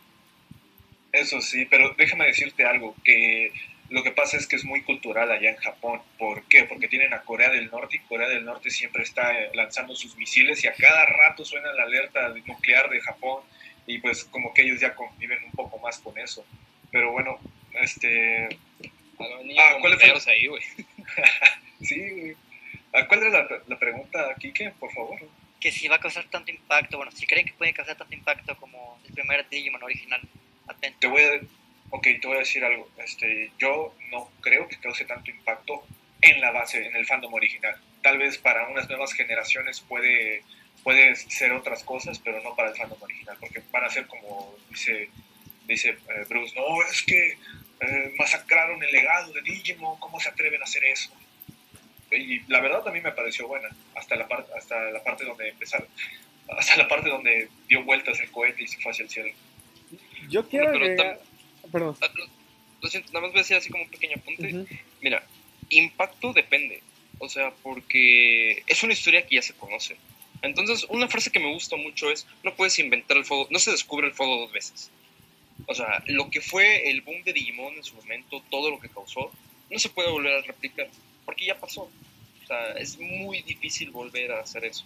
Eso 1.17 1.41
sí, 1.41 1.64
pero 1.64 1.95
déjame 1.97 2.27
decirte 2.27 2.64
algo, 2.64 2.95
que 3.03 3.51
lo 3.89 4.03
que 4.03 4.11
pasa 4.11 4.37
es 4.37 4.47
que 4.47 4.57
es 4.57 4.64
muy 4.64 4.83
cultural 4.83 5.31
allá 5.31 5.51
en 5.51 5.57
Japón. 5.57 6.03
¿Por 6.19 6.45
qué? 6.45 6.64
Porque 6.64 6.89
tienen 6.89 7.14
a 7.14 7.23
Corea 7.23 7.51
del 7.51 7.71
Norte 7.71 7.97
y 7.97 8.01
Corea 8.01 8.29
del 8.29 8.45
Norte 8.45 8.71
siempre 8.71 9.03
está 9.03 9.33
eh, 9.33 9.51
lanzando 9.55 9.95
sus 9.95 10.17
misiles 10.17 10.62
y 10.62 10.69
a 10.69 10.75
cada 10.75 11.07
rato 11.07 11.45
suena 11.45 11.73
la 11.73 11.85
alerta 11.85 12.35
nuclear 12.45 12.91
de 12.91 13.01
Japón 13.01 13.43
y 13.87 13.99
pues 13.99 14.25
como 14.25 14.53
que 14.53 14.62
ellos 14.62 14.81
ya 14.81 14.95
conviven 14.95 15.43
un 15.45 15.53
poco 15.53 15.79
más 15.79 15.99
con 16.01 16.19
eso. 16.19 16.45
Pero 16.91 17.12
bueno, 17.12 17.39
este... 17.81 18.49
Ah, 19.19 19.77
¿cuál 19.81 19.95
es 19.95 20.29
ahí, 20.29 20.47
güey? 20.49 20.62
sí, 21.81 22.11
güey. 22.11 22.37
¿Cuál 23.09 23.27
es 23.27 23.33
la, 23.33 23.49
la 23.67 23.79
pregunta, 23.79 24.35
Kike, 24.39 24.73
por 24.79 24.93
favor? 24.93 25.19
Que 25.61 25.73
si 25.73 25.89
va 25.89 25.97
a 25.97 26.01
causar 26.01 26.25
tanto 26.25 26.51
impacto, 26.51 26.99
bueno, 26.99 27.12
si 27.12 27.27
creen 27.27 27.47
que 27.47 27.53
puede 27.55 27.73
causar 27.73 27.97
tanto 27.97 28.14
impacto 28.14 28.57
como 28.57 29.01
el 29.07 29.14
primer 29.14 29.49
Digimon 29.49 29.83
original. 29.83 30.21
Te 30.99 31.07
voy 31.07 31.23
a, 31.23 31.41
ok, 31.91 32.03
te 32.21 32.27
voy 32.27 32.37
a 32.37 32.41
decir 32.41 32.64
algo. 32.64 32.89
Este, 32.99 33.53
yo 33.59 33.95
no 34.11 34.31
creo 34.41 34.69
que 34.69 34.79
cause 34.79 35.05
tanto 35.05 35.31
impacto 35.31 35.85
en 36.21 36.41
la 36.41 36.51
base, 36.51 36.87
en 36.87 36.97
el 36.97 37.07
fandom 37.07 37.33
original. 37.35 37.77
Tal 38.03 38.19
vez 38.19 38.39
para 38.39 38.69
unas 38.69 38.89
nuevas 38.89 39.12
generaciones 39.12 39.81
puede, 39.81 40.43
puede 40.83 41.14
ser 41.17 41.53
otras 41.53 41.83
cosas, 41.85 42.19
pero 42.19 42.43
no 42.43 42.55
para 42.55 42.71
el 42.71 42.77
fandom 42.77 43.03
original, 43.03 43.37
porque 43.41 43.62
van 43.71 43.85
a 43.85 43.91
ser 43.91 44.07
como 44.07 44.55
dice, 44.71 45.11
dice 45.67 45.91
eh, 45.91 46.25
Bruce, 46.29 46.55
no, 46.55 46.83
es 46.83 47.03
que 47.03 47.37
eh, 47.81 48.14
masacraron 48.19 48.83
el 48.83 48.91
legado 48.93 49.33
de 49.33 49.43
Digimon, 49.43 49.99
¿cómo 49.99 50.19
se 50.21 50.29
atreven 50.29 50.61
a 50.61 50.64
hacer 50.64 50.85
eso? 50.85 51.11
Y 52.11 52.41
la 52.51 52.61
verdad 52.61 52.87
a 52.87 52.93
mí 52.93 53.01
me 53.01 53.12
pareció 53.12 53.49
buena, 53.49 53.69
hasta 53.95 54.14
la, 54.17 54.29
parte 54.29 54.53
hasta 54.57 54.91
la 54.91 55.03
parte 55.03 55.25
donde 55.25 55.49
empezaron, 55.49 55.89
hasta 56.57 56.77
la 56.77 56.89
parte 56.89 57.09
donde 57.09 57.49
dio 57.69 57.83
vueltas 57.83 58.21
el 58.21 58.31
cohete 58.31 58.62
y 58.62 58.69
se 58.69 58.81
fue 58.81 58.93
hacia 58.93 59.03
el 59.03 59.11
cielo. 59.11 59.31
Yo 60.29 60.49
quiero 60.49 60.68
agregar... 60.68 61.20
Perdón. 61.70 61.97
Ah, 62.01 62.09
lo, 62.81 62.89
siento, 62.89 63.12
nada 63.12 63.22
más 63.22 63.33
voy 63.33 63.41
a 63.41 63.43
decir 63.43 63.57
así 63.57 63.70
como 63.70 63.85
un 63.85 63.91
pequeño 63.91 64.16
apunte. 64.16 64.79
Mira, 65.01 65.27
impacto 65.70 66.33
depende. 66.33 66.83
O 67.18 67.29
sea, 67.29 67.53
porque 67.62 68.62
es 68.66 68.83
una 68.83 68.93
historia 68.93 69.27
que 69.27 69.37
ya 69.37 69.43
se 69.43 69.55
conoce. 69.55 69.97
Entonces, 70.43 70.87
una 70.91 71.09
frase 71.09 71.31
que 71.31 71.41
me 71.41 71.53
gusta 71.53 71.77
mucho 71.77 72.11
es, 72.11 72.27
no 72.43 72.55
puedes 72.55 72.79
inventar 72.79 73.16
el 73.16 73.24
fuego, 73.24 73.49
no 73.51 73.59
se 73.59 73.70
descubre 73.70 74.07
el 74.07 74.12
fuego 74.12 74.41
dos 74.41 74.53
veces. 74.53 74.91
O 75.66 75.74
sea, 75.74 76.03
lo 76.07 76.31
que 76.31 76.41
fue 76.41 76.91
el 76.91 77.01
boom 77.01 77.22
de 77.24 77.33
Digimon 77.33 77.74
en 77.74 77.85
su 77.85 77.95
momento, 77.95 78.43
todo 78.51 78.70
lo 78.70 78.79
que 78.79 78.89
causó, 78.89 79.33
no 79.70 79.79
se 79.79 79.89
puede 79.89 80.11
volver 80.11 80.35
a 80.35 80.43
replicar, 80.43 80.89
porque 81.24 81.47
ya 81.47 81.59
pasó. 81.59 81.83
O 81.83 82.47
sea, 82.47 82.72
es 82.72 82.99
muy 82.99 83.43
difícil 83.43 83.91
volver 83.91 84.33
a 84.33 84.41
hacer 84.41 84.64
eso. 84.64 84.85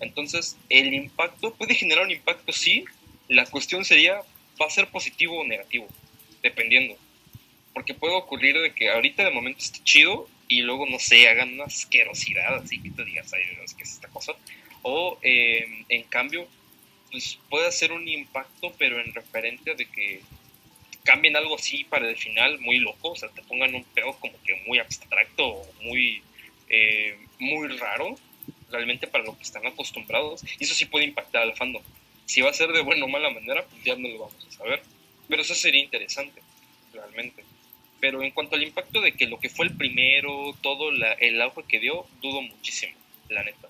Entonces, 0.00 0.56
el 0.68 0.92
impacto 0.92 1.54
puede 1.54 1.74
generar 1.74 2.04
un 2.04 2.10
impacto, 2.10 2.52
sí. 2.52 2.84
La 3.28 3.46
cuestión 3.46 3.84
sería, 3.84 4.20
¿va 4.62 4.68
a 4.68 4.70
ser 4.70 4.86
positivo 4.88 5.40
o 5.40 5.44
negativo? 5.44 5.88
dependiendo. 6.42 6.96
Porque 7.72 7.94
puede 7.94 8.14
ocurrir 8.14 8.60
de 8.60 8.74
que 8.74 8.90
ahorita 8.90 9.24
de 9.24 9.30
momento 9.30 9.60
esté 9.60 9.82
chido 9.82 10.28
y 10.48 10.60
luego, 10.60 10.86
no 10.86 10.98
sé, 10.98 11.28
hagan 11.28 11.54
una 11.54 11.64
asquerosidad, 11.64 12.56
así 12.56 12.82
que 12.82 12.90
te 12.90 13.04
digas, 13.04 13.32
ay, 13.32 13.44
¿qué 13.76 13.82
es 13.82 13.92
esta 13.92 14.08
cosa? 14.08 14.34
O, 14.82 15.18
em, 15.22 15.84
en 15.88 16.02
cambio, 16.04 16.46
pues 17.10 17.38
puede 17.48 17.68
hacer 17.68 17.92
un 17.92 18.06
impacto, 18.06 18.74
pero 18.78 19.00
en 19.00 19.14
referente 19.14 19.74
de 19.74 19.86
que 19.86 20.20
cambien 21.04 21.36
algo 21.36 21.56
así 21.56 21.84
para 21.84 22.08
el 22.08 22.16
final 22.16 22.60
muy 22.60 22.78
loco, 22.78 23.10
o 23.10 23.16
sea, 23.16 23.28
te 23.30 23.42
pongan 23.42 23.74
un 23.74 23.84
pedo 23.84 24.12
como 24.20 24.34
que 24.42 24.54
muy 24.66 24.78
abstracto 24.78 25.62
muy, 25.82 26.22
eh, 26.68 27.18
muy 27.38 27.68
raro, 27.68 28.16
realmente 28.70 29.06
para 29.06 29.24
lo 29.24 29.36
que 29.36 29.42
están 29.42 29.66
acostumbrados, 29.66 30.42
y 30.58 30.64
eso 30.64 30.74
sí 30.74 30.84
puede 30.86 31.06
impactar 31.06 31.42
al 31.42 31.56
fandom. 31.56 31.82
Si 32.26 32.40
va 32.40 32.50
a 32.50 32.54
ser 32.54 32.72
de 32.72 32.82
buena 32.82 33.04
o 33.04 33.08
mala 33.08 33.30
manera, 33.30 33.64
pues 33.64 33.84
ya 33.84 33.96
no 33.96 34.08
lo 34.08 34.18
vamos 34.20 34.46
a 34.48 34.52
saber. 34.52 34.82
Pero 35.28 35.42
eso 35.42 35.54
sería 35.54 35.82
interesante, 35.82 36.42
realmente. 36.92 37.44
Pero 38.00 38.22
en 38.22 38.32
cuanto 38.32 38.56
al 38.56 38.62
impacto 38.62 39.00
de 39.00 39.12
que 39.12 39.26
lo 39.26 39.38
que 39.38 39.48
fue 39.48 39.66
el 39.66 39.76
primero, 39.76 40.54
todo 40.60 40.90
la, 40.90 41.12
el 41.12 41.40
auge 41.40 41.62
que 41.68 41.78
dio, 41.78 42.06
dudo 42.20 42.42
muchísimo, 42.42 42.94
la 43.28 43.44
neta. 43.44 43.68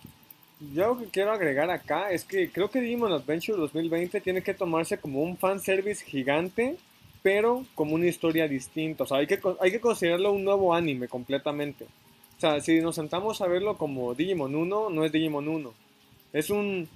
Yo 0.72 0.94
lo 0.94 0.98
que 0.98 1.10
quiero 1.10 1.32
agregar 1.32 1.70
acá 1.70 2.12
es 2.12 2.24
que 2.24 2.50
creo 2.50 2.70
que 2.70 2.80
Digimon 2.80 3.12
Adventure 3.12 3.58
2020 3.58 4.20
tiene 4.20 4.42
que 4.42 4.54
tomarse 4.54 4.96
como 4.96 5.22
un 5.22 5.36
fanservice 5.36 6.04
gigante, 6.04 6.76
pero 7.22 7.66
como 7.74 7.94
una 7.94 8.06
historia 8.06 8.46
distinta. 8.46 9.04
O 9.04 9.06
sea, 9.06 9.18
hay 9.18 9.26
que, 9.26 9.40
hay 9.60 9.70
que 9.72 9.80
considerarlo 9.80 10.32
un 10.32 10.44
nuevo 10.44 10.74
anime 10.74 11.08
completamente. 11.08 11.84
O 12.36 12.40
sea, 12.40 12.60
si 12.60 12.80
nos 12.80 12.94
sentamos 12.94 13.40
a 13.40 13.48
verlo 13.48 13.76
como 13.76 14.14
Digimon 14.14 14.54
1, 14.54 14.90
no 14.90 15.04
es 15.04 15.12
Digimon 15.12 15.48
1. 15.48 15.74
Es 16.32 16.50
un, 16.50 16.88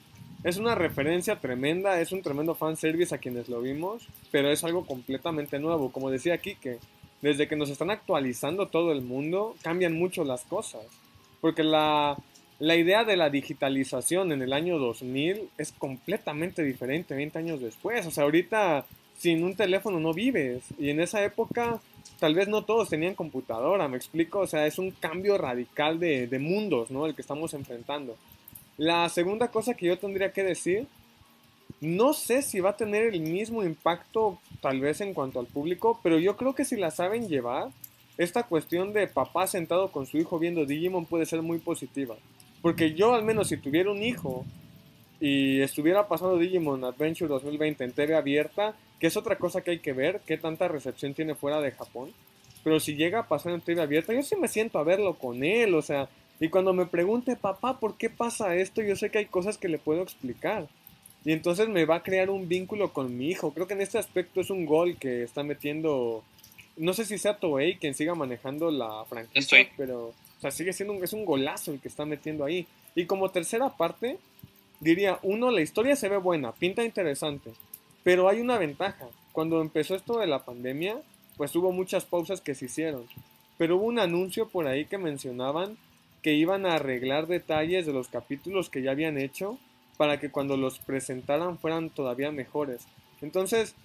es 0.44 0.58
una 0.58 0.74
referencia 0.74 1.36
tremenda, 1.36 2.00
es 2.00 2.12
un 2.12 2.22
tremendo 2.22 2.54
fanservice 2.54 3.14
a 3.14 3.18
quienes 3.18 3.48
lo 3.48 3.60
vimos, 3.60 4.06
pero 4.30 4.50
es 4.50 4.62
algo 4.64 4.86
completamente 4.86 5.58
nuevo. 5.58 5.90
Como 5.90 6.10
decía 6.10 6.34
aquí, 6.34 6.56
desde 7.22 7.48
que 7.48 7.56
nos 7.56 7.70
están 7.70 7.90
actualizando 7.90 8.68
todo 8.68 8.92
el 8.92 9.02
mundo, 9.02 9.56
cambian 9.62 9.94
mucho 9.94 10.24
las 10.24 10.44
cosas. 10.44 10.82
Porque 11.40 11.64
la, 11.64 12.16
la 12.58 12.76
idea 12.76 13.04
de 13.04 13.16
la 13.16 13.30
digitalización 13.30 14.32
en 14.32 14.42
el 14.42 14.52
año 14.52 14.78
2000 14.78 15.48
es 15.58 15.72
completamente 15.72 16.62
diferente 16.62 17.14
20 17.14 17.38
años 17.38 17.60
después. 17.60 18.06
O 18.06 18.10
sea, 18.10 18.24
ahorita 18.24 18.86
sin 19.18 19.42
un 19.42 19.56
teléfono 19.56 19.98
no 19.98 20.12
vives. 20.12 20.64
Y 20.78 20.90
en 20.90 21.00
esa 21.00 21.24
época 21.24 21.80
tal 22.20 22.34
vez 22.34 22.48
no 22.48 22.64
todos 22.64 22.88
tenían 22.88 23.14
computadora, 23.14 23.88
me 23.88 23.96
explico. 23.96 24.40
O 24.40 24.46
sea, 24.46 24.66
es 24.66 24.78
un 24.78 24.90
cambio 24.92 25.38
radical 25.38 25.98
de, 25.98 26.26
de 26.26 26.38
mundos, 26.38 26.90
¿no? 26.90 27.06
El 27.06 27.14
que 27.14 27.22
estamos 27.22 27.52
enfrentando. 27.54 28.16
La 28.76 29.08
segunda 29.08 29.48
cosa 29.48 29.74
que 29.74 29.86
yo 29.86 29.98
tendría 29.98 30.32
que 30.32 30.44
decir, 30.44 30.86
no 31.80 32.12
sé 32.12 32.42
si 32.42 32.60
va 32.60 32.70
a 32.70 32.76
tener 32.76 33.04
el 33.04 33.20
mismo 33.20 33.62
impacto 33.64 34.38
tal 34.60 34.80
vez 34.80 35.00
en 35.00 35.14
cuanto 35.14 35.40
al 35.40 35.46
público, 35.46 36.00
pero 36.02 36.18
yo 36.18 36.36
creo 36.36 36.54
que 36.54 36.64
si 36.64 36.76
la 36.76 36.90
saben 36.90 37.28
llevar, 37.28 37.68
esta 38.18 38.44
cuestión 38.44 38.92
de 38.92 39.06
papá 39.06 39.46
sentado 39.46 39.92
con 39.92 40.06
su 40.06 40.18
hijo 40.18 40.38
viendo 40.38 40.64
Digimon 40.64 41.04
puede 41.04 41.26
ser 41.26 41.42
muy 41.42 41.58
positiva. 41.58 42.16
Porque 42.62 42.94
yo 42.94 43.14
al 43.14 43.24
menos 43.24 43.48
si 43.48 43.58
tuviera 43.58 43.90
un 43.90 44.02
hijo 44.02 44.44
y 45.20 45.60
estuviera 45.60 46.08
pasando 46.08 46.38
Digimon 46.38 46.84
Adventure 46.84 47.28
2020 47.28 47.84
en 47.84 47.92
TV 47.92 48.14
abierta, 48.14 48.74
que 48.98 49.06
es 49.06 49.16
otra 49.16 49.36
cosa 49.36 49.60
que 49.60 49.72
hay 49.72 49.78
que 49.78 49.92
ver, 49.92 50.20
qué 50.26 50.38
tanta 50.38 50.68
recepción 50.68 51.14
tiene 51.14 51.34
fuera 51.34 51.60
de 51.60 51.72
Japón. 51.72 52.12
Pero 52.64 52.80
si 52.80 52.96
llega 52.96 53.20
a 53.20 53.28
pasar 53.28 53.52
en 53.52 53.60
TV 53.60 53.82
abierta, 53.82 54.12
yo 54.12 54.22
sí 54.22 54.34
me 54.36 54.48
siento 54.48 54.78
a 54.78 54.84
verlo 54.84 55.14
con 55.14 55.44
él, 55.44 55.74
o 55.74 55.82
sea, 55.82 56.08
y 56.38 56.48
cuando 56.48 56.72
me 56.72 56.86
pregunte, 56.86 57.36
papá, 57.36 57.80
¿por 57.80 57.96
qué 57.96 58.10
pasa 58.10 58.54
esto? 58.56 58.82
Yo 58.82 58.96
sé 58.96 59.10
que 59.10 59.18
hay 59.18 59.26
cosas 59.26 59.56
que 59.56 59.68
le 59.68 59.78
puedo 59.78 60.02
explicar. 60.02 60.68
Y 61.24 61.32
entonces 61.32 61.68
me 61.68 61.86
va 61.86 61.96
a 61.96 62.02
crear 62.02 62.30
un 62.30 62.46
vínculo 62.46 62.92
con 62.92 63.16
mi 63.16 63.28
hijo. 63.28 63.52
Creo 63.52 63.66
que 63.66 63.74
en 63.74 63.80
este 63.80 63.98
aspecto 63.98 64.40
es 64.40 64.50
un 64.50 64.66
gol 64.66 64.96
que 64.96 65.22
está 65.22 65.42
metiendo. 65.42 66.22
No 66.76 66.92
sé 66.92 67.04
si 67.04 67.18
sea 67.18 67.38
Toei 67.38 67.76
quien 67.78 67.94
siga 67.94 68.14
manejando 68.14 68.70
la 68.70 69.04
franquicia, 69.06 69.68
pero 69.76 70.08
o 70.08 70.40
sea, 70.40 70.50
sigue 70.50 70.72
siendo 70.72 70.92
un, 70.92 71.02
es 71.02 71.12
un 71.14 71.24
golazo 71.24 71.72
el 71.72 71.80
que 71.80 71.88
está 71.88 72.04
metiendo 72.04 72.44
ahí. 72.44 72.66
Y 72.94 73.06
como 73.06 73.30
tercera 73.30 73.70
parte, 73.70 74.18
diría, 74.80 75.18
uno, 75.22 75.50
la 75.50 75.62
historia 75.62 75.96
se 75.96 76.08
ve 76.08 76.18
buena, 76.18 76.52
pinta 76.52 76.84
interesante, 76.84 77.50
pero 78.04 78.28
hay 78.28 78.40
una 78.40 78.58
ventaja. 78.58 79.06
Cuando 79.32 79.60
empezó 79.60 79.94
esto 79.94 80.18
de 80.18 80.26
la 80.26 80.44
pandemia, 80.44 80.96
pues 81.36 81.54
hubo 81.56 81.72
muchas 81.72 82.04
pausas 82.04 82.40
que 82.40 82.54
se 82.54 82.66
hicieron. 82.66 83.06
Pero 83.58 83.76
hubo 83.76 83.86
un 83.86 83.98
anuncio 83.98 84.48
por 84.48 84.66
ahí 84.66 84.84
que 84.84 84.98
mencionaban 84.98 85.78
que 86.26 86.34
iban 86.34 86.66
a 86.66 86.74
arreglar 86.74 87.28
detalles 87.28 87.86
de 87.86 87.92
los 87.92 88.08
capítulos 88.08 88.68
que 88.68 88.82
ya 88.82 88.90
habían 88.90 89.16
hecho 89.16 89.60
para 89.96 90.18
que 90.18 90.32
cuando 90.32 90.56
los 90.56 90.80
presentaran 90.80 91.56
fueran 91.56 91.88
todavía 91.88 92.32
mejores. 92.32 92.88
Entonces, 93.22 93.76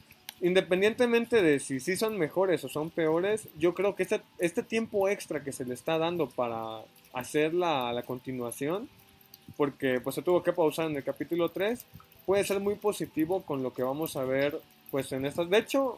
independientemente 0.42 1.44
de 1.44 1.60
si 1.60 1.80
sí 1.80 1.96
son 1.96 2.18
mejores 2.18 2.64
o 2.64 2.68
son 2.68 2.90
peores, 2.90 3.48
yo 3.60 3.76
creo 3.76 3.96
que 3.96 4.02
este, 4.02 4.22
este 4.40 4.64
tiempo 4.64 5.08
extra 5.08 5.44
que 5.44 5.52
se 5.52 5.66
le 5.66 5.76
está 5.76 6.00
dando 6.00 6.30
para 6.30 6.80
hacer 7.14 7.54
la, 7.54 7.94
la 7.94 8.02
continuación, 8.02 8.90
porque 9.56 10.02
pues 10.02 10.16
se 10.16 10.24
tuvo 10.24 10.42
que 10.42 10.52
pausar 10.52 10.90
en 10.90 10.98
el 10.98 11.04
capítulo 11.04 11.50
3, 11.50 11.86
puede 12.26 12.44
ser 12.44 12.60
muy 12.60 12.74
positivo 12.74 13.44
con 13.44 13.62
lo 13.62 13.72
que 13.72 13.84
vamos 13.84 14.16
a 14.16 14.24
ver 14.24 14.60
pues 14.90 15.12
en 15.12 15.28
estas. 15.28 15.48
De 15.48 15.60
hecho, 15.60 15.96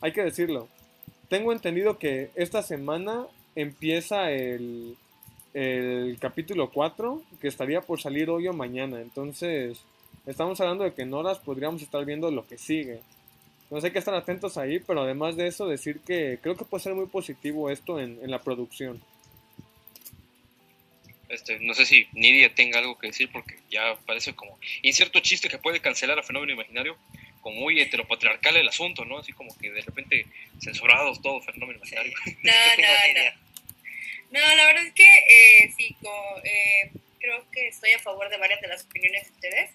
hay 0.00 0.12
que 0.12 0.22
decirlo, 0.22 0.68
tengo 1.28 1.50
entendido 1.50 1.98
que 1.98 2.30
esta 2.36 2.62
semana 2.62 3.26
empieza 3.56 4.30
el, 4.30 4.96
el 5.54 6.16
capítulo 6.20 6.70
4, 6.70 7.22
que 7.40 7.48
estaría 7.48 7.80
por 7.80 8.00
salir 8.00 8.30
hoy 8.30 8.48
o 8.48 8.52
mañana. 8.52 9.00
Entonces, 9.00 9.78
estamos 10.26 10.60
hablando 10.60 10.84
de 10.84 10.94
que 10.94 11.02
en 11.02 11.14
horas 11.14 11.38
podríamos 11.38 11.82
estar 11.82 12.04
viendo 12.04 12.30
lo 12.30 12.46
que 12.46 12.58
sigue. 12.58 13.00
No 13.70 13.80
sé 13.80 13.88
hay 13.88 13.92
que 13.92 14.00
estar 14.00 14.14
atentos 14.14 14.56
ahí, 14.58 14.80
pero 14.80 15.02
además 15.02 15.36
de 15.36 15.46
eso, 15.46 15.66
decir 15.66 16.00
que 16.00 16.38
creo 16.42 16.56
que 16.56 16.64
puede 16.64 16.82
ser 16.82 16.94
muy 16.94 17.06
positivo 17.06 17.70
esto 17.70 18.00
en, 18.00 18.18
en 18.22 18.30
la 18.30 18.40
producción. 18.40 19.00
Este, 21.30 21.60
no 21.60 21.74
sé 21.74 21.86
si 21.86 22.08
Nidia 22.12 22.52
tenga 22.52 22.80
algo 22.80 22.98
que 22.98 23.06
decir 23.06 23.30
porque 23.32 23.56
ya 23.70 23.96
parece 24.04 24.34
como 24.34 24.58
incierto 24.82 25.20
chiste 25.20 25.48
que 25.48 25.58
puede 25.58 25.80
cancelar 25.80 26.18
a 26.18 26.24
Fenómeno 26.24 26.52
Imaginario, 26.52 26.96
como 27.40 27.60
muy 27.60 27.80
heteropatriarcal 27.80 28.56
el 28.56 28.68
asunto, 28.68 29.04
¿no? 29.04 29.18
Así 29.18 29.32
como 29.32 29.56
que 29.56 29.70
de 29.70 29.80
repente 29.80 30.26
censurados 30.60 31.22
todo 31.22 31.40
Fenómeno 31.40 31.78
Imaginario. 31.78 32.12
No, 32.42 32.52
no, 32.52 33.22
no. 33.22 33.40
No, 34.30 34.38
la 34.38 34.66
verdad 34.66 34.86
es 34.86 34.94
que 34.94 35.08
eh, 35.08 35.72
sí, 35.76 35.96
eh, 36.44 36.90
creo 37.18 37.44
que 37.50 37.68
estoy 37.68 37.92
a 37.92 37.98
favor 37.98 38.28
de 38.28 38.36
varias 38.36 38.60
de 38.60 38.68
las 38.68 38.84
opiniones 38.84 39.24
de 39.26 39.32
ustedes, 39.32 39.70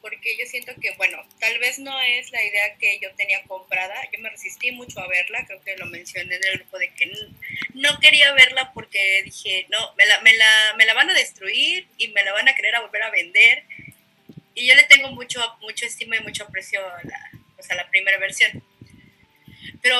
porque 0.00 0.36
yo 0.36 0.46
siento 0.46 0.72
que, 0.80 0.90
bueno, 0.92 1.24
tal 1.38 1.58
vez 1.60 1.78
no 1.78 2.00
es 2.00 2.32
la 2.32 2.42
idea 2.42 2.74
que 2.76 2.98
yo 3.00 3.14
tenía 3.14 3.40
comprada, 3.44 3.94
yo 4.12 4.18
me 4.20 4.30
resistí 4.30 4.72
mucho 4.72 4.98
a 5.00 5.06
verla, 5.06 5.44
creo 5.46 5.62
que 5.62 5.76
lo 5.76 5.86
mencioné 5.86 6.34
en 6.34 6.44
el 6.44 6.58
grupo 6.58 6.78
de 6.78 6.92
que 6.94 7.06
no, 7.74 8.00
quería 8.00 8.32
verla 8.32 8.72
porque 8.72 9.22
dije, 9.24 9.66
no, 9.70 9.94
me 9.96 10.06
la, 10.06 10.20
me, 10.22 10.36
la, 10.36 10.74
me 10.76 10.84
la 10.84 10.94
van 10.94 11.10
a 11.10 11.14
destruir 11.14 11.86
y 11.98 12.08
me 12.08 12.24
la 12.24 12.32
van 12.32 12.48
a 12.48 12.56
querer 12.56 12.74
volver 12.80 13.02
a 13.02 13.10
vender, 13.10 13.64
y 14.56 14.66
yo 14.66 14.74
le 14.74 14.82
tengo 14.84 15.12
mucho, 15.12 15.40
mucho 15.60 15.86
estima 15.86 16.16
y 16.16 16.20
mucho 16.20 16.42
aprecio 16.42 16.84
a 16.84 17.00
la, 17.04 17.30
pues, 17.54 17.70
a 17.70 17.76
la 17.76 17.88
primera 17.90 18.18
versión. 18.18 18.60
Pero 19.80 19.96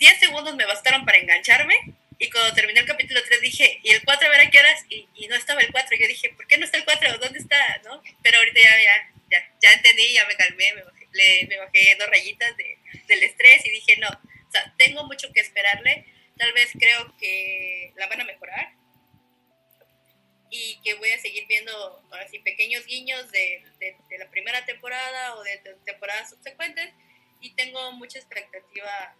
10 0.00 0.18
segundos 0.18 0.56
me 0.56 0.66
bastaron 0.66 1.04
para 1.04 1.18
engancharme 1.18 1.94
y 2.18 2.30
cuando 2.30 2.52
terminé 2.54 2.80
el 2.80 2.86
capítulo 2.86 3.22
3 3.22 3.40
dije, 3.40 3.80
¿y 3.84 3.90
el 3.90 4.04
4 4.04 4.26
a 4.26 4.30
ver 4.30 4.40
a 4.40 4.50
qué 4.50 4.58
horas? 4.58 4.84
Y, 4.88 5.08
y 5.14 5.28
no 5.28 5.36
estaba 5.36 5.60
el 5.60 5.70
4. 5.70 5.96
Yo 5.96 6.08
dije, 6.08 6.30
¿por 6.30 6.46
qué 6.48 6.58
no 6.58 6.64
está 6.64 6.78
el 6.78 6.84
4? 6.84 7.18
¿Dónde 7.18 7.38
está? 7.38 7.78
¿No? 7.84 8.02
Pero 8.22 8.38
ahorita 8.38 8.60
ya, 8.60 8.82
ya, 8.82 9.12
ya, 9.30 9.54
ya 9.62 9.72
entendí, 9.72 10.12
ya 10.12 10.26
me 10.26 10.34
calmé, 10.34 10.72
me 10.74 10.82
bajé, 10.82 11.08
le, 11.12 11.46
me 11.46 11.58
bajé 11.58 11.94
dos 11.96 12.08
rayitas 12.08 12.56
de, 12.56 12.78
del 13.06 13.22
estrés 13.22 13.64
y 13.64 13.70
dije, 13.70 13.96
no, 13.98 14.08
o 14.08 14.50
sea, 14.50 14.74
tengo 14.76 15.04
mucho 15.04 15.32
que 15.32 15.40
esperarle. 15.40 16.06
Tal 16.36 16.52
vez 16.52 16.70
creo 16.78 17.16
que 17.18 17.92
la 17.96 18.08
van 18.08 18.20
a 18.20 18.24
mejorar 18.24 18.72
y 20.50 20.80
que 20.82 20.94
voy 20.94 21.10
a 21.10 21.20
seguir 21.20 21.46
viendo 21.46 22.02
así 22.12 22.40
pequeños 22.40 22.84
guiños 22.86 23.30
de, 23.30 23.64
de, 23.78 23.96
de 24.08 24.18
la 24.18 24.30
primera 24.30 24.64
temporada 24.64 25.36
o 25.36 25.42
de, 25.44 25.58
de 25.58 25.74
temporadas 25.84 26.30
subsecuentes 26.30 26.90
y 27.40 27.54
tengo 27.54 27.92
mucha 27.92 28.18
expectativa 28.18 29.16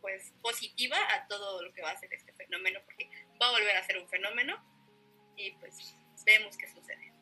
pues 0.00 0.32
positiva 0.42 0.96
a 1.14 1.26
todo 1.26 1.62
lo 1.62 1.72
que 1.72 1.82
va 1.82 1.90
a 1.90 1.96
ser 1.98 2.12
este 2.12 2.32
fenómeno, 2.32 2.80
porque 2.84 3.08
va 3.40 3.48
a 3.48 3.52
volver 3.52 3.76
a 3.76 3.84
ser 3.84 3.98
un 3.98 4.08
fenómeno 4.08 4.56
y 5.36 5.52
pues 5.52 5.96
vemos 6.24 6.56
qué 6.56 6.68
sucede. 6.68 7.12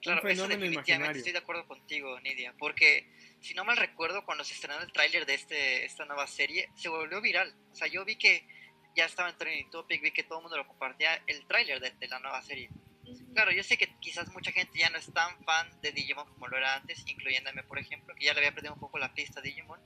Claro, 0.00 0.28
eso 0.28 0.48
definitivamente 0.48 1.18
estoy 1.18 1.32
de 1.32 1.38
acuerdo 1.38 1.66
contigo, 1.68 2.18
Nidia, 2.20 2.52
porque 2.58 3.06
si 3.40 3.54
no 3.54 3.64
mal 3.64 3.76
recuerdo, 3.76 4.24
cuando 4.24 4.42
se 4.42 4.54
estrenó 4.54 4.80
el 4.80 4.92
tráiler 4.92 5.26
de 5.26 5.34
este, 5.34 5.84
esta 5.84 6.04
nueva 6.04 6.26
serie, 6.26 6.68
se 6.74 6.88
volvió 6.88 7.20
viral. 7.20 7.54
O 7.70 7.74
sea, 7.76 7.86
yo 7.86 8.04
vi 8.04 8.16
que 8.16 8.44
ya 8.96 9.04
estaba 9.04 9.30
en 9.30 9.38
Trending 9.38 9.70
Topic, 9.70 10.02
vi 10.02 10.10
que 10.10 10.24
todo 10.24 10.38
el 10.38 10.42
mundo 10.42 10.56
lo 10.56 10.66
compartía, 10.66 11.22
el 11.28 11.46
tráiler 11.46 11.78
de, 11.78 11.92
de, 11.92 12.08
la 12.08 12.18
nueva 12.18 12.42
serie. 12.42 12.68
Claro, 13.32 13.52
yo 13.52 13.62
sé 13.62 13.78
que 13.78 13.94
quizás 14.00 14.28
mucha 14.32 14.50
gente 14.50 14.76
ya 14.76 14.90
no 14.90 14.98
es 14.98 15.12
tan 15.12 15.42
fan 15.44 15.70
de 15.80 15.92
Digimon 15.92 16.28
como 16.28 16.48
lo 16.48 16.56
era 16.56 16.74
antes, 16.74 17.04
incluyéndome, 17.06 17.62
por 17.62 17.78
ejemplo, 17.78 18.12
que 18.16 18.24
ya 18.24 18.32
le 18.32 18.40
había 18.40 18.52
perdido 18.52 18.74
un 18.74 18.80
poco 18.80 18.98
la 18.98 19.14
pista 19.14 19.38
a 19.38 19.42
Digimon, 19.42 19.80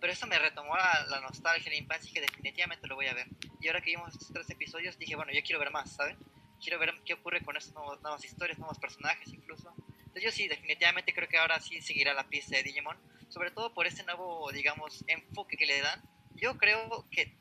pero 0.00 0.12
eso 0.12 0.26
me 0.26 0.38
retomó 0.38 0.76
la, 0.76 1.06
la 1.08 1.20
nostalgia, 1.20 1.70
la 1.70 1.76
infancia 1.76 2.10
y 2.10 2.14
que 2.14 2.20
definitivamente 2.20 2.86
lo 2.86 2.94
voy 2.94 3.06
a 3.06 3.14
ver. 3.14 3.26
Y 3.60 3.68
ahora 3.68 3.80
que 3.80 3.90
vimos 3.90 4.12
estos 4.12 4.32
tres 4.32 4.48
episodios, 4.50 4.98
dije, 4.98 5.16
bueno, 5.16 5.32
yo 5.32 5.42
quiero 5.42 5.58
ver 5.58 5.70
más, 5.70 5.92
¿saben? 5.92 6.16
Quiero 6.60 6.78
ver 6.78 6.94
qué 7.04 7.14
ocurre 7.14 7.42
con 7.42 7.56
estas 7.56 7.74
nuevas 7.74 8.24
historias, 8.24 8.58
nuevos 8.58 8.78
personajes 8.78 9.28
incluso. 9.32 9.74
Entonces 9.98 10.22
yo 10.22 10.30
sí, 10.30 10.48
definitivamente 10.48 11.12
creo 11.14 11.28
que 11.28 11.38
ahora 11.38 11.60
sí 11.60 11.80
seguirá 11.80 12.14
la 12.14 12.28
pista 12.28 12.56
de 12.56 12.62
Digimon, 12.62 12.96
sobre 13.28 13.50
todo 13.50 13.74
por 13.74 13.86
ese 13.86 14.04
nuevo, 14.04 14.50
digamos, 14.52 15.04
enfoque 15.06 15.56
que 15.56 15.66
le 15.66 15.80
dan. 15.80 16.02
Yo 16.34 16.56
creo 16.56 17.06
que 17.10 17.36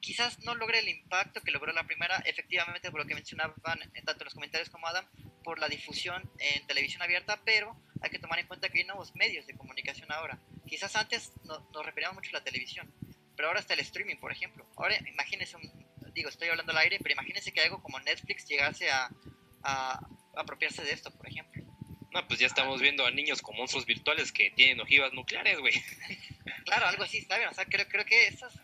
quizás 0.00 0.38
no 0.40 0.54
logre 0.54 0.80
el 0.80 0.88
impacto 0.88 1.40
que 1.40 1.50
logró 1.50 1.72
la 1.72 1.84
primera, 1.84 2.16
efectivamente 2.26 2.90
por 2.90 3.00
lo 3.00 3.06
que 3.06 3.14
mencionaban 3.14 3.54
tanto 3.62 4.22
en 4.22 4.24
los 4.24 4.34
comentarios 4.34 4.70
como 4.70 4.86
Adam, 4.86 5.06
por 5.44 5.58
la 5.58 5.68
difusión 5.68 6.30
en 6.38 6.66
televisión 6.66 7.02
abierta, 7.02 7.40
pero 7.44 7.76
hay 8.00 8.10
que 8.10 8.18
tomar 8.18 8.38
en 8.38 8.46
cuenta 8.46 8.68
que 8.68 8.78
hay 8.78 8.84
nuevos 8.84 9.14
medios 9.14 9.46
de 9.46 9.56
comunicación 9.56 10.10
ahora. 10.12 10.38
Quizás 10.68 10.94
antes 10.96 11.32
no, 11.44 11.68
nos 11.72 11.86
referíamos 11.86 12.16
mucho 12.16 12.30
a 12.30 12.38
la 12.38 12.44
televisión, 12.44 12.92
pero 13.36 13.48
ahora 13.48 13.60
está 13.60 13.74
el 13.74 13.80
streaming, 13.80 14.16
por 14.16 14.32
ejemplo. 14.32 14.66
Ahora 14.76 14.96
imagínense, 15.08 15.56
digo, 16.12 16.28
estoy 16.28 16.48
hablando 16.48 16.72
al 16.72 16.78
aire, 16.78 16.98
pero 17.00 17.12
imagínense 17.12 17.52
que 17.52 17.60
algo 17.60 17.82
como 17.82 17.98
Netflix 18.00 18.46
llegase 18.46 18.90
a, 18.90 19.10
a, 19.62 20.00
apropiarse 20.36 20.82
de 20.82 20.92
esto, 20.92 21.10
por 21.10 21.26
ejemplo. 21.28 21.64
No, 22.12 22.26
pues 22.26 22.40
ya 22.40 22.46
estamos 22.46 22.80
viendo 22.80 23.04
a 23.04 23.10
niños 23.10 23.42
con 23.42 23.56
monstruos 23.56 23.84
virtuales 23.84 24.32
que 24.32 24.50
tienen 24.50 24.80
ojivas 24.80 25.12
nucleares, 25.12 25.58
güey. 25.58 25.74
claro, 26.64 26.86
algo 26.86 27.02
así, 27.02 27.18
está 27.18 27.36
bien. 27.36 27.50
O 27.50 27.54
sea, 27.54 27.66
creo, 27.66 27.86
creo 27.88 28.04
que 28.04 28.28
esas 28.28 28.54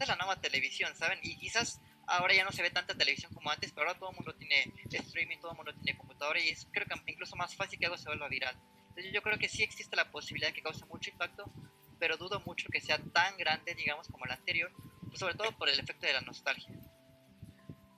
es 0.00 0.08
la 0.08 0.16
nueva 0.16 0.40
televisión, 0.40 0.94
¿saben? 0.96 1.18
Y 1.22 1.36
quizás 1.36 1.80
ahora 2.06 2.34
ya 2.34 2.44
no 2.44 2.52
se 2.52 2.62
ve 2.62 2.70
tanta 2.70 2.96
televisión 2.96 3.32
como 3.32 3.50
antes, 3.50 3.72
pero 3.72 3.88
ahora 3.88 3.98
todo 3.98 4.10
el 4.10 4.16
mundo 4.16 4.34
tiene 4.34 4.72
streaming, 4.90 5.38
todo 5.38 5.52
el 5.52 5.56
mundo 5.56 5.74
tiene 5.74 5.98
computadora 5.98 6.40
y 6.40 6.48
es 6.48 6.66
creo 6.72 6.86
que 6.86 7.12
incluso 7.12 7.36
más 7.36 7.54
fácil 7.54 7.78
que 7.78 7.86
algo 7.86 7.98
se 7.98 8.08
vuelva 8.08 8.28
viral. 8.28 8.56
Entonces 8.94 9.12
yo 9.12 9.22
creo 9.22 9.38
que 9.38 9.48
sí 9.48 9.64
existe 9.64 9.96
la 9.96 10.08
posibilidad 10.12 10.50
de 10.50 10.54
que 10.54 10.62
cause 10.62 10.84
mucho 10.86 11.10
impacto, 11.10 11.50
pero 11.98 12.16
dudo 12.16 12.40
mucho 12.46 12.68
que 12.70 12.80
sea 12.80 12.98
tan 13.12 13.36
grande, 13.36 13.74
digamos, 13.74 14.06
como 14.06 14.24
el 14.24 14.30
anterior, 14.30 14.70
pues 15.08 15.18
sobre 15.18 15.34
todo 15.34 15.50
por 15.58 15.68
el 15.68 15.80
efecto 15.80 16.06
de 16.06 16.12
la 16.12 16.20
nostalgia. 16.20 16.72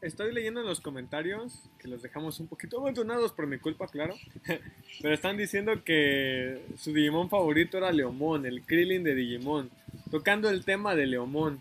Estoy 0.00 0.32
leyendo 0.32 0.60
en 0.60 0.66
los 0.66 0.80
comentarios, 0.80 1.64
que 1.78 1.88
los 1.88 2.00
dejamos 2.00 2.40
un 2.40 2.48
poquito 2.48 2.80
abandonados 2.80 3.32
por 3.32 3.46
mi 3.46 3.58
culpa, 3.58 3.88
claro, 3.88 4.16
pero 5.02 5.14
están 5.14 5.36
diciendo 5.36 5.84
que 5.84 6.62
su 6.78 6.94
Digimon 6.94 7.28
favorito 7.28 7.76
era 7.76 7.92
Leomon, 7.92 8.46
el 8.46 8.64
Krillin 8.64 9.04
de 9.04 9.14
Digimon, 9.14 9.70
tocando 10.10 10.48
el 10.48 10.64
tema 10.64 10.94
de 10.94 11.06
Leomon. 11.06 11.60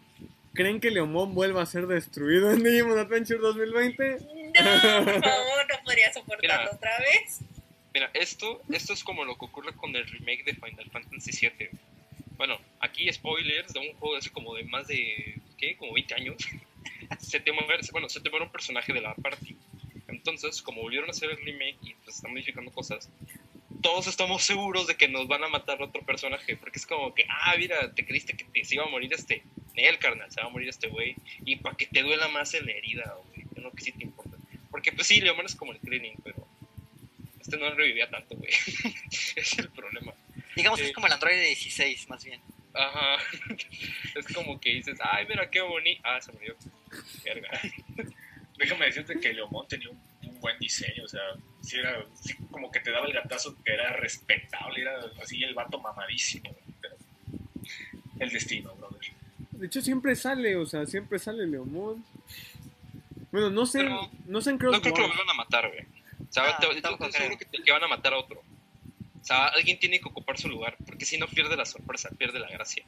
¿Creen 0.54 0.80
que 0.80 0.92
Leomon 0.92 1.36
vuelva 1.36 1.62
a 1.62 1.66
ser 1.66 1.88
destruido 1.88 2.52
en 2.52 2.64
Digimon 2.64 2.98
Adventure 2.98 3.40
2020? 3.40 4.18
No, 4.56 5.04
por 5.04 5.22
favor, 5.22 5.68
no 5.70 5.84
podría 5.84 6.14
soportarlo 6.14 6.72
otra 6.72 6.92
vez. 7.00 7.42
Mira, 7.96 8.12
esto, 8.14 8.62
esto 8.74 8.92
es 8.92 9.06
como 9.06 9.24
lo 9.24 9.38
que 9.38 9.46
ocurre 9.46 9.74
con 9.74 9.96
el 9.96 10.06
remake 10.06 10.44
de 10.44 10.54
Final 10.54 10.92
Fantasy 10.92 11.32
VII. 11.32 11.70
Bueno, 12.36 12.60
aquí 12.82 13.10
spoilers 13.10 13.72
de 13.72 13.80
un 13.80 13.94
juego 13.94 14.16
de 14.16 14.20
hace 14.20 14.32
como 14.32 14.54
de 14.54 14.66
más 14.66 14.88
de, 14.88 15.40
¿qué? 15.58 15.78
Como 15.78 15.94
20 15.94 16.14
años. 16.16 16.36
se 17.22 17.40
te 17.40 17.54
muere, 17.54 17.80
bueno, 17.94 18.10
se 18.10 18.20
te 18.20 18.30
muere 18.30 18.48
un 18.48 18.52
personaje 18.52 18.92
de 18.92 19.00
la 19.00 19.16
party. 19.16 19.56
Entonces, 20.10 20.62
como 20.62 20.82
volvieron 20.82 21.08
a 21.08 21.12
hacer 21.12 21.30
el 21.30 21.38
remake 21.38 21.78
y 21.84 21.94
pues 22.04 22.18
están 22.18 22.34
modificando 22.34 22.70
cosas, 22.70 23.10
todos 23.82 24.08
estamos 24.08 24.44
seguros 24.44 24.88
de 24.88 24.98
que 24.98 25.08
nos 25.08 25.30
van 25.30 25.46
a 25.46 25.48
matar 25.48 25.82
otro 25.82 26.02
personaje. 26.06 26.58
Porque 26.58 26.80
es 26.80 26.86
como 26.86 27.16
que, 27.16 27.26
ah, 27.30 27.56
mira, 27.58 27.96
te 27.96 28.06
creíste 28.06 28.36
que 28.36 28.44
te, 28.44 28.66
se 28.66 28.76
iba 28.76 28.84
a 28.84 28.90
morir 28.90 29.14
este, 29.14 29.42
Nel, 29.74 30.00
carnal, 30.00 30.30
se 30.30 30.42
va 30.42 30.48
a 30.48 30.50
morir 30.50 30.68
este 30.68 30.90
güey. 30.90 31.16
Y 31.46 31.56
para 31.56 31.78
que 31.78 31.86
te 31.86 32.02
duela 32.02 32.28
más 32.28 32.54
en 32.56 32.66
la 32.66 32.74
herida, 32.74 33.18
güey. 33.30 33.48
Es 33.56 33.64
lo 33.64 33.72
que 33.72 33.86
sí 33.86 33.94
te 33.94 34.04
importa. 34.04 34.36
Porque 34.70 34.92
pues 34.92 35.08
sí, 35.08 35.22
Leomon 35.22 35.46
es 35.46 35.56
como 35.56 35.72
el 35.72 35.80
cleaning, 35.80 36.18
pero 36.22 36.45
este 37.46 37.58
no 37.58 37.70
revivía 37.76 38.10
tanto, 38.10 38.36
güey. 38.36 38.50
es 39.36 39.60
el 39.60 39.70
problema. 39.70 40.14
Digamos 40.56 40.80
que 40.80 40.86
es 40.86 40.92
eh, 40.92 40.94
como 40.94 41.06
el 41.06 41.14
Android 41.14 41.40
16, 41.40 42.10
más 42.10 42.26
bien. 42.26 42.42
Ajá. 42.74 43.18
Es 44.16 44.34
como 44.34 44.60
que 44.60 44.74
dices, 44.74 44.98
ay, 45.02 45.26
mira 45.28 45.50
qué 45.50 45.62
bonito. 45.62 46.02
Ah, 46.04 46.20
se 46.20 46.32
murió. 46.32 46.56
Verga. 47.24 47.50
Déjame 48.58 48.86
decirte 48.86 49.20
que 49.20 49.34
Leomón 49.34 49.68
tenía 49.68 49.90
un, 49.90 50.40
buen 50.40 50.58
diseño, 50.60 51.04
o 51.04 51.08
sea, 51.08 51.22
sí 51.62 51.78
era 51.78 52.06
como 52.52 52.72
que 52.72 52.80
te 52.80 52.92
daba 52.92 53.08
el 53.08 53.14
gatazo 53.14 53.56
que 53.64 53.74
era 53.74 53.94
respetable, 53.94 54.82
era 54.82 55.00
así 55.22 55.44
el 55.44 55.54
vato 55.54 55.80
mamadísimo. 55.80 56.56
Pero 56.82 56.96
el 58.20 58.30
destino, 58.30 58.74
brother. 58.76 59.02
De 59.52 59.66
hecho, 59.68 59.82
siempre 59.82 60.16
sale, 60.16 60.56
o 60.56 60.66
sea, 60.66 60.86
siempre 60.86 61.20
sale 61.20 61.48
Leomón. 61.48 62.06
Bueno, 63.32 63.50
no 63.50 63.66
sé, 63.66 63.84
no 64.26 64.42
sé 64.42 64.52
en 64.52 64.58
Crossbow. 64.58 64.78
No 64.78 64.82
creo 64.82 64.94
que 64.94 65.02
lo 65.02 65.20
van 65.20 65.30
a 65.30 65.34
matar, 65.34 65.68
güey. 65.68 65.95
Sea, 66.36 66.50
ah, 66.50 66.60
te, 66.60 66.68
seguro 67.18 67.38
que, 67.38 67.46
que 67.64 67.72
van 67.72 67.86
a 67.86 67.88
matar 67.88 68.14
a 68.14 68.18
otro. 68.18 68.42
O 68.42 69.24
sea, 69.24 69.46
alguien 69.46 69.80
tiene 69.80 70.02
que 70.02 70.10
ocupar 70.10 70.38
su 70.38 70.50
lugar, 70.50 70.76
porque 70.86 71.06
si 71.06 71.18
no 71.18 71.28
pierde 71.30 71.56
la 71.56 71.66
sorpresa, 71.66 72.10
pierde 72.10 72.40
la 72.40 72.50
gracia. 72.50 72.84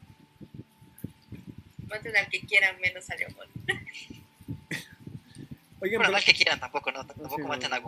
Maten 1.86 2.14
al 2.14 2.28
que 2.28 2.40
quieran, 2.40 2.78
menos 2.78 3.08
a 3.08 3.16
Leomón. 3.16 3.48
Oigan, 5.80 5.98
bueno, 5.98 6.10
no 6.10 6.16
al 6.18 6.24
que 6.24 6.34
quieran 6.34 6.60
tampoco, 6.60 6.92
¿no? 6.92 7.06
Tampoco 7.06 7.48
maten 7.48 7.72
a. 7.72 7.80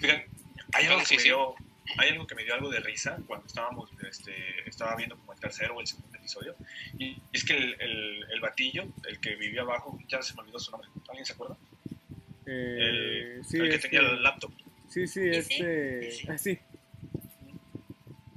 Miren, 0.00 0.24
hay 0.72 0.86
algo, 0.86 1.02
que 1.02 1.16
me 1.16 1.22
dio, 1.24 1.56
hay 1.96 2.10
algo 2.10 2.26
que 2.28 2.34
me 2.36 2.44
dio 2.44 2.54
algo 2.54 2.70
de 2.70 2.78
risa 2.78 3.18
cuando 3.26 3.44
estábamos, 3.44 3.90
este, 4.08 4.68
estaba 4.68 4.94
viendo 4.94 5.16
como 5.16 5.32
el 5.32 5.40
tercer 5.40 5.72
o 5.72 5.80
el 5.80 5.88
segundo 5.88 6.16
episodio, 6.16 6.54
y 6.96 7.20
es 7.32 7.44
que 7.44 7.56
el, 7.56 7.76
el, 7.80 8.24
el 8.30 8.40
batillo, 8.40 8.86
el 9.08 9.18
que 9.18 9.34
vivía 9.34 9.62
abajo, 9.62 9.98
ya 10.06 10.22
se 10.22 10.34
me 10.34 10.42
olvidó 10.42 10.60
su 10.60 10.70
nombre, 10.70 10.88
¿alguien 11.08 11.26
se 11.26 11.32
acuerda? 11.32 11.56
Eh, 12.48 13.36
el, 13.38 13.44
sí, 13.44 13.58
el 13.58 13.70
que 13.70 13.78
tenía 13.78 14.00
el 14.00 14.22
laptop. 14.22 14.52
Sí, 14.88 15.06
sí, 15.06 15.28
este... 15.28 16.10
Sí, 16.10 16.26
ah, 16.30 16.38
sí 16.38 16.58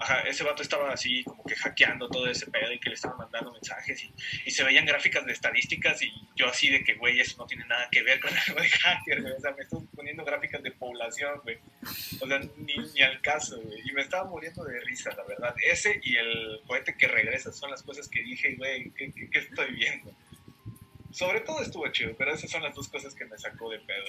Ajá, 0.02 0.22
ese 0.22 0.44
vato 0.44 0.64
estaba 0.64 0.92
así 0.92 1.24
como 1.24 1.44
que 1.44 1.56
hackeando 1.56 2.10
todo 2.10 2.26
ese 2.26 2.48
pedo 2.48 2.72
y 2.72 2.80
que 2.80 2.90
le 2.90 2.96
estaban 2.96 3.20
mandando 3.20 3.52
mensajes 3.52 4.04
y, 4.04 4.12
y, 4.46 4.50
se 4.50 4.64
veían 4.64 4.84
gráficas 4.84 5.24
de 5.28 5.32
estadísticas 5.32 6.02
y 6.02 6.12
yo 6.36 6.48
así 6.48 6.70
de 6.70 6.84
que, 6.84 6.96
güey, 6.96 7.20
eso 7.20 7.38
no 7.38 7.46
tiene 7.46 7.66
nada 7.66 7.88
que 7.92 8.02
ver 8.02 8.20
con 8.20 8.32
algo 8.48 8.62
de 8.62 8.70
hacker, 8.70 9.22
güey. 9.22 9.34
O 9.34 9.40
sea, 9.40 9.52
me 9.52 9.62
estuvo 9.62 9.86
poniendo 9.96 10.26
gráficas 10.26 10.64
de 10.64 10.72
población, 10.72 11.40
güey. 11.44 11.60
O 12.20 12.28
sea, 12.28 12.40
ni, 12.58 12.78
ni 12.96 13.02
al 13.04 13.22
caso, 13.22 13.62
güey. 13.62 13.80
Y 13.88 13.92
me 13.92 14.02
estaba 14.02 14.28
muriendo 14.28 14.64
de 14.64 14.80
risa, 14.80 15.12
la 15.16 15.24
verdad. 15.24 15.54
Ese 15.64 16.00
y 16.04 16.16
el 16.16 16.62
cohete 16.66 16.96
que 16.98 17.08
regresa 17.08 17.52
son 17.52 17.70
las 17.70 17.84
cosas 17.84 18.08
que 18.08 18.24
dije, 18.24 18.56
güey, 18.56 18.90
¿qué, 18.92 19.12
qué, 19.12 19.30
qué 19.30 19.40
estoy 19.40 19.72
viendo? 19.76 20.12
Sobre 21.12 21.42
todo 21.42 21.62
estuvo 21.62 21.88
chido, 21.90 22.14
pero 22.18 22.34
esas 22.34 22.50
son 22.50 22.64
las 22.64 22.76
dos 22.76 22.88
cosas 22.88 23.14
que 23.14 23.26
me 23.26 23.38
sacó 23.38 23.70
de 23.70 23.80
pedo. 23.80 24.06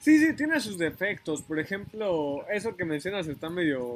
Sí, 0.00 0.18
sí, 0.18 0.34
tiene 0.34 0.60
sus 0.60 0.78
defectos. 0.78 1.42
Por 1.42 1.58
ejemplo, 1.58 2.46
eso 2.50 2.76
que 2.76 2.84
mencionas 2.84 3.26
está 3.26 3.50
medio 3.50 3.94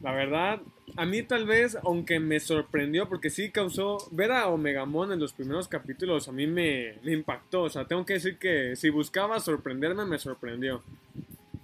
la 0.00 0.12
verdad, 0.12 0.60
a 0.96 1.06
mí 1.06 1.22
tal 1.22 1.46
vez, 1.46 1.76
aunque 1.82 2.20
me 2.20 2.38
sorprendió, 2.38 3.08
porque 3.08 3.30
sí 3.30 3.50
causó, 3.50 3.98
ver 4.10 4.30
a 4.30 4.48
Omegamon 4.48 5.12
en 5.12 5.18
los 5.18 5.32
primeros 5.32 5.68
capítulos 5.68 6.28
a 6.28 6.32
mí 6.32 6.46
me, 6.46 6.94
impactó. 7.04 7.62
O 7.62 7.70
sea, 7.70 7.86
tengo 7.86 8.04
que 8.04 8.14
decir 8.14 8.38
que 8.38 8.76
si 8.76 8.90
buscaba 8.90 9.40
sorprenderme, 9.40 10.04
me 10.04 10.18
sorprendió. 10.18 10.82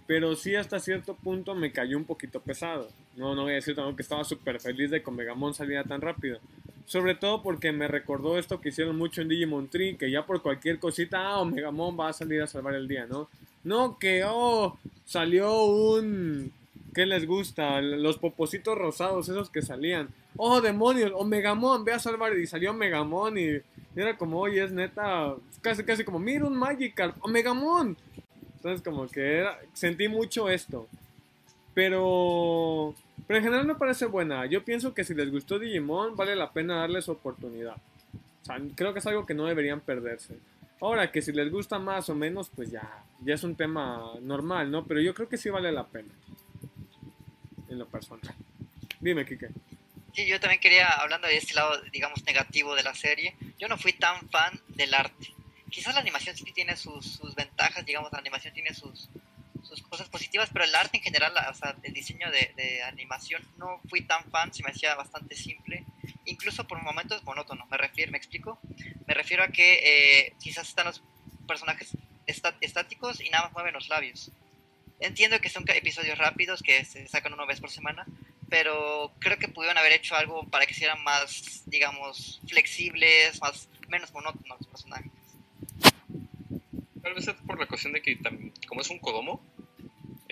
Pero 0.07 0.35
sí 0.35 0.57
hasta 0.57 0.81
cierto 0.81 1.15
punto 1.15 1.55
me 1.55 1.73
cayó 1.73 1.97
un 1.97 2.05
poquito 2.05 2.41
pesado. 2.41 2.89
No, 3.17 3.35
no 3.35 3.43
voy 3.43 3.53
a 3.53 3.57
decir 3.57 3.75
tampoco 3.75 3.97
que 3.97 4.03
estaba 4.03 4.25
súper 4.25 4.61
feliz 4.61 4.91
de 4.91 5.03
que 5.03 5.11
Omegamon 5.11 5.55
saliera 5.55 5.85
tan 5.85 6.01
rápido. 6.01 6.41
Sobre 6.87 7.15
todo 7.15 7.43
porque 7.43 7.73
me 7.73 7.89
recordó 7.89 8.39
esto 8.39 8.61
que 8.61 8.71
hicieron 8.71 8.97
mucho 8.97 9.23
en 9.23 9.29
Digimon 9.29 9.69
Tree, 9.69 9.97
que 9.97 10.11
ya 10.11 10.27
por 10.27 10.43
cualquier 10.43 10.79
cosita, 10.79 11.21
ah, 11.21 11.41
Omegamon 11.41 11.99
va 11.99 12.09
a 12.09 12.13
salir 12.13 12.43
a 12.43 12.47
salvar 12.47 12.75
el 12.75 12.89
día, 12.89 13.07
¿no? 13.07 13.29
No, 13.65 13.99
que, 13.99 14.23
oh, 14.27 14.79
salió 15.05 15.65
un 15.65 16.53
¿Qué 16.95 17.07
les 17.07 17.27
gusta? 17.27 17.81
Los 17.81 18.19
popositos 18.19 18.77
rosados, 18.77 19.29
esos 19.29 19.49
que 19.49 19.63
salían. 19.63 20.09
¡Oh, 20.37 20.61
demonios! 20.61 21.13
¡O 21.15 21.25
Megamon! 21.25 21.85
Ve 21.85 21.93
a 21.93 21.99
salvar. 21.99 22.37
Y 22.39 22.47
salió 22.47 22.75
Megamon 22.75 23.39
y 23.39 23.61
era 23.97 24.17
como, 24.19 24.41
oye, 24.41 24.63
es 24.63 24.73
neta. 24.73 25.35
Casi, 25.63 25.85
casi 25.85 26.05
como, 26.05 26.19
mira 26.19 26.45
un 26.45 26.57
Magikarp. 26.57 27.17
¡O 27.25 27.29
Megamon! 27.29 27.97
Entonces, 28.57 28.83
como 28.83 29.07
que 29.09 29.39
era, 29.39 29.59
sentí 29.73 30.09
mucho 30.09 30.51
esto. 30.51 30.87
Pero. 31.73 32.95
Pero 33.27 33.39
en 33.39 33.45
general 33.45 33.67
me 33.67 33.75
parece 33.75 34.07
buena. 34.07 34.47
Yo 34.47 34.65
pienso 34.65 34.95
que 34.95 35.05
si 35.05 35.15
les 35.15 35.31
gustó 35.31 35.59
Digimon, 35.59 36.17
vale 36.17 36.37
la 36.37 36.53
pena 36.53 36.81
darles 36.81 37.09
oportunidad. 37.09 37.77
O 38.43 38.45
sea, 38.45 38.61
creo 38.75 38.93
que 38.93 38.99
es 38.99 39.07
algo 39.07 39.25
que 39.25 39.35
no 39.35 39.47
deberían 39.47 39.81
perderse. 39.81 40.39
Ahora, 40.81 41.13
que 41.13 41.23
si 41.23 41.33
les 41.33 41.51
gusta 41.51 41.79
más 41.79 42.09
o 42.09 42.15
menos, 42.15 42.51
pues 42.55 42.71
ya, 42.71 43.05
ya 43.21 43.35
es 43.35 43.45
un 43.45 43.55
tema 43.55 44.15
normal, 44.21 44.71
¿no? 44.71 44.85
Pero 44.85 45.01
yo 45.01 45.15
creo 45.15 45.29
que 45.29 45.39
sí 45.39 45.49
vale 45.49 45.71
la 45.71 45.87
pena 45.87 46.13
en 47.69 47.79
lo 47.79 47.87
personal. 47.87 48.35
Dime, 49.01 49.25
Kike. 49.25 49.49
Sí, 50.13 50.27
yo 50.27 50.39
también 50.41 50.61
quería, 50.61 50.89
hablando 50.89 51.27
de 51.27 51.37
este 51.37 51.55
lado, 51.55 51.81
digamos, 51.93 52.23
negativo 52.25 52.75
de 52.75 52.83
la 52.83 52.95
serie, 52.95 53.35
yo 53.59 53.69
no 53.69 53.79
fui 53.79 53.93
tan 53.93 54.29
fan 54.29 54.61
del 54.69 54.93
arte. 54.93 55.33
Quizás 55.71 55.95
la 55.95 56.01
animación 56.01 56.37
sí 56.37 56.45
tiene 56.53 56.77
sus, 56.77 57.19
ventajas, 57.35 57.87
digamos, 57.87 58.13
la 58.13 58.19
animación 58.19 58.53
tiene 58.53 58.75
sus, 58.75 59.09
sus 59.77 59.87
cosas 59.87 60.09
positivas, 60.09 60.51
pero 60.53 60.65
el 60.65 60.75
arte 60.75 60.99
en 60.99 61.03
general, 61.03 61.33
o 61.51 61.55
sea, 61.55 61.77
el 61.83 61.93
diseño 61.93 62.31
de, 62.31 62.83
animación, 62.83 63.43
no 63.57 63.81
fui 63.89 64.03
tan 64.03 64.25
fan, 64.31 64.53
se 64.53 64.63
me 64.63 64.71
hacía 64.71 64.95
bastante 64.95 65.35
simple, 65.35 65.85
incluso 66.25 66.67
por 66.67 66.83
momentos 66.83 67.23
monótono, 67.25 67.67
me 67.67 67.77
refiero, 67.77 68.13
¿me 68.13 68.19
explico? 68.19 68.59
Me 69.07 69.15
refiero 69.15 69.43
a 69.45 69.49
que 69.49 69.81
eh, 69.83 70.35
quizás 70.41 70.69
están 70.69 70.87
los 70.87 71.03
personajes 71.47 71.97
estáticos 72.27 73.21
y 73.21 73.31
nada 73.31 73.45
más 73.45 73.53
mueven 73.53 73.75
los 73.75 73.89
labios. 73.89 74.31
Entiendo 75.01 75.41
que 75.41 75.49
son 75.49 75.65
episodios 75.69 76.17
rápidos, 76.17 76.63
que 76.63 76.85
se 76.85 77.09
sacan 77.09 77.33
una 77.33 77.45
vez 77.45 77.61
por 77.61 77.71
semana, 77.71 78.07
pero 78.49 79.13
creo 79.19 79.39
que 79.39 79.49
pudieron 79.49 79.79
haber 79.79 79.93
hecho 79.93 80.15
algo 80.15 80.45
para 80.49 80.67
que 80.67 80.75
sean 80.75 81.03
más, 81.03 81.63
digamos, 81.67 82.41
flexibles, 82.47 83.41
más 83.41 83.69
menos 83.89 84.13
monótonos 84.13 84.61
los 84.61 84.69
personajes. 84.69 85.11
Tal 87.03 87.15
vez 87.15 87.27
es 87.27 87.35
por 87.35 87.59
la 87.59 87.67
cuestión 87.67 87.93
de 87.93 88.01
que, 88.01 88.17
como 88.69 88.81
es 88.81 88.91
un 88.91 89.01
Kodomo, 89.01 89.43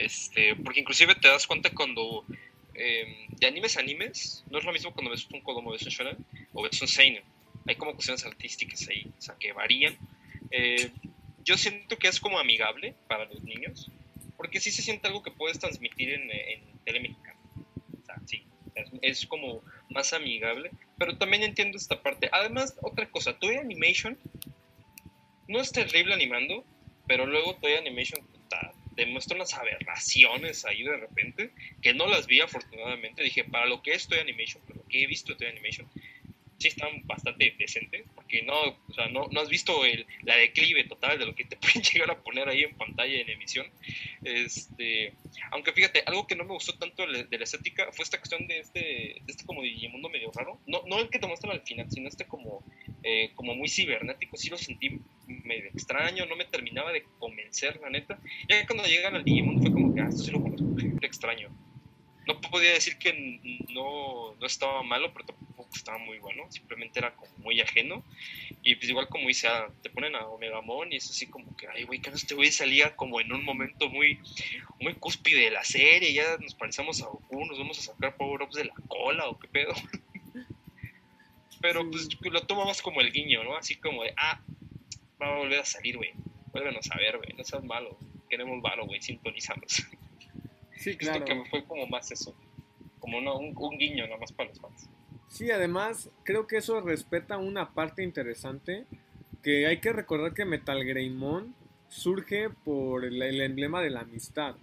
este, 0.00 0.56
porque 0.56 0.80
inclusive 0.80 1.14
te 1.14 1.28
das 1.28 1.46
cuenta 1.46 1.70
cuando 1.70 2.24
eh, 2.74 3.26
de 3.28 3.46
animes 3.46 3.76
a 3.76 3.80
animes, 3.80 4.44
no 4.50 4.58
es 4.58 4.64
lo 4.64 4.72
mismo 4.72 4.92
cuando 4.92 5.10
ves 5.10 5.26
un 5.30 5.40
Kodomo, 5.40 5.72
ves 5.72 5.82
un 5.82 5.90
Shonen 5.90 6.16
o 6.52 6.62
ves 6.62 6.80
un 6.80 6.88
Seinen. 6.88 7.22
Hay 7.66 7.76
como 7.76 7.92
cuestiones 7.92 8.24
artísticas 8.24 8.88
ahí, 8.88 9.06
o 9.18 9.20
sea, 9.20 9.36
que 9.38 9.52
varían. 9.52 9.96
Eh, 10.50 10.90
yo 11.44 11.56
siento 11.56 11.98
que 11.98 12.08
es 12.08 12.18
como 12.20 12.38
amigable 12.38 12.94
para 13.06 13.26
los 13.26 13.42
niños, 13.42 13.90
porque 14.36 14.60
sí 14.60 14.70
se 14.70 14.82
siente 14.82 15.06
algo 15.06 15.22
que 15.22 15.30
puedes 15.30 15.58
transmitir 15.58 16.10
en, 16.10 16.30
en 16.30 16.60
tele 16.84 17.00
mexicana. 17.00 17.38
O 18.02 18.06
sea, 18.06 18.16
sí, 18.26 18.42
es, 19.02 19.26
como 19.26 19.62
más 19.90 20.12
amigable, 20.12 20.70
pero 20.98 21.16
también 21.18 21.42
entiendo 21.42 21.76
esta 21.76 22.02
parte. 22.02 22.28
Además, 22.32 22.76
otra 22.82 23.06
cosa, 23.10 23.38
Toy 23.38 23.56
Animation 23.56 24.18
no 25.48 25.60
es 25.60 25.72
terrible 25.72 26.14
animando, 26.14 26.64
pero 27.06 27.26
luego 27.26 27.56
Toy 27.56 27.74
Animation 27.74 28.20
demuestra 29.00 29.36
unas 29.36 29.54
aberraciones 29.54 30.64
ahí 30.64 30.82
de 30.82 30.96
repente, 30.96 31.50
que 31.82 31.94
no 31.94 32.06
las 32.06 32.26
vi 32.26 32.40
afortunadamente. 32.40 33.22
Dije, 33.22 33.44
para 33.44 33.66
lo 33.66 33.82
que 33.82 33.92
es 33.92 34.06
Toy 34.06 34.18
Animation, 34.18 34.62
para 34.62 34.76
lo 34.76 34.86
que 34.86 35.02
he 35.02 35.06
visto 35.06 35.32
de 35.32 35.38
Toy 35.38 35.48
Animation, 35.48 35.88
sí 36.60 36.68
están 36.68 37.06
bastante 37.06 37.54
decentes, 37.58 38.04
porque 38.14 38.42
no, 38.42 38.54
o 38.60 38.92
sea, 38.94 39.08
no, 39.08 39.28
no 39.30 39.40
has 39.40 39.48
visto 39.48 39.84
el, 39.84 40.06
la 40.24 40.36
declive 40.36 40.84
total 40.84 41.18
de 41.18 41.24
lo 41.24 41.34
que 41.34 41.46
te 41.46 41.56
pueden 41.60 41.82
llegar 41.82 42.10
a 42.10 42.22
poner 42.22 42.48
ahí 42.48 42.62
en 42.64 42.76
pantalla 42.76 43.18
en 43.18 43.30
emisión. 43.30 43.66
Este, 44.22 45.14
aunque 45.52 45.72
fíjate, 45.72 46.02
algo 46.06 46.26
que 46.26 46.36
no 46.36 46.44
me 46.44 46.52
gustó 46.52 46.74
tanto 46.74 47.06
de 47.06 47.38
la 47.38 47.44
estética 47.44 47.90
fue 47.92 48.04
esta 48.04 48.18
cuestión 48.18 48.46
de 48.46 48.58
este, 48.58 48.80
de 48.80 49.24
este 49.26 49.46
como 49.46 49.62
Digimundo 49.62 50.10
medio 50.10 50.30
raro. 50.32 50.60
No, 50.66 50.82
no 50.86 51.00
el 51.00 51.08
que 51.08 51.18
te 51.18 51.26
muestran 51.26 51.52
al 51.52 51.62
final, 51.62 51.90
sino 51.90 52.08
este 52.08 52.26
como, 52.26 52.62
eh, 53.02 53.30
como 53.34 53.54
muy 53.54 53.68
cibernético. 53.68 54.36
Sí 54.36 54.50
lo 54.50 54.58
sentí 54.58 55.00
medio 55.44 55.70
extraño, 55.70 56.26
no 56.26 56.36
me 56.36 56.44
terminaba 56.44 56.92
de 56.92 57.04
convencer, 57.18 57.80
la 57.80 57.90
neta. 57.90 58.18
Ya 58.48 58.66
cuando 58.66 58.84
llegan 58.84 59.14
al 59.14 59.24
Digimundo 59.24 59.62
fue 59.62 59.72
como 59.72 59.94
que, 59.94 60.00
ah, 60.00 60.08
esto 60.08 60.24
sí 60.24 60.30
lo 60.30 60.42
conozco, 60.42 60.76
extraño 61.02 61.50
no 62.30 62.40
podía 62.40 62.72
decir 62.72 62.96
que 62.98 63.12
no, 63.70 64.34
no 64.34 64.46
estaba 64.46 64.82
malo, 64.82 65.12
pero 65.12 65.26
tampoco 65.26 65.70
estaba 65.74 65.98
muy 65.98 66.18
bueno, 66.18 66.50
simplemente 66.50 66.98
era 66.98 67.14
como 67.14 67.32
muy 67.38 67.60
ajeno. 67.60 68.04
Y 68.62 68.76
pues 68.76 68.88
igual 68.88 69.08
como 69.08 69.28
dice, 69.28 69.48
ah, 69.48 69.68
te 69.82 69.90
ponen 69.90 70.14
a 70.14 70.26
Omegamon 70.26 70.92
y 70.92 70.96
es 70.96 71.10
así 71.10 71.26
como 71.26 71.56
que, 71.56 71.66
ay, 71.68 71.84
güey, 71.84 72.00
que 72.00 72.10
este 72.10 72.34
güey 72.34 72.52
salía 72.52 72.94
como 72.94 73.20
en 73.20 73.32
un 73.32 73.44
momento 73.44 73.88
muy, 73.88 74.20
muy 74.80 74.94
cúspide 74.94 75.44
de 75.44 75.50
la 75.50 75.64
serie, 75.64 76.12
ya 76.12 76.36
nos 76.38 76.54
parecemos 76.54 77.02
a 77.02 77.06
Goku, 77.06 77.44
nos 77.46 77.58
vamos 77.58 77.78
a 77.78 77.92
sacar 77.92 78.16
power-ups 78.16 78.56
de 78.56 78.66
la 78.66 78.74
cola 78.86 79.28
o 79.28 79.38
qué 79.38 79.48
pedo. 79.48 79.72
pero 81.60 81.88
pues 81.90 82.08
lo 82.22 82.42
tomamos 82.46 82.80
como 82.80 83.00
el 83.00 83.12
guiño, 83.12 83.44
¿no? 83.44 83.56
Así 83.56 83.76
como 83.76 84.04
de, 84.04 84.14
ah, 84.16 84.40
va 85.20 85.34
a 85.34 85.38
volver 85.38 85.60
a 85.60 85.64
salir, 85.64 85.96
güey, 85.96 86.12
vuélvenos 86.52 86.90
a 86.90 86.96
ver, 86.96 87.18
güey, 87.18 87.32
no 87.36 87.44
seas 87.44 87.64
malo, 87.64 87.96
queremos 88.28 88.60
valo, 88.62 88.86
güey, 88.86 89.00
sintonizamos. 89.00 89.86
Sí, 90.76 90.96
claro. 90.96 91.26
que 91.26 91.44
fue 91.50 91.62
como 91.64 91.86
más 91.86 92.10
eso, 92.10 92.34
como 93.00 93.18
un, 93.18 93.28
un, 93.28 93.78
guiño 93.78 94.06
nada 94.06 94.16
más 94.16 94.32
para 94.32 94.48
los 94.48 94.58
fans. 94.58 94.88
Sí, 95.28 95.50
además 95.50 96.08
creo 96.24 96.46
que 96.46 96.56
eso 96.56 96.80
respeta 96.80 97.36
una 97.36 97.74
parte 97.74 98.02
interesante 98.02 98.86
que 99.42 99.66
hay 99.66 99.78
que 99.80 99.92
recordar 99.92 100.32
que 100.32 100.44
Metal 100.44 100.82
Greymon 100.84 101.54
surge 101.88 102.50
por 102.50 103.04
el, 103.04 103.20
el, 103.20 103.40
emblema 103.40 103.82
de 103.82 103.90
la 103.90 104.00
amistad. 104.00 104.56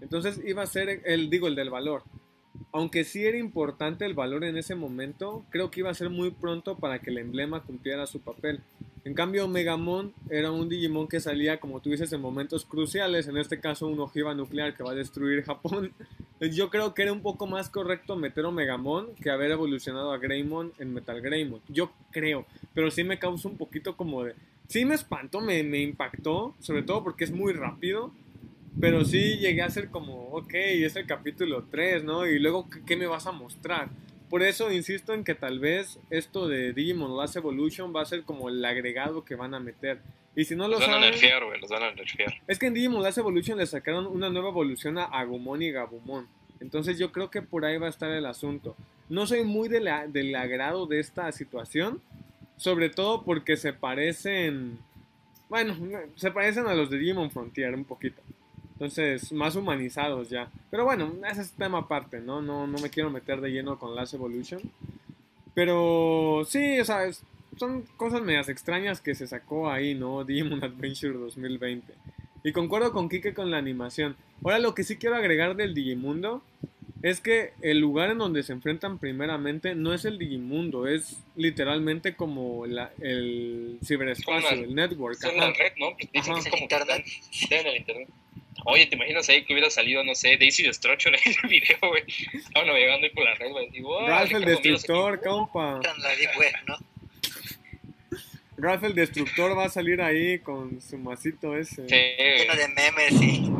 Entonces 0.00 0.40
iba 0.44 0.62
a 0.62 0.66
ser 0.66 1.02
el, 1.04 1.30
digo, 1.30 1.46
el 1.46 1.54
del 1.54 1.70
valor. 1.70 2.02
Aunque 2.72 3.04
sí 3.04 3.24
era 3.24 3.38
importante 3.38 4.04
el 4.04 4.14
valor 4.14 4.44
en 4.44 4.56
ese 4.56 4.74
momento, 4.74 5.44
creo 5.50 5.70
que 5.70 5.80
iba 5.80 5.90
a 5.90 5.94
ser 5.94 6.10
muy 6.10 6.30
pronto 6.30 6.78
para 6.78 7.00
que 7.00 7.10
el 7.10 7.18
emblema 7.18 7.62
cumpliera 7.62 8.06
su 8.06 8.20
papel. 8.20 8.60
En 9.04 9.14
cambio, 9.14 9.48
Megamon 9.48 10.12
era 10.28 10.50
un 10.50 10.68
Digimon 10.68 11.08
que 11.08 11.20
salía, 11.20 11.58
como 11.58 11.80
tú 11.80 11.90
dices, 11.90 12.12
en 12.12 12.20
momentos 12.20 12.64
cruciales, 12.64 13.28
en 13.28 13.38
este 13.38 13.58
caso 13.58 13.86
un 13.86 13.98
ojiva 14.00 14.34
nuclear 14.34 14.76
que 14.76 14.82
va 14.82 14.92
a 14.92 14.94
destruir 14.94 15.42
Japón. 15.46 15.92
Yo 16.40 16.70
creo 16.70 16.94
que 16.94 17.02
era 17.02 17.12
un 17.12 17.22
poco 17.22 17.46
más 17.46 17.68
correcto 17.70 18.16
meter 18.16 18.44
a 18.44 18.50
Megamon 18.50 19.14
que 19.16 19.30
haber 19.30 19.50
evolucionado 19.50 20.12
a 20.12 20.18
Greymon 20.18 20.72
en 20.78 20.92
Metal 20.92 21.20
Greymon. 21.20 21.60
Yo 21.68 21.92
creo, 22.10 22.46
pero 22.74 22.90
sí 22.90 23.04
me 23.04 23.18
causa 23.18 23.48
un 23.48 23.56
poquito 23.56 23.96
como 23.96 24.24
de... 24.24 24.34
Sí 24.68 24.84
me 24.84 24.94
espantó, 24.94 25.40
me, 25.40 25.62
me 25.62 25.80
impactó, 25.80 26.54
sobre 26.60 26.82
todo 26.82 27.02
porque 27.02 27.24
es 27.24 27.32
muy 27.32 27.52
rápido. 27.52 28.12
Pero 28.78 29.04
sí 29.04 29.38
llegué 29.38 29.62
a 29.62 29.70
ser 29.70 29.88
como, 29.88 30.28
ok, 30.28 30.54
es 30.54 30.94
el 30.94 31.06
capítulo 31.06 31.64
3, 31.70 32.04
¿no? 32.04 32.26
Y 32.26 32.38
luego, 32.38 32.68
¿qué, 32.86 32.96
me 32.96 33.06
vas 33.06 33.26
a 33.26 33.32
mostrar? 33.32 33.88
Por 34.30 34.44
eso 34.44 34.70
insisto 34.70 35.12
en 35.12 35.24
que 35.24 35.34
tal 35.34 35.58
vez 35.58 35.98
esto 36.08 36.46
de 36.46 36.72
Digimon 36.72 37.16
Last 37.16 37.34
Evolution 37.34 37.92
va 37.94 38.02
a 38.02 38.06
ser 38.06 38.22
como 38.22 38.48
el 38.48 38.64
agregado 38.64 39.24
que 39.24 39.34
van 39.34 39.54
a 39.54 39.60
meter. 39.60 40.00
Y 40.36 40.44
si 40.44 40.54
no 40.54 40.68
lo 40.68 40.78
los 40.78 40.86
van 40.86 40.94
a 40.94 41.00
nerfear, 41.00 41.44
güey, 41.44 41.60
los 41.60 41.68
van 41.68 41.82
a 41.82 41.92
nerfear. 41.92 42.34
Es 42.46 42.60
que 42.60 42.66
en 42.66 42.74
Digimon 42.74 43.02
Last 43.02 43.18
Evolution 43.18 43.58
le 43.58 43.66
sacaron 43.66 44.06
una 44.06 44.30
nueva 44.30 44.50
evolución 44.50 44.98
a 44.98 45.06
Agumon 45.06 45.62
y 45.62 45.72
Gabumon. 45.72 46.28
Entonces 46.60 46.96
yo 46.96 47.10
creo 47.10 47.28
que 47.28 47.42
por 47.42 47.64
ahí 47.64 47.76
va 47.76 47.88
a 47.88 47.90
estar 47.90 48.10
el 48.12 48.24
asunto. 48.24 48.76
No 49.08 49.26
soy 49.26 49.42
muy 49.42 49.68
de 49.68 49.80
la, 49.80 50.06
del 50.06 50.32
agrado 50.36 50.86
de 50.86 51.00
esta 51.00 51.32
situación. 51.32 52.00
Sobre 52.56 52.88
todo 52.88 53.24
porque 53.24 53.56
se 53.56 53.72
parecen... 53.72 54.78
Bueno, 55.48 55.74
se 56.14 56.30
parecen 56.30 56.68
a 56.68 56.74
los 56.74 56.88
de 56.88 56.98
Digimon 56.98 57.32
Frontier 57.32 57.74
un 57.74 57.84
poquito. 57.84 58.22
Entonces, 58.80 59.30
más 59.32 59.56
humanizados 59.56 60.30
ya. 60.30 60.50
Pero 60.70 60.86
bueno, 60.86 61.12
ese 61.30 61.42
es 61.42 61.52
tema 61.52 61.80
aparte, 61.80 62.18
¿no? 62.18 62.40
No, 62.40 62.66
no 62.66 62.78
me 62.78 62.88
quiero 62.88 63.10
meter 63.10 63.42
de 63.42 63.50
lleno 63.50 63.78
con 63.78 63.94
Last 63.94 64.14
Evolution. 64.14 64.58
Pero 65.52 66.46
sí, 66.48 66.80
o 66.80 66.84
sea, 66.86 67.00
son 67.58 67.82
cosas 67.98 68.22
medias 68.22 68.48
extrañas 68.48 69.02
que 69.02 69.14
se 69.14 69.26
sacó 69.26 69.70
ahí, 69.70 69.94
¿no? 69.94 70.24
Demon 70.24 70.64
Adventure 70.64 71.12
2020. 71.12 71.92
Y 72.42 72.52
concuerdo 72.52 72.90
con 72.92 73.10
Kike 73.10 73.34
con 73.34 73.50
la 73.50 73.58
animación. 73.58 74.16
Ahora 74.42 74.58
lo 74.58 74.74
que 74.74 74.82
sí 74.82 74.96
quiero 74.96 75.16
agregar 75.16 75.56
del 75.56 75.74
Digimundo 75.74 76.42
es 77.02 77.20
que 77.20 77.52
el 77.60 77.80
lugar 77.80 78.10
en 78.10 78.16
donde 78.16 78.42
se 78.42 78.54
enfrentan 78.54 78.98
primeramente 78.98 79.74
no 79.74 79.92
es 79.92 80.06
el 80.06 80.16
Digimundo, 80.16 80.86
es 80.86 81.22
literalmente 81.36 82.16
como 82.16 82.64
la, 82.64 82.92
el 83.02 83.78
ciberespacio, 83.84 84.52
el 84.52 84.74
network. 84.74 85.18
Es 85.22 85.36
la 85.36 85.52
red, 85.52 85.72
¿no? 85.78 85.88
Dicen 85.98 86.32
que 86.32 86.40
es 86.40 86.48
como 86.48 86.62
internet. 86.62 87.04
el 87.50 87.76
internet. 87.76 88.08
Oye, 88.64 88.86
¿te 88.86 88.96
imaginas 88.96 89.28
ahí 89.28 89.44
que 89.44 89.52
hubiera 89.52 89.70
salido, 89.70 90.04
no 90.04 90.14
sé, 90.14 90.36
Daisy 90.36 90.64
Destruction 90.64 91.14
en 91.14 91.20
el 91.42 91.48
video, 91.48 91.78
güey? 91.80 92.02
Estaba 92.32 92.66
navegando 92.66 93.06
ahí 93.06 93.10
por 93.12 93.24
la 93.24 93.34
red, 93.34 93.50
güey. 93.50 93.70
Digo, 93.70 94.06
Ralph 94.06 94.32
el 94.32 94.44
Destructor, 94.44 95.20
compa. 95.20 95.80
Ralph 98.56 98.84
el 98.84 98.94
Destructor 98.94 99.56
va 99.56 99.64
a 99.64 99.68
salir 99.70 100.02
ahí 100.02 100.38
con 100.40 100.80
su 100.82 100.98
masito 100.98 101.56
ese. 101.56 101.88
Sí, 101.88 101.96
Lleno 101.96 102.54
de 102.54 102.68
memes, 102.68 103.18
sí. 103.18 103.50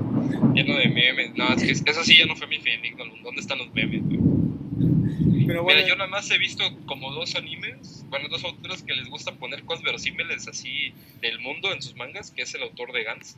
Lleno 0.54 0.76
de 0.76 0.88
memes. 0.88 1.34
No, 1.34 1.52
es 1.54 1.82
que 1.82 1.90
eso 1.90 2.04
sí 2.04 2.18
ya 2.18 2.26
no 2.26 2.36
fue 2.36 2.46
mi 2.46 2.58
feeling. 2.58 2.96
¿Dónde 3.22 3.40
están 3.40 3.58
los 3.58 3.72
memes, 3.72 4.02
güey? 4.04 4.20
Pero 5.46 5.64
bueno, 5.64 5.78
Mira, 5.78 5.88
yo 5.88 5.96
nada 5.96 6.08
más 6.08 6.30
he 6.30 6.38
visto 6.38 6.62
como 6.86 7.12
dos 7.12 7.34
animes, 7.34 8.04
bueno, 8.08 8.28
dos 8.28 8.44
autores 8.44 8.84
que 8.84 8.94
les 8.94 9.08
gusta 9.08 9.32
poner 9.32 9.64
cosas 9.64 9.82
verosímiles 9.82 10.46
así 10.46 10.92
del 11.20 11.40
mundo 11.40 11.72
en 11.72 11.82
sus 11.82 11.96
mangas, 11.96 12.30
que 12.30 12.42
es 12.42 12.54
el 12.54 12.62
autor 12.62 12.92
de 12.92 13.02
Gans 13.02 13.36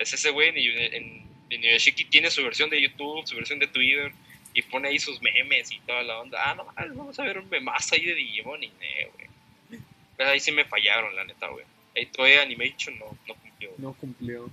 es 0.00 0.14
ese 0.14 0.30
güey 0.30 0.48
en, 0.48 1.28
en, 1.48 1.78
tiene 2.08 2.30
su 2.30 2.42
versión 2.42 2.70
de 2.70 2.80
YouTube, 2.80 3.26
su 3.26 3.36
versión 3.36 3.58
de 3.58 3.66
Twitter 3.66 4.12
y 4.54 4.62
pone 4.62 4.88
ahí 4.88 4.98
sus 4.98 5.20
memes 5.20 5.70
y 5.70 5.78
toda 5.80 6.02
la 6.02 6.18
onda. 6.20 6.38
Ah, 6.42 6.54
no, 6.54 6.64
vamos 6.94 7.18
a 7.18 7.22
ver 7.22 7.38
un 7.38 7.48
memazo 7.48 7.94
ahí 7.94 8.04
de 8.04 8.14
Digimon 8.14 8.62
y 8.62 8.68
güey. 8.68 9.80
Pero 10.16 10.30
ahí 10.30 10.40
sí 10.40 10.52
me 10.52 10.64
fallaron, 10.64 11.14
la 11.14 11.24
neta, 11.24 11.48
güey. 11.48 11.64
Ahí 11.96 12.06
Toei 12.06 12.38
Animation 12.38 12.98
no, 12.98 13.16
no 13.28 13.34
cumplió. 13.34 13.70
No 13.78 13.92
cumplió. 13.94 14.50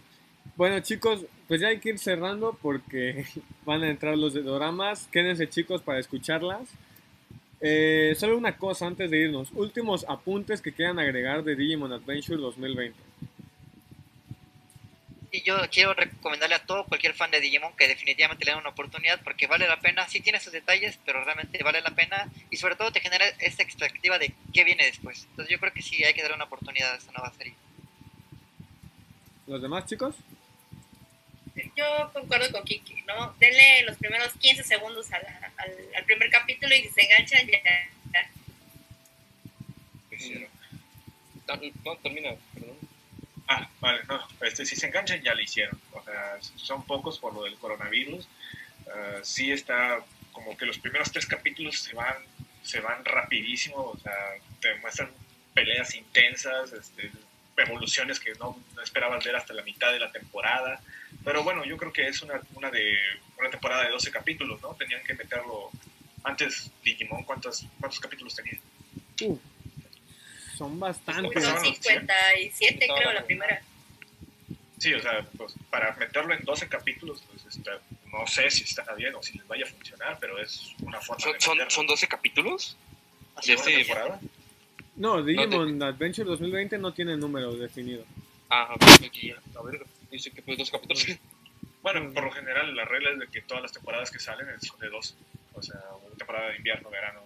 Bueno, 0.56 0.80
chicos, 0.82 1.26
pues 1.48 1.62
ya 1.62 1.68
hay 1.68 1.80
que 1.80 1.90
ir 1.90 2.00
cerrando 2.00 2.58
porque 2.62 3.26
van 3.66 3.84
a 3.84 3.90
entrar 3.90 4.18
los 4.18 4.34
doramas. 4.34 5.08
Quédense, 5.08 5.50
chicos, 5.50 5.82
para 5.82 6.00
escucharlas. 6.00 6.68
Eh, 7.60 8.16
solo 8.18 8.38
una 8.38 8.58
cosa 8.58 8.86
antes 8.86 9.10
de 9.10 9.18
irnos. 9.18 9.52
Últimos 9.54 10.06
apuntes 10.08 10.62
que 10.62 10.74
quieran 10.74 11.00
agregar 11.00 11.44
de 11.44 11.56
Digimon 11.56 11.94
Adventure 11.94 12.38
2020 12.38 12.98
y 13.00 13.07
yo 15.48 15.56
quiero 15.72 15.94
recomendarle 15.94 16.56
a 16.56 16.66
todo 16.66 16.84
cualquier 16.84 17.14
fan 17.14 17.32
de 17.32 17.40
Digimon 17.40 17.74
que 17.78 17.88
definitivamente 17.88 18.44
le 18.44 18.52
den 18.52 18.60
una 18.60 18.72
oportunidad 18.72 19.22
porque 19.24 19.48
vale 19.48 19.66
la 19.66 19.80
pena, 19.80 20.06
sí 20.10 20.20
tiene 20.20 20.42
sus 20.42 20.52
detalles, 20.52 21.00
pero 21.06 21.24
realmente 21.24 21.64
vale 21.64 21.80
la 21.82 21.92
pena 21.92 22.30
y 22.52 22.58
sobre 22.58 22.76
todo 22.76 22.92
te 22.92 23.00
genera 23.00 23.26
esta 23.40 23.64
expectativa 23.64 24.20
de 24.20 24.34
qué 24.54 24.66
viene 24.66 24.86
después. 24.86 25.26
Entonces 25.30 25.50
yo 25.50 25.58
creo 25.58 25.72
que 25.72 25.82
sí 25.82 26.04
hay 26.04 26.14
que 26.14 26.22
darle 26.22 26.36
una 26.36 26.44
oportunidad 26.44 26.92
a 26.92 26.98
esta 26.98 27.14
nueva 27.14 27.34
serie. 27.34 27.54
¿Los 29.48 29.62
demás 29.62 29.86
chicos? 29.86 30.16
Yo 31.78 32.12
concuerdo 32.12 32.52
con 32.52 32.66
Kiki, 32.66 33.02
¿no? 33.08 33.34
Denle 33.40 33.84
los 33.86 33.96
primeros 33.98 34.34
15 34.34 34.66
segundos 34.66 35.12
al, 35.14 35.26
al, 35.96 36.04
primer 36.04 36.30
capítulo 36.30 36.76
y 36.76 36.82
si 36.82 36.90
se 36.90 37.02
enganchan 37.04 37.48
ya... 37.48 37.60
No, 41.86 41.96
termina, 41.96 42.36
perdón. 42.54 42.87
Ah, 43.48 43.70
vale, 43.80 44.02
no, 44.08 44.20
este, 44.42 44.66
si 44.66 44.76
se 44.76 44.88
enganchan 44.88 45.22
ya 45.22 45.34
lo 45.34 45.42
hicieron. 45.42 45.80
O 45.94 46.04
sea, 46.04 46.38
son 46.42 46.86
pocos 46.86 47.18
por 47.20 47.34
lo 47.34 47.44
del 47.44 47.56
coronavirus. 47.56 48.28
Uh, 48.86 49.24
sí 49.24 49.52
está 49.52 50.04
como 50.32 50.56
que 50.56 50.66
los 50.66 50.78
primeros 50.78 51.12
tres 51.12 51.26
capítulos 51.26 51.80
se 51.80 51.96
van, 51.96 52.16
se 52.62 52.80
van 52.80 53.04
rapidísimo, 53.04 53.78
o 53.78 53.98
sea, 53.98 54.14
te 54.62 54.76
muestran 54.76 55.10
peleas 55.54 55.96
intensas, 55.96 56.72
este, 56.74 57.12
evoluciones 57.58 58.20
que 58.20 58.34
no, 58.36 58.56
esperabas 58.84 59.26
ver 59.26 59.36
hasta 59.36 59.54
la 59.54 59.64
mitad 59.64 59.92
de 59.92 60.00
la 60.00 60.12
temporada. 60.12 60.80
Pero 61.24 61.44
bueno, 61.44 61.66
yo 61.66 61.76
creo 61.78 61.92
que 61.92 62.08
es 62.08 62.22
una, 62.22 62.40
una, 62.54 62.70
de, 62.70 62.98
una 63.40 63.50
temporada 63.50 63.84
de 63.84 63.90
12 63.90 64.12
capítulos, 64.12 64.62
¿no? 64.62 64.76
Tenían 64.76 65.04
que 65.04 65.16
meterlo 65.16 65.72
antes 66.24 66.70
Digimon, 66.84 67.24
¿cuántos, 67.24 67.66
cuántos 67.80 68.00
capítulos 68.00 68.36
tenía? 68.36 68.60
Uh, 69.22 69.40
son 70.58 70.80
bastantes. 70.80 71.44
Son 71.44 71.60
57, 71.60 72.88
creo, 72.98 73.14
la 73.14 73.24
primera. 73.24 73.62
Sí, 74.78 74.94
o 74.94 75.02
sea, 75.02 75.26
pues 75.38 75.54
para 75.70 75.96
meterlo 75.96 76.34
en 76.34 76.44
12 76.44 76.68
capítulos, 76.68 77.24
pues 77.32 77.56
está, 77.56 77.80
no 78.12 78.28
sé 78.28 78.50
si 78.52 78.64
está 78.64 78.94
bien 78.94 79.16
o 79.16 79.24
si 79.24 79.38
les 79.38 79.48
vaya 79.48 79.66
a 79.66 79.68
funcionar, 79.68 80.18
pero 80.20 80.40
es 80.40 80.74
una 80.82 81.02
forma 81.02 81.24
¿Son, 81.24 81.34
de 81.34 81.42
son, 81.42 81.72
¿Son 81.72 81.88
12 81.88 82.08
capítulos? 82.08 82.78
¿De 83.46 83.54
esta 83.54 83.66
temporada? 83.70 84.20
No, 84.96 85.24
Digimon 85.24 85.82
Adventure 85.82 86.28
2020 86.28 86.78
no 86.80 86.94
tiene 86.94 87.16
número 87.18 87.54
definido. 87.54 88.04
Ah, 88.50 88.76
aquí 89.06 89.30
ya. 89.30 89.60
A 89.60 89.64
ver, 89.64 89.86
dice 90.12 90.32
que 90.32 90.42
pues 90.42 90.58
dos 90.58 90.72
capítulos. 90.72 91.06
Bueno, 91.82 92.12
por 92.14 92.24
lo 92.24 92.32
general 92.32 92.76
la 92.76 92.86
regla 92.86 93.12
es 93.12 93.20
de 93.20 93.28
que 93.28 93.42
todas 93.42 93.64
las 93.64 93.72
temporadas 93.72 94.12
que 94.12 94.20
salen 94.20 94.48
son 94.62 94.80
de 94.80 94.90
dos. 94.90 95.16
O 95.54 95.62
sea, 95.62 95.80
una 96.06 96.16
temporada 96.16 96.50
de 96.50 96.58
invierno, 96.58 96.90
verano, 96.90 97.22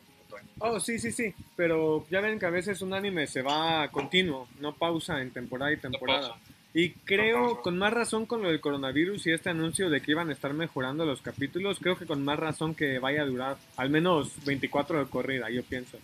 Oh, 0.59 0.79
sí, 0.79 0.99
sí, 0.99 1.11
sí, 1.11 1.33
pero 1.55 2.05
ya 2.09 2.21
ven 2.21 2.39
que 2.39 2.45
a 2.45 2.51
veces 2.51 2.81
un 2.81 2.93
anime 2.93 3.27
se 3.27 3.41
va 3.41 3.87
continuo, 3.89 4.47
no 4.59 4.73
pausa 4.73 5.21
en 5.21 5.31
temporada 5.31 5.71
y 5.71 5.77
temporada. 5.77 6.35
Y 6.73 6.91
creo, 6.91 7.61
con 7.61 7.77
más 7.77 7.91
razón 7.91 8.25
con 8.25 8.41
lo 8.41 8.49
del 8.49 8.61
coronavirus 8.61 9.27
y 9.27 9.31
este 9.31 9.49
anuncio 9.49 9.89
de 9.89 10.01
que 10.01 10.11
iban 10.11 10.29
a 10.29 10.33
estar 10.33 10.53
mejorando 10.53 11.05
los 11.05 11.21
capítulos, 11.21 11.79
creo 11.79 11.97
que 11.97 12.05
con 12.05 12.23
más 12.23 12.39
razón 12.39 12.75
que 12.75 12.97
vaya 12.99 13.23
a 13.23 13.25
durar 13.25 13.57
al 13.75 13.89
menos 13.89 14.31
24 14.45 14.99
de 14.99 15.09
corrida, 15.09 15.49
yo 15.49 15.63
pienso. 15.63 15.97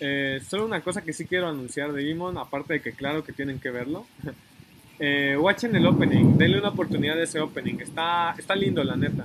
Eh, 0.00 0.40
solo 0.48 0.64
una 0.64 0.80
cosa 0.80 1.02
que 1.02 1.12
sí 1.12 1.26
quiero 1.26 1.48
anunciar 1.48 1.92
de 1.92 2.02
Digimon, 2.02 2.38
aparte 2.38 2.74
de 2.74 2.80
que 2.80 2.92
claro 2.92 3.24
que 3.24 3.32
tienen 3.32 3.58
que 3.60 3.70
verlo. 3.70 4.06
Eh, 5.00 5.36
watchen 5.36 5.74
el 5.74 5.84
opening, 5.86 6.38
denle 6.38 6.60
una 6.60 6.68
oportunidad 6.68 7.18
a 7.18 7.24
ese 7.24 7.40
opening, 7.40 7.80
está, 7.80 8.32
está 8.38 8.54
lindo 8.54 8.82
la 8.84 8.94
neta. 8.94 9.24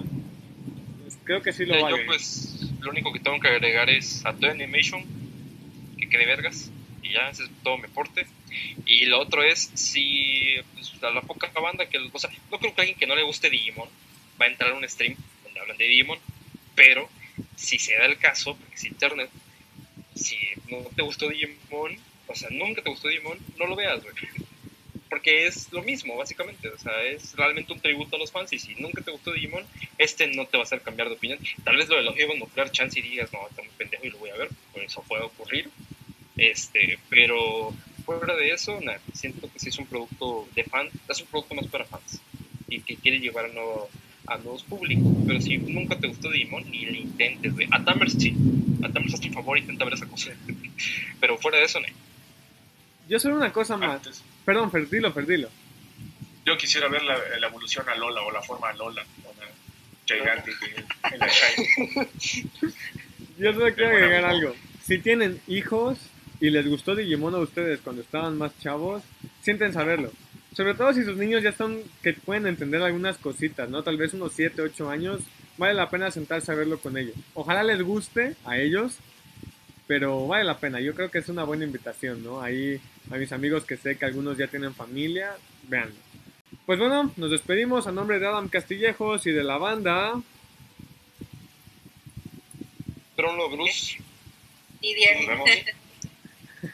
Creo 1.24 1.43
que 1.43 1.53
sí 1.53 1.63
lo 1.63 1.76
Eh, 1.76 1.82
vale. 1.84 1.97
Yo 1.99 2.05
pues 2.07 2.59
lo 2.80 2.92
único 2.92 3.12
que 3.12 3.20
tengo 3.20 3.40
que 3.40 3.48
agregar 3.48 3.90
es 3.90 4.26
a 4.26 4.34
Toy 4.34 4.50
Animation, 4.50 5.04
que 5.98 6.10
quede 6.10 6.26
vergas, 6.26 6.72
y 7.02 7.14
ya 7.14 7.30
ese 7.30 7.44
es 7.44 7.50
todo 7.64 7.78
mi 7.78 7.86
aporte. 7.86 8.26
Y 8.86 9.06
lo 9.06 9.20
otro 9.20 9.44
es 9.44 9.72
si 9.74 10.56
pues, 10.74 10.92
a 11.04 11.12
la 11.12 11.22
poca 11.22 11.48
banda 11.60 11.88
que, 11.88 11.98
o 11.98 12.20
sea, 12.20 12.30
no 12.52 12.60
creo 12.60 12.74
que 12.74 12.82
alguien 12.82 12.98
que 12.98 13.08
no 13.08 13.16
le 13.16 13.24
guste 13.24 13.50
Digimon 13.50 13.90
va 14.42 14.46
a 14.46 14.50
entrar 14.50 14.72
a 14.72 14.76
un 14.76 14.88
stream 14.88 15.16
donde 15.44 15.60
hablan 15.60 15.78
de 15.78 15.88
Digimon, 15.88 16.20
pero 16.76 17.10
si 17.56 17.78
se 17.78 17.96
da 17.96 18.06
el 18.06 18.18
caso, 18.18 18.56
porque 18.56 18.76
es 18.76 18.86
internet, 18.86 19.30
si 20.16 20.38
no 20.70 20.78
te 20.96 21.02
gustó 21.04 21.30
Digimon, 21.30 21.98
o 22.28 22.36
sea, 22.36 22.50
nunca 22.52 22.82
te 22.82 22.90
gustó 22.90 23.08
Digimon, 23.08 23.38
no 23.58 23.68
lo 23.68 23.76
veas, 23.76 24.02
güey. 24.02 24.16
Porque 25.10 25.47
es 25.47 25.72
lo 25.74 25.82
mismo, 25.82 26.16
básicamente. 26.18 26.70
O 26.70 26.78
sea, 26.78 27.01
es 27.03 27.36
realmente 27.36 27.74
un 27.74 27.80
tributo 27.80 28.16
a 28.16 28.20
los 28.20 28.32
fans. 28.32 28.53
Y 28.53 28.60
si 28.60 28.76
nunca 28.76 29.01
te 29.01 29.12
gustó 29.12 29.32
Digimon, 29.34 29.66
este 29.97 30.28
no 30.28 30.45
te 30.45 30.57
va 30.57 30.64
a 30.64 30.66
hacer 30.66 30.82
cambiar 30.82 31.10
de 31.10 31.16
opinión. 31.16 31.39
Tal 31.64 31.78
vez 31.78 31.89
lo 31.89 31.95
de 31.97 32.03
los 32.03 32.18
Evo 32.18 32.36
nuclear 32.36 32.72
chance 32.72 32.99
y 32.99 33.01
digas, 33.01 33.32
no, 33.34 33.39
está 33.49 33.62
muy 33.64 33.72
pendejo 33.78 34.05
y 34.05 34.10
lo 34.12 34.20
voy 34.20 34.30
a 34.30 34.36
ver. 34.38 34.49
Por 34.72 34.84
eso 34.84 35.01
puede 35.07 35.24
ocurrir. 35.24 35.70
Este, 36.38 36.99
pero 37.10 37.74
fuera 38.05 38.36
de 38.36 38.51
eso, 38.51 38.80
nada, 38.82 38.99
siento 39.14 39.51
que 39.51 39.60
sí 39.60 39.70
es 39.70 39.78
un 39.78 39.88
producto 39.88 40.47
de 40.55 40.64
fan, 40.64 40.88
es 41.10 41.20
un 41.22 41.28
producto 41.28 41.53
más 41.55 41.68
para 41.68 41.84
fans 41.86 42.22
y 42.70 42.80
que 42.82 42.95
quiere 42.95 43.20
llevar 43.20 43.45
a, 43.45 43.49
nuevo- 43.49 43.89
a 44.28 44.38
nuevos 44.38 44.64
públicos. 44.64 45.03
Pero 45.28 45.41
si 45.41 45.57
nunca 45.57 45.97
te 45.99 46.07
gustó 46.07 46.30
Digimon, 46.30 46.70
ni 46.70 46.86
le 46.86 46.99
intentes, 46.99 47.53
güey. 47.53 47.68
A 47.72 47.84
Tamers 47.84 48.14
sí, 48.14 48.34
a 48.84 48.89
Tamers 48.89 49.16
hazte 49.16 49.28
un 49.28 49.34
favor 49.34 49.57
intenta 49.57 49.84
ver 49.86 49.95
esa 49.95 50.07
cosa. 50.07 50.32
pero 51.20 51.38
fuera 51.39 51.57
de 51.57 51.66
eso, 51.66 51.80
no. 51.80 51.88
Yo 53.10 53.20
solo 53.20 53.36
una 53.36 53.51
cosa 53.51 53.76
más. 53.76 53.95
Antes, 53.95 54.24
Perdón, 54.50 54.72
Ferdilo, 54.72 55.14
Ferdilo. 55.14 55.47
yo 56.43 56.58
quisiera 56.58 56.88
ver 56.88 57.04
la, 57.04 57.20
la 57.39 57.47
evolución 57.47 57.88
a 57.88 57.93
Lola 57.93 58.22
o 58.24 58.32
la 58.32 58.41
forma 58.41 58.70
a 58.70 58.74
Lola. 58.74 59.04
Una 59.24 59.45
gigante 60.08 60.52
que- 60.60 61.14
en 61.14 61.20
la 61.20 61.28
Shiny. 61.28 62.50
Yo 63.38 63.54
solo 63.54 63.72
quiero 63.76 63.91
agregar 63.91 64.26
algo. 64.26 64.56
Si 64.84 64.97
tienen 64.97 65.39
hijos 65.47 66.00
y 66.39 66.50
les 66.50 66.68
gustó 66.68 66.95
Digimon 66.95 67.36
a 67.36 67.38
ustedes 67.38 67.80
cuando 67.82 68.02
estaban 68.02 68.39
más 68.39 68.52
chavos, 68.60 69.04
sienten 69.43 69.72
saberlo. 69.72 70.12
Sobre 70.56 70.74
todo 70.74 70.93
si 70.93 71.04
sus 71.04 71.16
niños 71.16 71.43
ya 71.43 71.50
están 71.52 71.84
que 72.02 72.14
pueden 72.14 72.47
entender 72.47 72.82
algunas 72.82 73.20
cositas, 73.20 73.70
¿no? 73.70 73.84
Tal 73.84 73.97
vez 73.97 74.16
unos 74.16 74.34
7, 74.34 74.64
8 74.64 74.89
años, 74.89 75.22
vale 75.60 75.76
la 75.76 75.91
pena 75.91 76.10
sentarse 76.10 76.52
a 76.52 76.56
verlo 76.56 76.80
con 76.80 76.97
ellos. 76.97 77.14
Ojalá 77.36 77.62
les 77.62 77.84
guste 77.84 78.36
a 78.45 78.58
ellos, 78.58 78.97
pero 79.90 80.28
vale 80.28 80.44
la 80.44 80.60
pena. 80.60 80.80
Yo 80.80 80.94
creo 80.94 81.10
que 81.10 81.18
es 81.18 81.30
una 81.30 81.44
buena 81.46 81.66
invitación, 81.66 82.24
¿no? 82.24 82.42
Ahí 82.42 82.80
a 83.10 83.16
mis 83.16 83.32
amigos 83.32 83.66
que 83.66 83.76
sé 83.76 83.98
que 83.98 84.06
algunos 84.06 84.38
ya 84.38 84.46
tienen 84.46 84.76
familia, 84.76 85.36
veanlo. 85.64 85.96
Pues 86.68 86.78
bueno, 86.78 87.12
nos 87.18 87.32
despedimos 87.32 87.88
a 87.88 87.92
nombre 87.92 88.20
de 88.20 88.28
Adam 88.28 88.50
Castillejos 88.50 89.26
y 89.26 89.32
de 89.32 89.44
la 89.44 89.58
banda. 89.58 90.22
Pero 93.16 93.36
no, 93.36 93.50
Bruce. 93.50 93.98
Y 94.80 94.94
Nos 94.94 94.96
Diego. 94.96 95.28
vemos. 95.28 95.50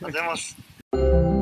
Nos 0.02 0.12
vemos. 0.92 1.26